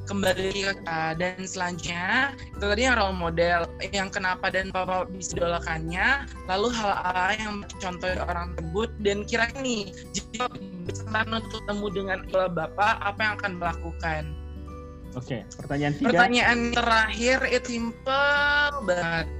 kembali 0.05 0.69
ke 0.85 0.99
dan 1.17 1.37
selanjutnya 1.49 2.37
itu 2.37 2.61
tadi 2.61 2.81
yang 2.85 2.95
role 2.97 3.17
model 3.17 3.65
yang 3.89 4.09
kenapa 4.13 4.53
dan 4.53 4.69
apa 4.77 5.09
bisa 5.09 5.33
didolakannya 5.33 6.29
lalu 6.45 6.69
hal 6.77 6.93
apa 7.01 7.33
yang 7.41 7.65
contoh 7.81 8.13
orang 8.21 8.53
tersebut 8.53 8.89
dan 9.01 9.25
kira 9.25 9.49
nih 9.59 9.89
jika 10.13 10.45
kesempatan 10.85 11.41
untuk 11.41 11.51
ketemu 11.57 11.87
dengan 11.89 12.19
ilah 12.29 12.49
bapak 12.53 12.95
apa 13.01 13.19
yang 13.19 13.33
akan 13.41 13.53
melakukan 13.57 14.23
Oke, 15.15 15.47
pertanyaan 15.55 15.95
tiga. 15.95 16.11
Pertanyaan 16.11 16.59
terakhir 16.75 17.39
itu 17.47 17.79
simple 17.79 18.83
banget 18.83 19.31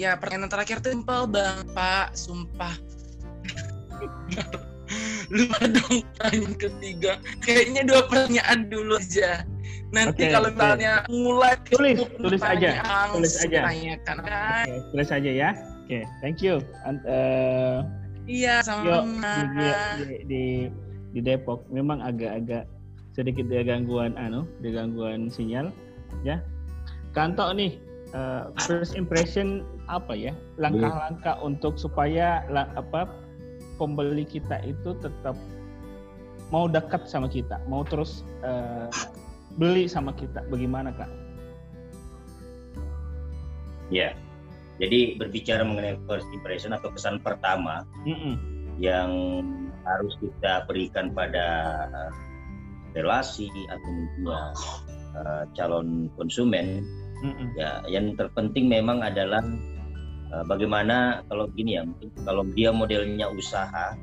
ya 0.00 0.16
pertanyaan 0.16 0.50
terakhir 0.50 0.80
tuh 0.80 0.92
simpel 0.94 1.28
bang 1.28 1.64
pak. 1.76 2.14
Sumpah. 2.16 2.74
Lupa 5.32 5.64
dong 5.64 6.04
pertanyaan 6.16 6.54
ketiga. 6.60 7.12
Kayaknya 7.40 7.82
dua 7.88 8.04
pertanyaan 8.08 8.68
dulu 8.68 9.00
aja. 9.00 9.46
Nanti 9.92 10.24
okay, 10.28 10.32
kalau 10.32 10.48
misalnya 10.52 11.04
okay. 11.04 11.12
mulai 11.12 11.54
tulis 11.68 11.96
tulis 12.16 12.42
aja. 12.44 12.80
tulis 13.12 13.34
aja. 13.44 13.60
tanyakan 13.68 14.16
okay, 14.24 14.80
tulis 14.92 15.08
aja 15.12 15.30
ya. 15.30 15.50
Oke 15.52 16.00
okay, 16.00 16.02
thank 16.24 16.40
you. 16.40 16.60
And, 16.88 17.00
uh, 17.04 17.84
iya 18.24 18.64
sama 18.64 19.04
di, 19.04 19.68
di, 20.00 20.16
di, 20.28 20.44
di 21.12 21.20
Depok. 21.20 21.68
Memang 21.68 22.00
agak-agak 22.00 22.64
sedikit 23.12 23.44
ada 23.52 23.76
gangguan 23.76 24.16
anu 24.16 24.48
ada 24.60 24.68
gangguan 24.72 25.28
sinyal 25.28 25.68
ya. 26.24 26.40
Kantok 27.12 27.52
nih 27.52 27.76
uh, 28.14 28.52
first 28.64 28.94
impression 28.94 29.66
apa 29.88 30.12
ya 30.14 30.32
langkah-langkah 30.56 31.36
untuk 31.42 31.76
supaya 31.76 32.44
apa 32.52 33.08
pembeli 33.76 34.24
kita 34.28 34.62
itu 34.62 34.94
tetap 35.00 35.34
mau 36.52 36.68
dekat 36.68 37.08
sama 37.08 37.32
kita, 37.32 37.56
mau 37.64 37.80
terus 37.80 38.22
uh, 38.44 38.86
beli 39.56 39.88
sama 39.88 40.12
kita. 40.12 40.44
Bagaimana 40.52 40.92
kak? 40.92 41.08
Ya, 43.88 44.12
jadi 44.76 45.16
berbicara 45.16 45.64
mengenai 45.64 45.96
first 46.04 46.28
impression 46.32 46.76
atau 46.76 46.92
kesan 46.92 47.20
pertama 47.20 47.84
mm 48.04 48.16
-mm. 48.16 48.34
yang 48.80 49.10
harus 49.84 50.12
kita 50.20 50.64
berikan 50.68 51.12
pada 51.12 51.44
relasi 52.92 53.48
atau 53.72 53.92
uh, 54.28 55.44
calon 55.56 56.08
konsumen 56.16 56.84
Mm-mm. 57.22 57.54
Ya, 57.54 57.78
yang 57.86 58.18
terpenting 58.18 58.66
memang 58.66 58.98
adalah 59.00 59.40
uh, 60.34 60.42
bagaimana 60.42 61.22
kalau 61.30 61.46
gini 61.54 61.78
ya, 61.78 61.86
mungkin 61.86 62.10
kalau 62.26 62.42
dia 62.50 62.74
modelnya 62.74 63.30
usaha, 63.30 63.94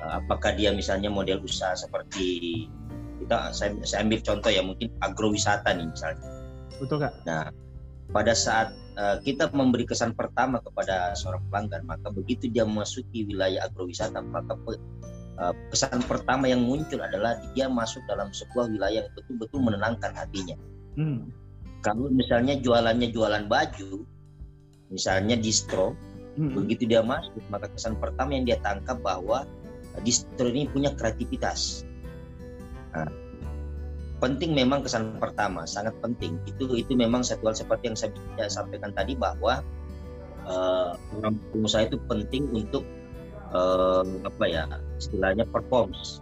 uh, 0.00 0.12
apakah 0.24 0.56
dia 0.56 0.72
misalnya 0.72 1.12
model 1.12 1.44
usaha 1.44 1.76
seperti 1.76 2.66
kita 3.20 3.52
saya, 3.52 3.76
saya 3.84 4.08
ambil 4.08 4.24
contoh 4.24 4.48
ya 4.48 4.64
mungkin 4.64 4.88
agrowisata 5.04 5.68
nih 5.76 5.84
misalnya. 5.92 6.24
Betul 6.80 7.04
kak. 7.04 7.12
Nah, 7.28 7.52
pada 8.08 8.32
saat 8.32 8.72
uh, 8.96 9.20
kita 9.20 9.52
memberi 9.52 9.84
kesan 9.84 10.16
pertama 10.16 10.64
kepada 10.64 11.12
seorang 11.12 11.44
pelanggan, 11.52 11.84
maka 11.84 12.08
begitu 12.08 12.48
dia 12.48 12.64
memasuki 12.64 13.28
wilayah 13.28 13.68
agrowisata, 13.68 14.24
maka 14.24 14.56
uh, 15.36 15.52
kesan 15.68 16.00
pertama 16.08 16.48
yang 16.48 16.64
muncul 16.64 17.04
adalah 17.04 17.36
dia 17.52 17.68
masuk 17.68 18.00
dalam 18.08 18.32
sebuah 18.32 18.72
wilayah 18.72 19.04
yang 19.04 19.12
betul-betul 19.12 19.60
menenangkan 19.60 20.16
hatinya. 20.16 20.56
Hmm 20.96 21.28
kalau 21.80 22.12
misalnya 22.12 22.60
jualannya 22.60 23.08
jualan 23.12 23.48
baju, 23.48 24.04
misalnya 24.92 25.36
distro, 25.36 25.96
hmm. 26.36 26.52
begitu 26.52 26.84
dia 26.84 27.00
masuk, 27.00 27.40
maka 27.48 27.68
kesan 27.72 27.96
pertama 27.96 28.36
yang 28.36 28.44
dia 28.44 28.58
tangkap 28.60 29.00
bahwa 29.00 29.48
distro 30.04 30.48
ini 30.48 30.68
punya 30.68 30.92
kreativitas. 30.94 31.88
Nah, 32.92 33.08
penting 34.20 34.52
memang 34.52 34.84
kesan 34.84 35.16
pertama, 35.16 35.64
sangat 35.64 35.96
penting. 36.04 36.36
Itu 36.44 36.76
itu 36.76 36.92
memang 36.92 37.24
satu 37.24 37.50
hal 37.50 37.56
seperti 37.56 37.90
yang 37.90 37.98
saya 37.98 38.12
sampaikan 38.52 38.92
tadi 38.92 39.16
bahwa 39.16 39.64
uh, 40.44 40.94
orang 41.16 41.40
pengusaha 41.50 41.88
itu 41.88 41.96
penting 42.06 42.44
untuk 42.52 42.84
uh, 43.56 44.04
apa 44.22 44.44
ya 44.46 44.64
istilahnya 45.00 45.48
performs. 45.48 46.20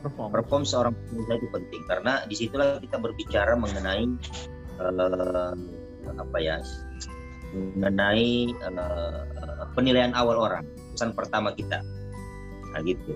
Perform. 0.00 0.32
perform 0.32 0.62
seorang 0.64 0.96
pengusaha 0.96 1.36
itu 1.36 1.48
penting 1.52 1.82
karena 1.84 2.24
di 2.24 2.32
situlah 2.32 2.80
kita 2.80 2.96
berbicara 2.96 3.52
mengenai 3.52 4.08
uh, 4.80 5.52
apa 6.16 6.38
ya 6.40 6.58
mengenai 7.52 8.54
uh, 8.64 9.66
penilaian 9.74 10.14
awal 10.14 10.38
orang 10.38 10.64
pesan 10.94 11.12
pertama 11.14 11.52
kita. 11.54 11.82
Nah 12.72 12.80
gitu. 12.86 13.14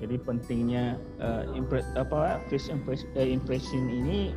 Jadi 0.00 0.16
pentingnya 0.24 0.96
uh, 1.20 1.44
impre, 1.52 1.84
apa 1.92 2.40
face 2.48 2.72
impression, 2.72 3.08
uh, 3.20 3.28
impression 3.28 3.84
ini 3.92 4.32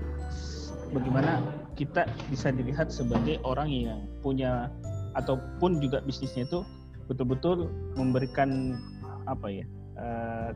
bagaimana 0.92 1.40
kita 1.80 2.04
bisa 2.28 2.52
dilihat 2.52 2.92
sebagai 2.92 3.40
orang 3.48 3.72
yang 3.72 4.04
punya 4.20 4.68
ataupun 5.16 5.80
juga 5.80 6.04
bisnisnya 6.04 6.44
itu 6.44 6.62
betul-betul 7.08 7.72
memberikan 7.96 8.76
apa 9.24 9.48
ya 9.48 9.66
uh, 9.96 10.52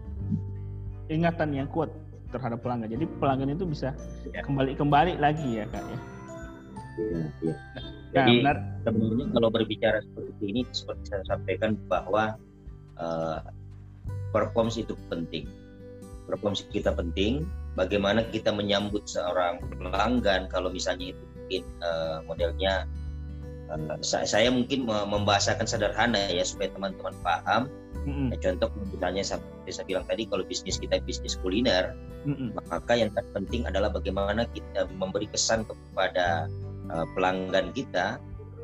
ingatan 1.08 1.56
yang 1.56 1.68
kuat 1.72 1.88
terhadap 2.30 2.60
pelanggan. 2.62 2.90
Jadi 2.92 3.06
pelanggan 3.20 3.50
itu 3.56 3.66
bisa 3.68 3.96
ya. 4.30 4.44
kembali 4.44 4.76
kembali 4.76 5.14
lagi 5.20 5.64
ya 5.64 5.66
kak 5.70 5.84
ya. 5.84 5.98
ya, 6.98 7.22
ya. 7.44 7.56
Nah, 7.78 7.84
Jadi 8.14 8.34
benar. 8.42 8.58
sebenarnya 8.88 9.28
kalau 9.36 9.50
berbicara 9.52 9.98
seperti 10.02 10.44
ini 10.48 10.62
seperti 10.72 11.04
saya 11.12 11.24
sampaikan 11.28 11.72
bahwa 11.92 12.40
uh, 12.98 13.40
performance 14.32 14.80
itu 14.80 14.96
penting. 15.12 15.46
Performance 16.26 16.66
kita 16.72 16.92
penting. 16.96 17.48
Bagaimana 17.78 18.26
kita 18.34 18.50
menyambut 18.50 19.06
seorang 19.06 19.62
pelanggan 19.78 20.50
kalau 20.50 20.74
misalnya 20.74 21.14
itu 21.14 21.24
mungkin 21.38 21.64
uh, 21.86 22.20
modelnya 22.26 22.90
saya, 24.00 24.26
saya 24.26 24.48
mungkin 24.48 24.88
membahasakan 24.88 25.68
sederhana 25.68 26.32
ya 26.32 26.44
supaya 26.48 26.72
teman-teman 26.72 27.16
paham 27.20 27.68
Mm-hmm. 28.08 28.28
Nah, 28.32 28.40
contoh 28.40 28.70
misalnya 28.88 29.24
seperti 29.28 29.70
saya 29.76 29.86
bilang 29.86 30.06
tadi 30.08 30.24
kalau 30.32 30.44
bisnis 30.48 30.80
kita 30.80 31.04
bisnis 31.04 31.36
kuliner, 31.44 31.92
mm-hmm. 32.24 32.56
maka 32.72 32.94
yang 32.96 33.12
terpenting 33.12 33.68
adalah 33.68 33.92
bagaimana 33.92 34.48
kita 34.56 34.88
memberi 34.96 35.28
kesan 35.28 35.68
kepada 35.68 36.48
uh, 36.88 37.04
pelanggan 37.12 37.76
kita, 37.76 38.16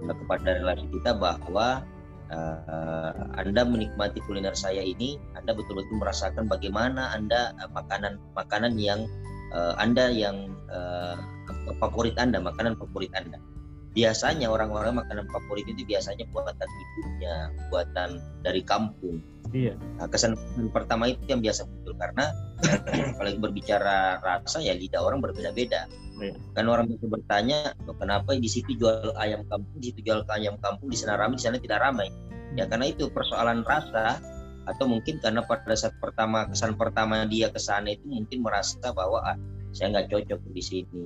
uh, 0.07 0.15
kepada 0.15 0.63
relasi 0.63 0.87
kita 0.95 1.19
bahwa 1.19 1.83
uh, 2.31 3.11
Anda 3.35 3.67
menikmati 3.67 4.23
kuliner 4.23 4.55
saya 4.55 4.79
ini, 4.79 5.19
Anda 5.35 5.51
betul-betul 5.51 5.99
merasakan 5.99 6.47
bagaimana 6.47 7.11
Anda 7.11 7.51
uh, 7.59 7.67
makanan 7.75 8.23
makanan 8.39 8.79
yang 8.79 9.11
uh, 9.51 9.75
Anda 9.75 10.07
yang 10.07 10.55
uh, 10.71 11.19
favorit 11.83 12.15
Anda, 12.15 12.39
makanan 12.39 12.79
favorit 12.79 13.11
Anda. 13.11 13.43
Biasanya 13.93 14.49
orang-orang 14.49 14.97
makanan 14.97 15.29
favorit 15.29 15.69
itu 15.69 15.85
biasanya 15.85 16.25
buatan 16.33 16.65
ibunya, 16.65 17.53
buatan 17.69 18.17
dari 18.41 18.65
kampung. 18.65 19.21
Iya. 19.53 19.77
Nah, 20.01 20.09
kesan 20.09 20.33
pertama 20.73 21.13
itu 21.13 21.21
yang 21.29 21.45
biasa 21.45 21.69
muncul 21.69 21.93
karena 22.01 22.33
kalau 23.21 23.29
berbicara 23.37 24.17
rasa 24.25 24.65
ya 24.65 24.73
lidah 24.73 24.97
orang 24.97 25.21
berbeda-beda. 25.21 25.85
Iya. 26.17 26.33
Kan 26.57 26.65
orang 26.65 26.89
itu 26.89 27.05
bertanya, 27.05 27.77
kenapa 27.85 28.33
di 28.33 28.49
situ 28.49 28.73
jual 28.73 29.13
ayam 29.21 29.45
kampung, 29.45 29.77
di 29.77 29.93
situ 29.93 30.09
jual 30.09 30.25
ayam 30.33 30.57
kampung, 30.57 30.89
di 30.89 30.97
sana 30.97 31.21
ramai, 31.21 31.37
di 31.37 31.43
sana 31.45 31.57
tidak 31.61 31.79
ramai. 31.85 32.09
Ya 32.57 32.65
karena 32.65 32.89
itu 32.89 33.13
persoalan 33.13 33.61
rasa 33.61 34.17
atau 34.63 34.85
mungkin 34.87 35.19
karena 35.19 35.43
pada 35.43 35.75
saat 35.75 35.93
pertama 35.99 36.47
kesan 36.47 36.79
pertama 36.79 37.27
dia 37.27 37.51
ke 37.51 37.59
sana 37.59 37.93
itu 37.93 38.07
mungkin 38.07 38.41
merasa 38.41 38.79
bahwa 38.95 39.19
ah, 39.21 39.37
saya 39.75 39.91
nggak 39.91 40.07
cocok 40.07 40.39
di 40.55 40.63
sini 40.63 41.03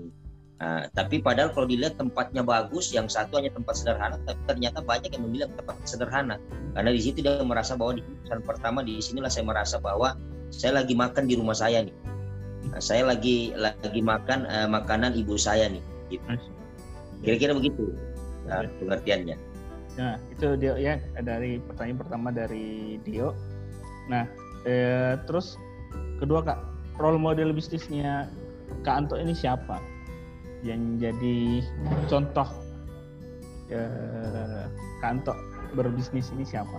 Nah, 0.57 0.89
tapi 0.89 1.21
padahal 1.21 1.53
kalau 1.53 1.69
dilihat 1.69 2.01
tempatnya 2.01 2.41
bagus, 2.41 2.89
yang 2.89 3.05
satu 3.05 3.37
hanya 3.37 3.53
tempat 3.53 3.77
sederhana, 3.77 4.17
tapi 4.25 4.41
ternyata 4.49 4.81
banyak 4.81 5.13
yang 5.13 5.23
memilih 5.29 5.45
tempat 5.53 5.77
sederhana. 5.85 6.41
Karena 6.73 6.89
di 6.89 7.01
situ 7.01 7.21
dia 7.21 7.37
merasa 7.45 7.77
bahwa 7.77 8.01
di 8.01 8.03
kesan 8.25 8.41
pertama 8.41 8.81
di 8.81 8.97
sinilah 8.97 9.29
saya 9.29 9.45
merasa 9.45 9.77
bahwa 9.77 10.17
saya 10.49 10.81
lagi 10.81 10.97
makan 10.97 11.29
di 11.29 11.37
rumah 11.37 11.53
saya 11.53 11.85
nih. 11.85 11.93
Nah, 12.73 12.81
saya 12.81 13.05
lagi 13.05 13.53
lagi 13.53 14.01
makan 14.01 14.49
uh, 14.49 14.65
makanan 14.65 15.13
ibu 15.13 15.37
saya 15.37 15.69
nih. 15.69 15.83
Gitu. 16.09 16.25
Kira-kira 17.21 17.53
begitu 17.53 17.93
nah, 18.49 18.65
pengertiannya. 18.81 19.37
Nah 19.97 20.21
itu 20.29 20.53
dia 20.61 20.77
ya 20.77 20.95
dari 21.25 21.57
pertanyaan 21.57 21.99
pertama 21.99 22.29
dari 22.29 22.97
Dio. 23.01 23.33
Nah 24.07 24.29
eh, 24.63 25.17
terus 25.25 25.57
kedua 26.21 26.45
kak 26.45 26.61
role 27.01 27.17
model 27.17 27.53
bisnisnya 27.53 28.29
Kak 28.85 29.05
Anto 29.05 29.15
ini 29.17 29.33
siapa? 29.33 29.81
Yang 30.65 30.97
jadi 30.97 31.61
contoh 32.09 32.47
eh, 33.69 34.65
kantor 35.03 35.37
berbisnis 35.77 36.33
ini 36.33 36.47
siapa? 36.47 36.77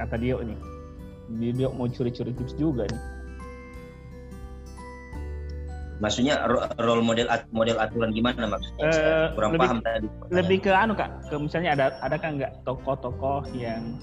Kata 0.00 0.18
Dio 0.18 0.42
nih. 0.42 0.58
Dio 1.38 1.70
mau 1.74 1.86
curi-curi 1.86 2.34
tips 2.34 2.54
juga 2.58 2.88
nih. 2.90 3.02
Maksudnya 6.02 6.42
role 6.82 7.06
model 7.06 7.30
model 7.54 7.78
aturan 7.78 8.10
gimana 8.10 8.50
maksudnya? 8.50 8.82
Uh, 8.82 9.26
kurang 9.38 9.54
lebih, 9.54 9.62
paham 9.62 9.78
tadi. 9.86 10.06
Lebih 10.34 10.58
ke 10.66 10.70
anu 10.74 10.92
kak, 10.98 11.30
ke 11.30 11.38
misalnya 11.38 11.70
ada 11.78 11.86
ada 12.02 12.18
kan 12.18 12.34
nggak 12.34 12.66
tokoh-tokoh 12.66 13.46
yang 13.54 13.94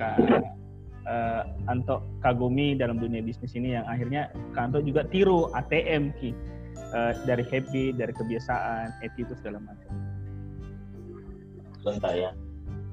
kak 0.00 0.16
uh, 1.08 1.42
Anto 1.66 2.04
kagumi 2.20 2.76
dalam 2.76 3.00
dunia 3.00 3.24
bisnis 3.24 3.56
ini 3.56 3.74
yang 3.74 3.84
akhirnya 3.88 4.32
Kanto 4.52 4.78
juga 4.84 5.04
tiru 5.08 5.48
ATM 5.56 6.12
ki 6.20 6.30
uh, 6.92 7.12
dari 7.24 7.44
happy, 7.44 7.92
dari 7.96 8.12
kebiasaan, 8.14 8.92
itu 9.04 9.32
segala 9.40 9.60
macam. 9.62 9.92
Sebentar 11.82 12.12
ya. 12.14 12.30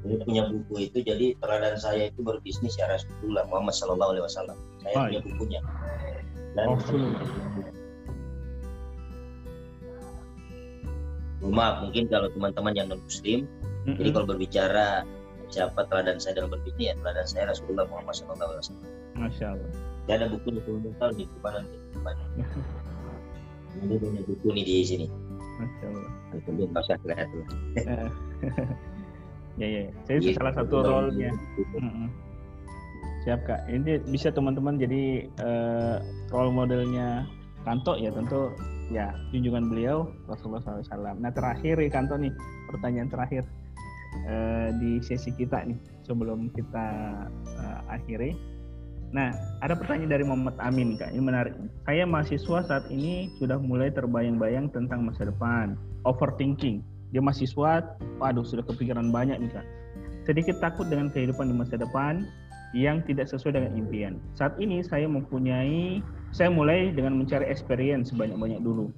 Ini 0.05 0.21
punya 0.21 0.45
buku 0.45 0.85
itu, 0.85 1.01
jadi 1.01 1.33
teladan 1.41 1.81
saya 1.81 2.13
itu 2.13 2.21
berbisnis 2.21 2.77
ya 2.77 2.85
Rasulullah 2.85 3.41
Muhammad 3.49 3.73
Sallallahu 3.73 4.11
Alaihi 4.13 4.25
Wasallam. 4.29 4.57
Saya 4.85 4.93
oh, 4.93 5.03
punya 5.09 5.21
bukunya. 5.25 5.59
Dan 6.53 6.65
oh, 6.69 6.77
maaf 11.49 11.81
mungkin 11.81 12.05
kalau 12.05 12.29
teman-teman 12.37 12.73
yang 12.77 12.87
non 12.93 13.01
Muslim, 13.01 13.49
mm-hmm. 13.49 13.97
jadi 13.97 14.09
kalau 14.13 14.25
berbicara 14.29 14.87
siapa 15.49 15.89
teladan 15.89 16.21
saya 16.21 16.41
dalam 16.41 16.53
berbisnis 16.53 16.93
ya 16.93 16.93
teladan 17.01 17.25
saya 17.25 17.43
Rasulullah 17.49 17.89
Muhammad 17.89 18.13
Wasallam. 18.13 18.85
Masya 19.17 19.57
Allah. 19.57 19.69
Dia 20.05 20.21
ada 20.21 20.29
buku 20.29 20.53
itu 20.53 20.93
tahu 21.01 21.11
di 21.17 21.25
mana 21.41 21.65
di 21.65 21.99
mana. 22.05 22.23
Ini 23.84 23.95
punya 23.99 24.21
buku 24.23 24.47
nih 24.55 24.63
di 24.63 24.76
sini. 24.86 25.07
Masya 25.59 25.86
Allah. 25.91 26.11
Itu 26.36 26.49
dia 26.55 26.65
nggak 26.67 26.84
usah 26.84 26.97
kelihatan. 27.03 27.43
ya 29.61 29.67
ya, 29.67 29.82
saya 30.03 30.15
itu 30.19 30.30
salah 30.36 30.53
satu 30.55 30.76
role-nya. 30.84 31.32
Siap 33.23 33.39
kak. 33.47 33.61
Ini 33.71 34.03
bisa 34.07 34.30
teman-teman 34.30 34.78
jadi 34.78 35.26
uh, 35.41 35.97
role 36.30 36.53
modelnya 36.53 37.26
Kanto 37.65 37.97
ya 37.97 38.13
tentu 38.13 38.53
ya 38.93 39.09
junjungan 39.34 39.65
beliau 39.73 40.05
Rasulullah 40.30 40.61
SAW. 40.61 41.17
Nah 41.17 41.34
terakhir 41.34 41.82
ya 41.82 41.89
Kanto 41.89 42.13
nih 42.21 42.30
pertanyaan 42.69 43.09
terakhir 43.09 43.43
uh, 44.30 44.69
di 44.78 45.01
sesi 45.01 45.34
kita 45.34 45.65
nih 45.65 45.80
sebelum 46.05 46.53
kita 46.53 46.88
uh, 47.57 47.82
akhiri 47.89 48.38
Nah, 49.16 49.32
ada 49.63 49.80
pertanyaan 49.80 50.11
dari 50.11 50.28
Muhammad 50.28 50.59
Amin, 50.59 50.99
Kak. 50.99 51.16
Ini 51.16 51.24
menarik. 51.24 51.55
Saya 51.88 52.03
mahasiswa 52.03 52.68
saat 52.68 52.84
ini 52.91 53.32
sudah 53.39 53.55
mulai 53.55 53.88
terbayang-bayang 53.88 54.68
tentang 54.76 55.07
masa 55.07 55.32
depan. 55.32 55.80
Overthinking. 56.03 56.84
Dia 57.16 57.24
mahasiswa, 57.24 57.95
waduh 58.20 58.43
sudah 58.43 58.68
kepikiran 58.68 59.16
banyak 59.16 59.39
nih, 59.39 59.51
Kak. 59.55 59.63
Sedikit 60.28 60.59
takut 60.59 60.91
dengan 60.91 61.07
kehidupan 61.16 61.47
di 61.47 61.55
masa 61.55 61.80
depan 61.80 62.28
yang 62.76 62.99
tidak 63.07 63.32
sesuai 63.32 63.55
dengan 63.55 63.72
impian. 63.80 64.20
Saat 64.36 64.59
ini 64.59 64.84
saya 64.84 65.07
mempunyai, 65.07 66.03
saya 66.36 66.51
mulai 66.51 66.91
dengan 66.91 67.16
mencari 67.16 67.47
experience 67.47 68.11
sebanyak-banyak 68.11 68.59
dulu. 68.68 68.91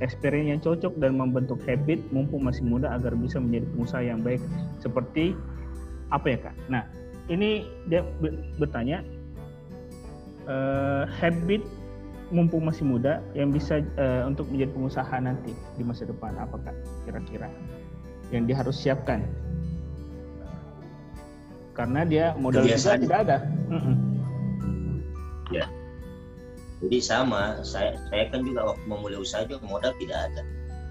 Experience 0.00 0.48
yang 0.48 0.60
cocok 0.64 0.96
dan 0.96 1.20
membentuk 1.20 1.60
habit 1.68 2.00
mumpung 2.08 2.40
masih 2.40 2.64
muda 2.64 2.88
agar 2.96 3.12
bisa 3.12 3.36
menjadi 3.36 3.68
pengusaha 3.76 4.00
yang 4.00 4.24
baik. 4.24 4.40
Seperti 4.80 5.36
apa 6.08 6.24
ya, 6.24 6.38
Kak? 6.40 6.56
Nah, 6.72 6.88
ini 7.28 7.68
dia 7.92 8.00
bertanya, 8.56 9.04
uh, 10.48 11.04
habit 11.20 11.62
mumpung 12.28 12.68
masih 12.68 12.84
muda 12.84 13.24
yang 13.32 13.48
bisa 13.48 13.80
uh, 13.96 14.28
untuk 14.28 14.48
menjadi 14.52 14.72
pengusaha 14.76 15.16
nanti 15.20 15.52
di 15.80 15.82
masa 15.84 16.04
depan 16.04 16.36
apakah 16.36 16.76
kira-kira 17.08 17.48
yang 18.28 18.44
dia 18.44 18.56
harus 18.60 18.76
siapkan? 18.76 19.24
Karena 21.72 22.04
dia 22.04 22.34
modal 22.36 22.66
juga 22.66 22.98
tidak 23.00 23.18
ada. 23.24 23.38
Mm 23.70 23.80
-mm. 23.80 23.96
ya. 25.54 25.64
Jadi 26.84 26.98
sama 27.00 27.62
saya 27.64 27.96
saya 28.12 28.28
kan 28.28 28.44
juga 28.44 28.74
waktu 28.74 28.84
memulai 28.84 29.18
usaha 29.18 29.46
juga 29.48 29.64
modal 29.64 29.92
tidak 29.96 30.18
ada. 30.32 30.42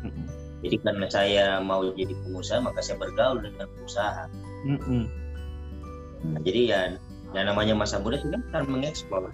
Mm 0.05 0.11
-mm. 0.13 0.25
jadi 0.57 0.75
karena 0.81 1.05
saya 1.09 1.45
mau 1.61 1.85
jadi 1.93 2.13
pengusaha 2.25 2.65
maka 2.65 2.81
saya 2.81 2.97
bergaul 2.97 3.45
dengan 3.45 3.69
pengusaha. 3.77 4.25
Mm 4.65 4.79
-mm. 4.81 5.03
Nah, 6.33 6.41
jadi 6.41 6.61
ya 6.65 6.81
yang 7.35 7.45
namanya 7.45 7.77
masa 7.77 8.01
muda 8.01 8.17
sudah 8.17 8.41
kan 8.49 8.65
mengeksplor 8.65 9.29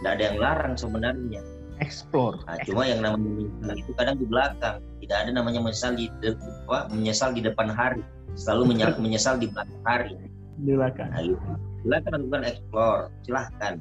tidak 0.00 0.10
ada 0.18 0.22
yang 0.22 0.38
larang 0.40 0.74
sebenarnya. 0.74 1.42
Explore. 1.82 2.38
Nah, 2.46 2.58
cuma 2.62 2.86
yang 2.86 3.02
namanya 3.02 3.26
menyesal 3.34 3.74
itu 3.74 3.90
kadang 3.98 4.16
di 4.22 4.26
belakang. 4.30 4.78
Tidak 5.02 5.16
ada 5.26 5.30
namanya 5.34 5.60
menyesal 5.60 5.92
di 5.98 6.06
apa, 6.06 6.78
menyesal 6.94 7.30
di 7.34 7.42
depan 7.42 7.68
hari. 7.70 8.02
Selalu 8.38 8.74
menyesal, 8.74 8.98
menyesal 9.04 9.34
di 9.42 9.46
belakang 9.50 9.82
hari. 9.82 10.14
Di 10.62 10.72
belakang. 10.74 11.10
Nah, 11.10 11.22
gitu. 11.22 11.50
silakan 11.82 12.10
lakukan 12.14 12.42
explore. 12.46 13.02
Silahkan. 13.26 13.74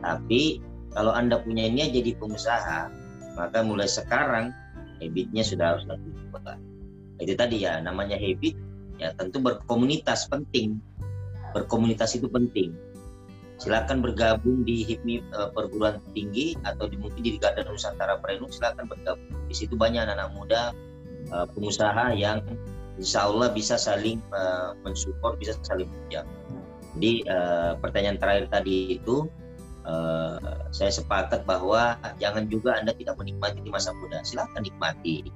Tapi 0.00 0.64
kalau 0.96 1.12
anda 1.12 1.36
punya 1.42 1.68
ini 1.68 1.92
jadi 1.92 2.16
pengusaha 2.16 2.88
maka 3.34 3.66
mulai 3.66 3.90
sekarang 3.90 4.54
habitnya 5.02 5.42
sudah 5.42 5.74
harus 5.74 5.84
diubah 5.90 6.54
itu 7.18 7.34
tadi 7.34 7.66
ya 7.66 7.82
namanya 7.82 8.14
habit 8.18 8.54
ya 8.98 9.14
tentu 9.18 9.42
berkomunitas 9.42 10.26
penting. 10.30 10.78
Berkomunitas 11.54 12.18
itu 12.18 12.26
penting 12.26 12.74
silakan 13.58 14.02
bergabung 14.02 14.66
di 14.66 14.82
HIPMI 14.82 15.30
uh, 15.34 15.50
perguruan 15.54 16.02
tinggi 16.12 16.58
atau 16.66 16.90
di 16.90 16.98
mungkin 16.98 17.22
di 17.22 17.38
Garda 17.38 17.62
Nusantara 17.66 18.18
Prenu 18.18 18.50
silakan 18.50 18.90
bergabung. 18.90 19.30
Di 19.46 19.54
situ 19.54 19.78
banyak 19.78 20.04
anak-anak 20.04 20.30
muda 20.34 20.62
uh, 21.30 21.46
pengusaha 21.54 22.14
yang 22.14 22.42
insya 22.98 23.26
Allah 23.26 23.50
bisa 23.50 23.78
saling 23.78 24.18
uh, 24.34 24.74
mensupport 24.86 25.34
bisa 25.38 25.58
saling 25.66 25.90
menjawab 25.90 26.30
jadi 26.94 27.26
uh, 27.26 27.72
pertanyaan 27.82 28.18
terakhir 28.22 28.46
tadi 28.54 29.02
itu 29.02 29.26
uh, 29.82 30.38
saya 30.70 30.94
sepakat 30.94 31.42
bahwa 31.42 31.98
jangan 32.22 32.46
juga 32.46 32.78
anda 32.78 32.94
tidak 32.94 33.18
menikmati 33.18 33.58
di 33.58 33.70
masa 33.70 33.90
muda. 33.98 34.22
Silakan 34.22 34.62
nikmati. 34.62 35.26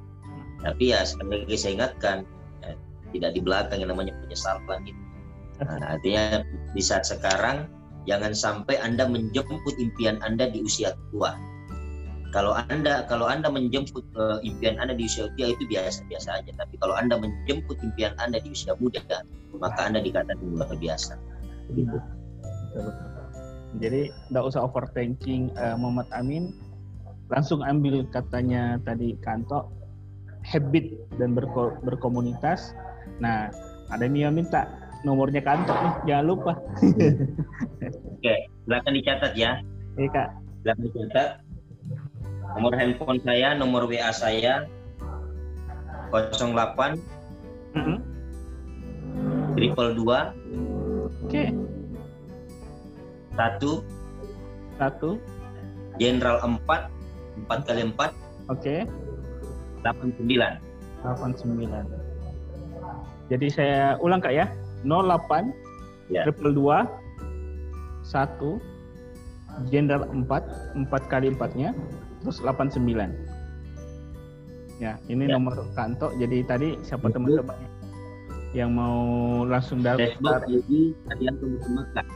Tapi 0.62 0.90
ya 0.94 1.06
sekali 1.06 1.46
saya 1.54 1.82
ingatkan 1.82 2.26
ya, 2.62 2.74
tidak 3.14 3.30
di 3.34 3.40
belakang 3.42 3.78
yang 3.82 3.90
namanya 3.94 4.14
penyesalan 4.22 4.82
itu 4.86 5.02
nah, 5.62 5.94
artinya 5.94 6.42
di 6.74 6.82
saat 6.82 7.06
sekarang 7.06 7.66
Jangan 8.08 8.32
sampai 8.32 8.80
Anda 8.80 9.04
menjemput 9.04 9.76
impian 9.76 10.16
Anda 10.24 10.48
di 10.48 10.64
usia 10.64 10.96
tua. 11.12 11.36
Kalau 12.32 12.56
Anda 12.56 13.04
kalau 13.04 13.28
Anda 13.28 13.52
menjemput 13.52 14.04
uh, 14.16 14.40
impian 14.40 14.80
Anda 14.80 14.96
di 14.96 15.04
usia 15.04 15.28
tua 15.36 15.52
itu 15.52 15.68
biasa-biasa 15.68 16.40
aja. 16.40 16.50
Tapi 16.56 16.80
kalau 16.80 16.96
Anda 16.96 17.20
menjemput 17.20 17.76
impian 17.84 18.16
Anda 18.16 18.40
di 18.40 18.48
usia 18.56 18.72
muda, 18.80 19.04
maka 19.60 19.80
Anda 19.84 20.00
dikatakan 20.00 20.40
luar 20.40 20.72
biasa. 20.72 21.20
Jadi 23.76 24.08
tidak 24.08 24.44
usah 24.48 24.64
overthinking 24.64 25.52
uh, 25.60 25.76
Muhammad 25.76 26.08
Amin. 26.16 26.56
Langsung 27.28 27.60
ambil 27.60 28.08
katanya 28.08 28.80
tadi 28.88 29.20
kantor 29.20 29.68
habit 30.48 30.96
dan 31.20 31.36
berko 31.36 31.76
berkomunitas. 31.84 32.72
Nah, 33.20 33.52
ada 33.92 34.08
yang 34.08 34.32
minta 34.32 34.87
nomornya 35.02 35.42
kantor 35.42 35.76
nih, 35.78 35.94
jangan 36.06 36.24
lupa. 36.26 36.52
Oke, 38.18 38.34
silakan 38.66 38.92
dicatat 38.94 39.32
ya. 39.34 39.62
Iya 39.94 40.08
kak. 40.10 40.28
Silakan 40.62 40.82
dicatat. 40.86 41.28
Nomor 42.56 42.72
handphone 42.74 43.20
saya, 43.22 43.54
nomor 43.54 43.86
WA 43.86 44.10
saya 44.10 44.64
08 46.10 46.96
Mhm. 47.76 47.96
triple 49.54 49.92
dua 49.92 50.32
Oke, 51.22 51.52
satu 53.36 53.84
satu. 54.80 55.20
Jenderal 56.00 56.40
4 56.40 56.88
4 57.44 57.68
kali 57.68 57.82
4 57.84 58.10
Oke, 58.48 58.86
89 59.84 60.56
89. 61.04 61.84
Jadi 63.28 63.46
saya 63.52 63.98
ulang 64.00 64.24
kak 64.24 64.32
ya. 64.32 64.48
08 64.84 65.50
Ya. 66.08 66.24
triple 66.24 66.56
dua 66.56 66.88
satu 68.00 68.56
jenderal 69.68 70.08
4 70.08 70.24
4 70.88 71.12
kali 71.12 71.28
4 71.36 71.52
nya 71.52 71.76
terus 72.24 72.40
89 72.40 73.12
ya 74.80 74.96
ini 75.12 75.28
Ya. 75.28 75.36
nomor 75.36 75.68
kantor 75.76 76.16
jadi 76.16 76.46
tadi 76.48 76.80
siapa 76.80 77.12
teman-teman 77.12 77.60
yang 78.56 78.72
mau 78.72 78.96
langsung 79.44 79.84
daftar 79.84 80.48
ID 80.48 80.96
kalian 81.12 81.34
tunggu 81.36 81.58
semangat 81.60 82.06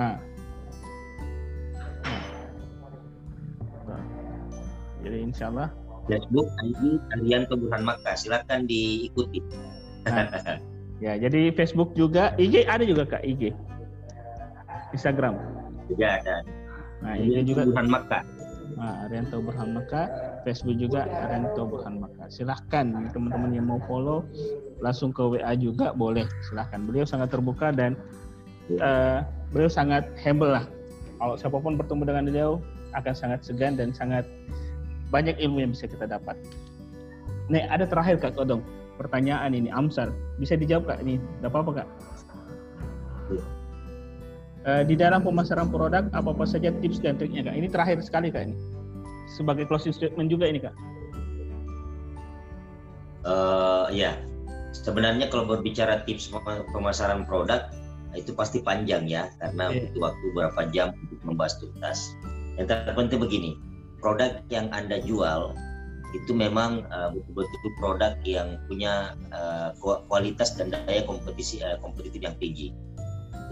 ah. 0.00 0.16
Nah. 3.84 4.02
jadi 5.04 5.16
insya 5.20 5.52
Allah 5.52 5.68
Facebook 6.08 6.48
ID 6.64 6.82
kalian 7.12 7.44
Burhan 7.52 7.82
Makkah 7.84 8.16
silakan 8.16 8.64
diikuti 8.64 9.44
Nah. 10.08 10.32
ya 11.02 11.18
jadi 11.18 11.50
Facebook 11.54 11.94
juga 11.98 12.34
IG 12.38 12.66
ada 12.66 12.84
juga 12.86 13.06
kak 13.06 13.22
IG 13.26 13.50
Instagram 14.94 15.34
juga 15.90 16.20
ada 16.22 16.36
nah 17.02 17.14
IG 17.18 17.48
juga 17.48 17.66
Burhan 17.66 17.88
Makkah 17.90 18.24
Nah, 18.74 19.06
Arianto 19.06 19.38
Burhan 19.38 19.70
Maka, 19.76 20.10
Facebook 20.42 20.76
juga 20.80 21.06
Arianto 21.06 21.62
Burhan 21.62 22.02
Maka. 22.02 22.26
Silahkan 22.26 22.90
teman-teman 23.14 23.50
yang 23.54 23.66
mau 23.70 23.78
follow, 23.86 24.26
langsung 24.82 25.14
ke 25.14 25.22
WA 25.22 25.54
juga 25.54 25.94
boleh. 25.94 26.26
Silahkan. 26.48 26.82
Beliau 26.82 27.06
sangat 27.06 27.30
terbuka 27.30 27.70
dan 27.70 27.94
eh, 28.72 29.22
beliau 29.54 29.70
sangat 29.70 30.08
humble 30.26 30.58
lah. 30.58 30.64
Kalau 31.22 31.34
siapa 31.38 31.56
pun 31.62 31.78
bertemu 31.78 32.02
dengan 32.02 32.24
beliau 32.26 32.50
akan 32.94 33.14
sangat 33.14 33.46
segan 33.46 33.78
dan 33.78 33.94
sangat 33.94 34.26
banyak 35.14 35.38
ilmu 35.38 35.62
yang 35.62 35.70
bisa 35.70 35.86
kita 35.86 36.10
dapat. 36.10 36.34
Nih 37.46 37.62
ada 37.70 37.86
terakhir 37.86 38.18
Kak 38.18 38.34
Kodong, 38.34 38.64
pertanyaan 38.96 39.52
ini 39.54 39.68
Amsar 39.70 40.14
bisa 40.38 40.54
dijawab 40.54 40.88
Kak 40.90 40.98
ini, 41.02 41.18
tidak 41.40 41.50
apa-apa 41.50 41.70
Kak. 41.82 41.88
Eh, 44.64 44.82
di 44.88 44.96
dalam 44.96 45.20
pemasaran 45.20 45.68
produk 45.68 46.08
apa 46.16 46.32
apa 46.32 46.44
saja 46.48 46.72
tips 46.80 46.96
dan 47.04 47.20
triknya 47.20 47.44
kak? 47.44 47.52
Ini 47.52 47.68
terakhir 47.68 48.00
sekali 48.00 48.32
kak 48.32 48.48
ini. 48.48 48.56
Sebagai 49.28 49.68
closing 49.68 49.92
statement 49.92 50.32
juga 50.32 50.48
ini 50.48 50.56
kak. 50.56 50.72
Eh, 53.28 53.86
ya 53.92 54.16
sebenarnya 54.72 55.28
kalau 55.28 55.44
berbicara 55.44 56.00
tips 56.08 56.32
pem- 56.32 56.64
pemasaran 56.72 57.28
produk 57.28 57.68
itu 58.16 58.32
pasti 58.32 58.64
panjang 58.64 59.04
ya 59.04 59.28
karena 59.36 59.68
Iya. 59.68 59.92
butuh 59.92 60.00
waktu 60.00 60.26
berapa 60.32 60.60
jam 60.72 60.88
untuk 60.96 61.20
membahas 61.28 61.60
tuntas. 61.60 61.98
Yang 62.56 62.88
terpenting 62.88 63.20
begini, 63.20 63.50
produk 64.00 64.40
yang 64.48 64.72
anda 64.72 64.96
jual 65.04 65.52
itu 66.14 66.30
memang 66.32 66.86
eh, 66.86 67.08
betul-betul 67.12 67.70
produk 67.76 68.14
yang 68.22 68.56
punya 68.70 69.18
ku- 69.82 70.02
kualitas 70.06 70.54
dan 70.54 70.70
daya 70.70 71.02
kompetisi 71.02 71.60
eh, 71.60 71.76
kompetitif 71.82 72.22
yang 72.22 72.36
tinggi. 72.38 72.70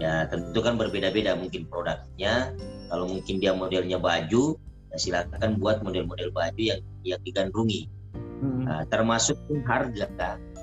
Ya 0.01 0.25
tentu 0.31 0.57
kan 0.63 0.79
berbeda-beda 0.79 1.37
mungkin 1.37 1.69
produknya. 1.69 2.55
Kalau 2.89 3.05
mungkin 3.05 3.37
dia 3.37 3.53
modelnya 3.53 4.01
baju, 4.01 4.57
ya 4.89 4.97
silakan 4.97 5.61
buat 5.61 5.85
model-model 5.85 6.33
baju 6.33 6.61
yang 6.61 6.81
yang 7.05 7.21
digandrungi. 7.21 7.91
Hmm. 8.13 8.65
Nah, 8.67 8.81
termasuk 8.89 9.37
pun 9.47 9.63
harga 9.63 10.07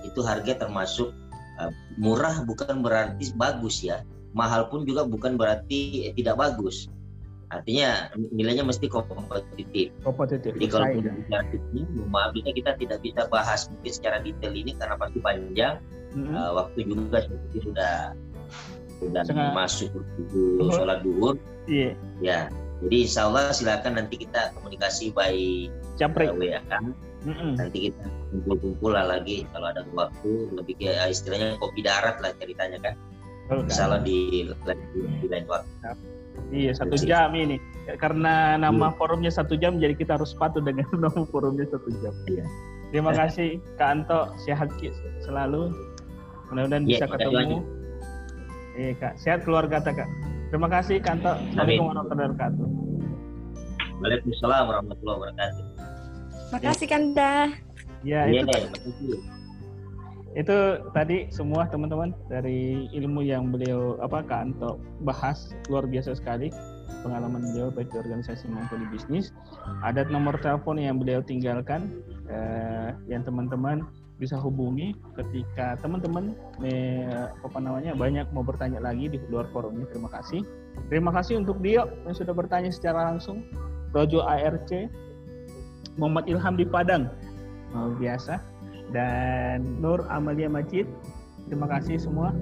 itu 0.05 0.21
harga 0.25 0.67
termasuk 0.67 1.13
uh, 1.61 1.73
murah 2.01 2.43
bukan 2.45 2.81
berarti 2.81 3.33
bagus 3.37 3.85
ya 3.85 4.05
mahal 4.33 4.71
pun 4.71 4.87
juga 4.87 5.05
bukan 5.05 5.35
berarti 5.35 6.11
eh, 6.11 6.13
tidak 6.15 6.39
bagus 6.39 6.87
artinya 7.51 7.91
nilainya 8.31 8.63
mesti 8.63 8.87
kompetitif 8.87 9.91
Kompetitif. 10.01 10.55
jadi 10.55 10.67
kalau 10.67 10.87
Bersaing. 10.87 11.19
bicara 11.19 11.43
tipsnya 11.51 11.83
mohon 11.91 12.09
maaf 12.09 12.33
ini 12.33 12.51
kita 12.55 12.71
tidak 12.75 12.99
bisa 13.01 13.23
bahas 13.27 13.67
mungkin 13.67 13.91
secara 13.91 14.17
detail 14.23 14.55
ini 14.55 14.73
karena 14.73 14.95
pasti 14.95 15.19
panjang 15.19 15.75
Mm-mm. 16.11 16.31
Uh, 16.31 16.51
waktu 16.57 16.79
juga 16.85 17.23
seperti 17.23 17.59
sudah 17.63 17.95
sudah 18.99 19.23
Setengah- 19.23 19.55
masuk 19.55 19.91
waktu 19.95 20.21
Duhur. 20.29 20.71
sholat 20.73 20.99
duhur 21.03 21.35
Iya. 21.67 21.91
ya 22.19 22.41
jadi 22.81 22.97
insya 23.03 23.27
Allah 23.27 23.51
silakan 23.51 23.93
nanti 23.95 24.15
kita 24.19 24.51
komunikasi 24.55 25.11
by 25.11 25.67
Capri. 25.95 26.27
uh, 26.27 26.35
WA 26.35 26.59
Mm-mm. 27.21 27.53
nanti 27.59 27.91
kita 27.91 28.03
kumpul-kumpul 28.31 28.91
lah 28.91 29.07
lagi 29.07 29.43
kalau 29.51 29.67
ada 29.69 29.83
waktu 29.93 30.31
lebih 30.51 30.75
kayak 30.79 31.11
istilahnya 31.11 31.59
kopi 31.59 31.83
darat 31.83 32.17
lah 32.19 32.31
ceritanya 32.39 32.79
kan 32.81 32.95
di, 34.01 34.47
di, 34.47 34.75
di 35.19 35.27
lain 35.27 35.47
waktu 35.47 35.69
Iya 36.51 36.73
satu 36.75 36.99
jam 36.99 37.31
ini. 37.35 37.57
Karena 37.99 38.59
nama 38.59 38.95
forumnya 38.95 39.31
satu 39.31 39.55
jam, 39.59 39.79
jadi 39.79 39.95
kita 39.95 40.19
harus 40.19 40.35
patuh 40.35 40.63
dengan 40.63 40.87
nama 41.05 41.23
forumnya 41.31 41.67
satu 41.71 41.89
jam. 42.03 42.15
Iya. 42.27 42.45
Terima 42.91 43.15
kasih 43.15 43.63
Kak 43.79 43.89
Anto, 44.03 44.35
sehat 44.43 44.71
selalu. 45.23 45.71
Mudah-mudahan 46.51 46.83
Iya, 46.87 46.99
bisa 46.99 47.07
ketemu. 47.07 47.63
Iya 48.75 48.93
Kak, 48.99 49.15
sehat 49.23 49.41
keluarga 49.47 49.79
Kak. 49.95 50.11
Terima 50.51 50.67
kasih 50.67 50.99
Kak 50.99 51.23
Anto. 51.23 51.33
Assalamualaikum 51.39 51.87
warahmatullahi 51.87 52.29
wabarakatuh. 52.35 52.67
Waalaikumsalam 54.01 54.63
warahmatullahi 54.65 55.17
wabarakatuh 55.21 55.65
Makasih 56.51 56.89
Kanda. 56.91 57.33
Ya, 58.03 58.27
iya 58.27 58.43
itu 58.43 58.51
makasih 58.51 59.40
itu 60.39 60.79
tadi 60.95 61.27
semua 61.35 61.67
teman-teman 61.67 62.15
dari 62.31 62.87
ilmu 62.95 63.27
yang 63.27 63.51
beliau 63.51 63.99
apa 63.99 64.23
Kak 64.23 64.55
bahas 65.03 65.51
luar 65.67 65.91
biasa 65.91 66.15
sekali. 66.15 66.55
Pengalaman 67.01 67.41
beliau 67.51 67.73
baik 67.73 67.91
di 67.91 67.97
organisasi 67.99 68.47
maupun 68.53 68.85
di 68.85 68.89
bisnis. 68.95 69.35
Ada 69.83 70.07
nomor 70.07 70.37
telepon 70.39 70.77
yang 70.77 71.01
beliau 71.01 71.25
tinggalkan 71.25 71.91
eh, 72.29 72.93
yang 73.09 73.25
teman-teman 73.25 73.83
bisa 74.21 74.37
hubungi 74.37 74.93
ketika 75.17 75.81
teman-teman 75.81 76.37
eh, 76.61 77.33
apa 77.41 77.59
namanya 77.59 77.97
banyak 77.97 78.29
mau 78.37 78.45
bertanya 78.45 78.79
lagi 78.79 79.09
di 79.11 79.19
luar 79.33 79.49
forum 79.51 79.81
ini. 79.81 79.89
Terima 79.91 80.13
kasih. 80.13 80.45
Terima 80.93 81.11
kasih 81.11 81.43
untuk 81.43 81.59
Dio 81.59 81.89
yang 82.07 82.15
sudah 82.15 82.37
bertanya 82.37 82.71
secara 82.71 83.11
langsung. 83.11 83.43
Rojo 83.91 84.23
ARC 84.23 84.87
Muhammad 85.99 86.31
Ilham 86.31 86.55
di 86.55 86.69
Padang. 86.69 87.11
Luar 87.75 87.97
biasa 87.99 88.50
dan 88.91 89.81
Nur 89.83 90.05
Amalia 90.11 90.51
Majid. 90.51 90.87
Terima 91.47 91.67
kasih 91.67 91.99
semua. 91.99 92.35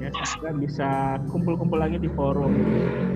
Ya, 0.00 0.10
semoga 0.26 0.50
bisa 0.58 0.88
kumpul-kumpul 1.30 1.78
lagi 1.78 1.94
di 2.00 2.10
forum 2.10 2.58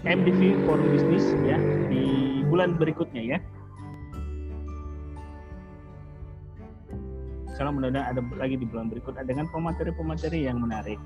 MDV 0.06 0.66
Forum 0.70 0.86
Bisnis 0.94 1.26
ya 1.42 1.58
di 1.90 2.42
bulan 2.46 2.78
berikutnya 2.78 3.36
ya. 3.36 3.38
Salam 7.56 7.80
mudah-mudahan 7.80 8.12
ada 8.12 8.20
lagi 8.36 8.60
di 8.60 8.68
bulan 8.68 8.92
berikutnya 8.92 9.24
dengan 9.24 9.48
pemateri-pemateri 9.48 10.44
yang 10.44 10.60
menarik. 10.60 11.00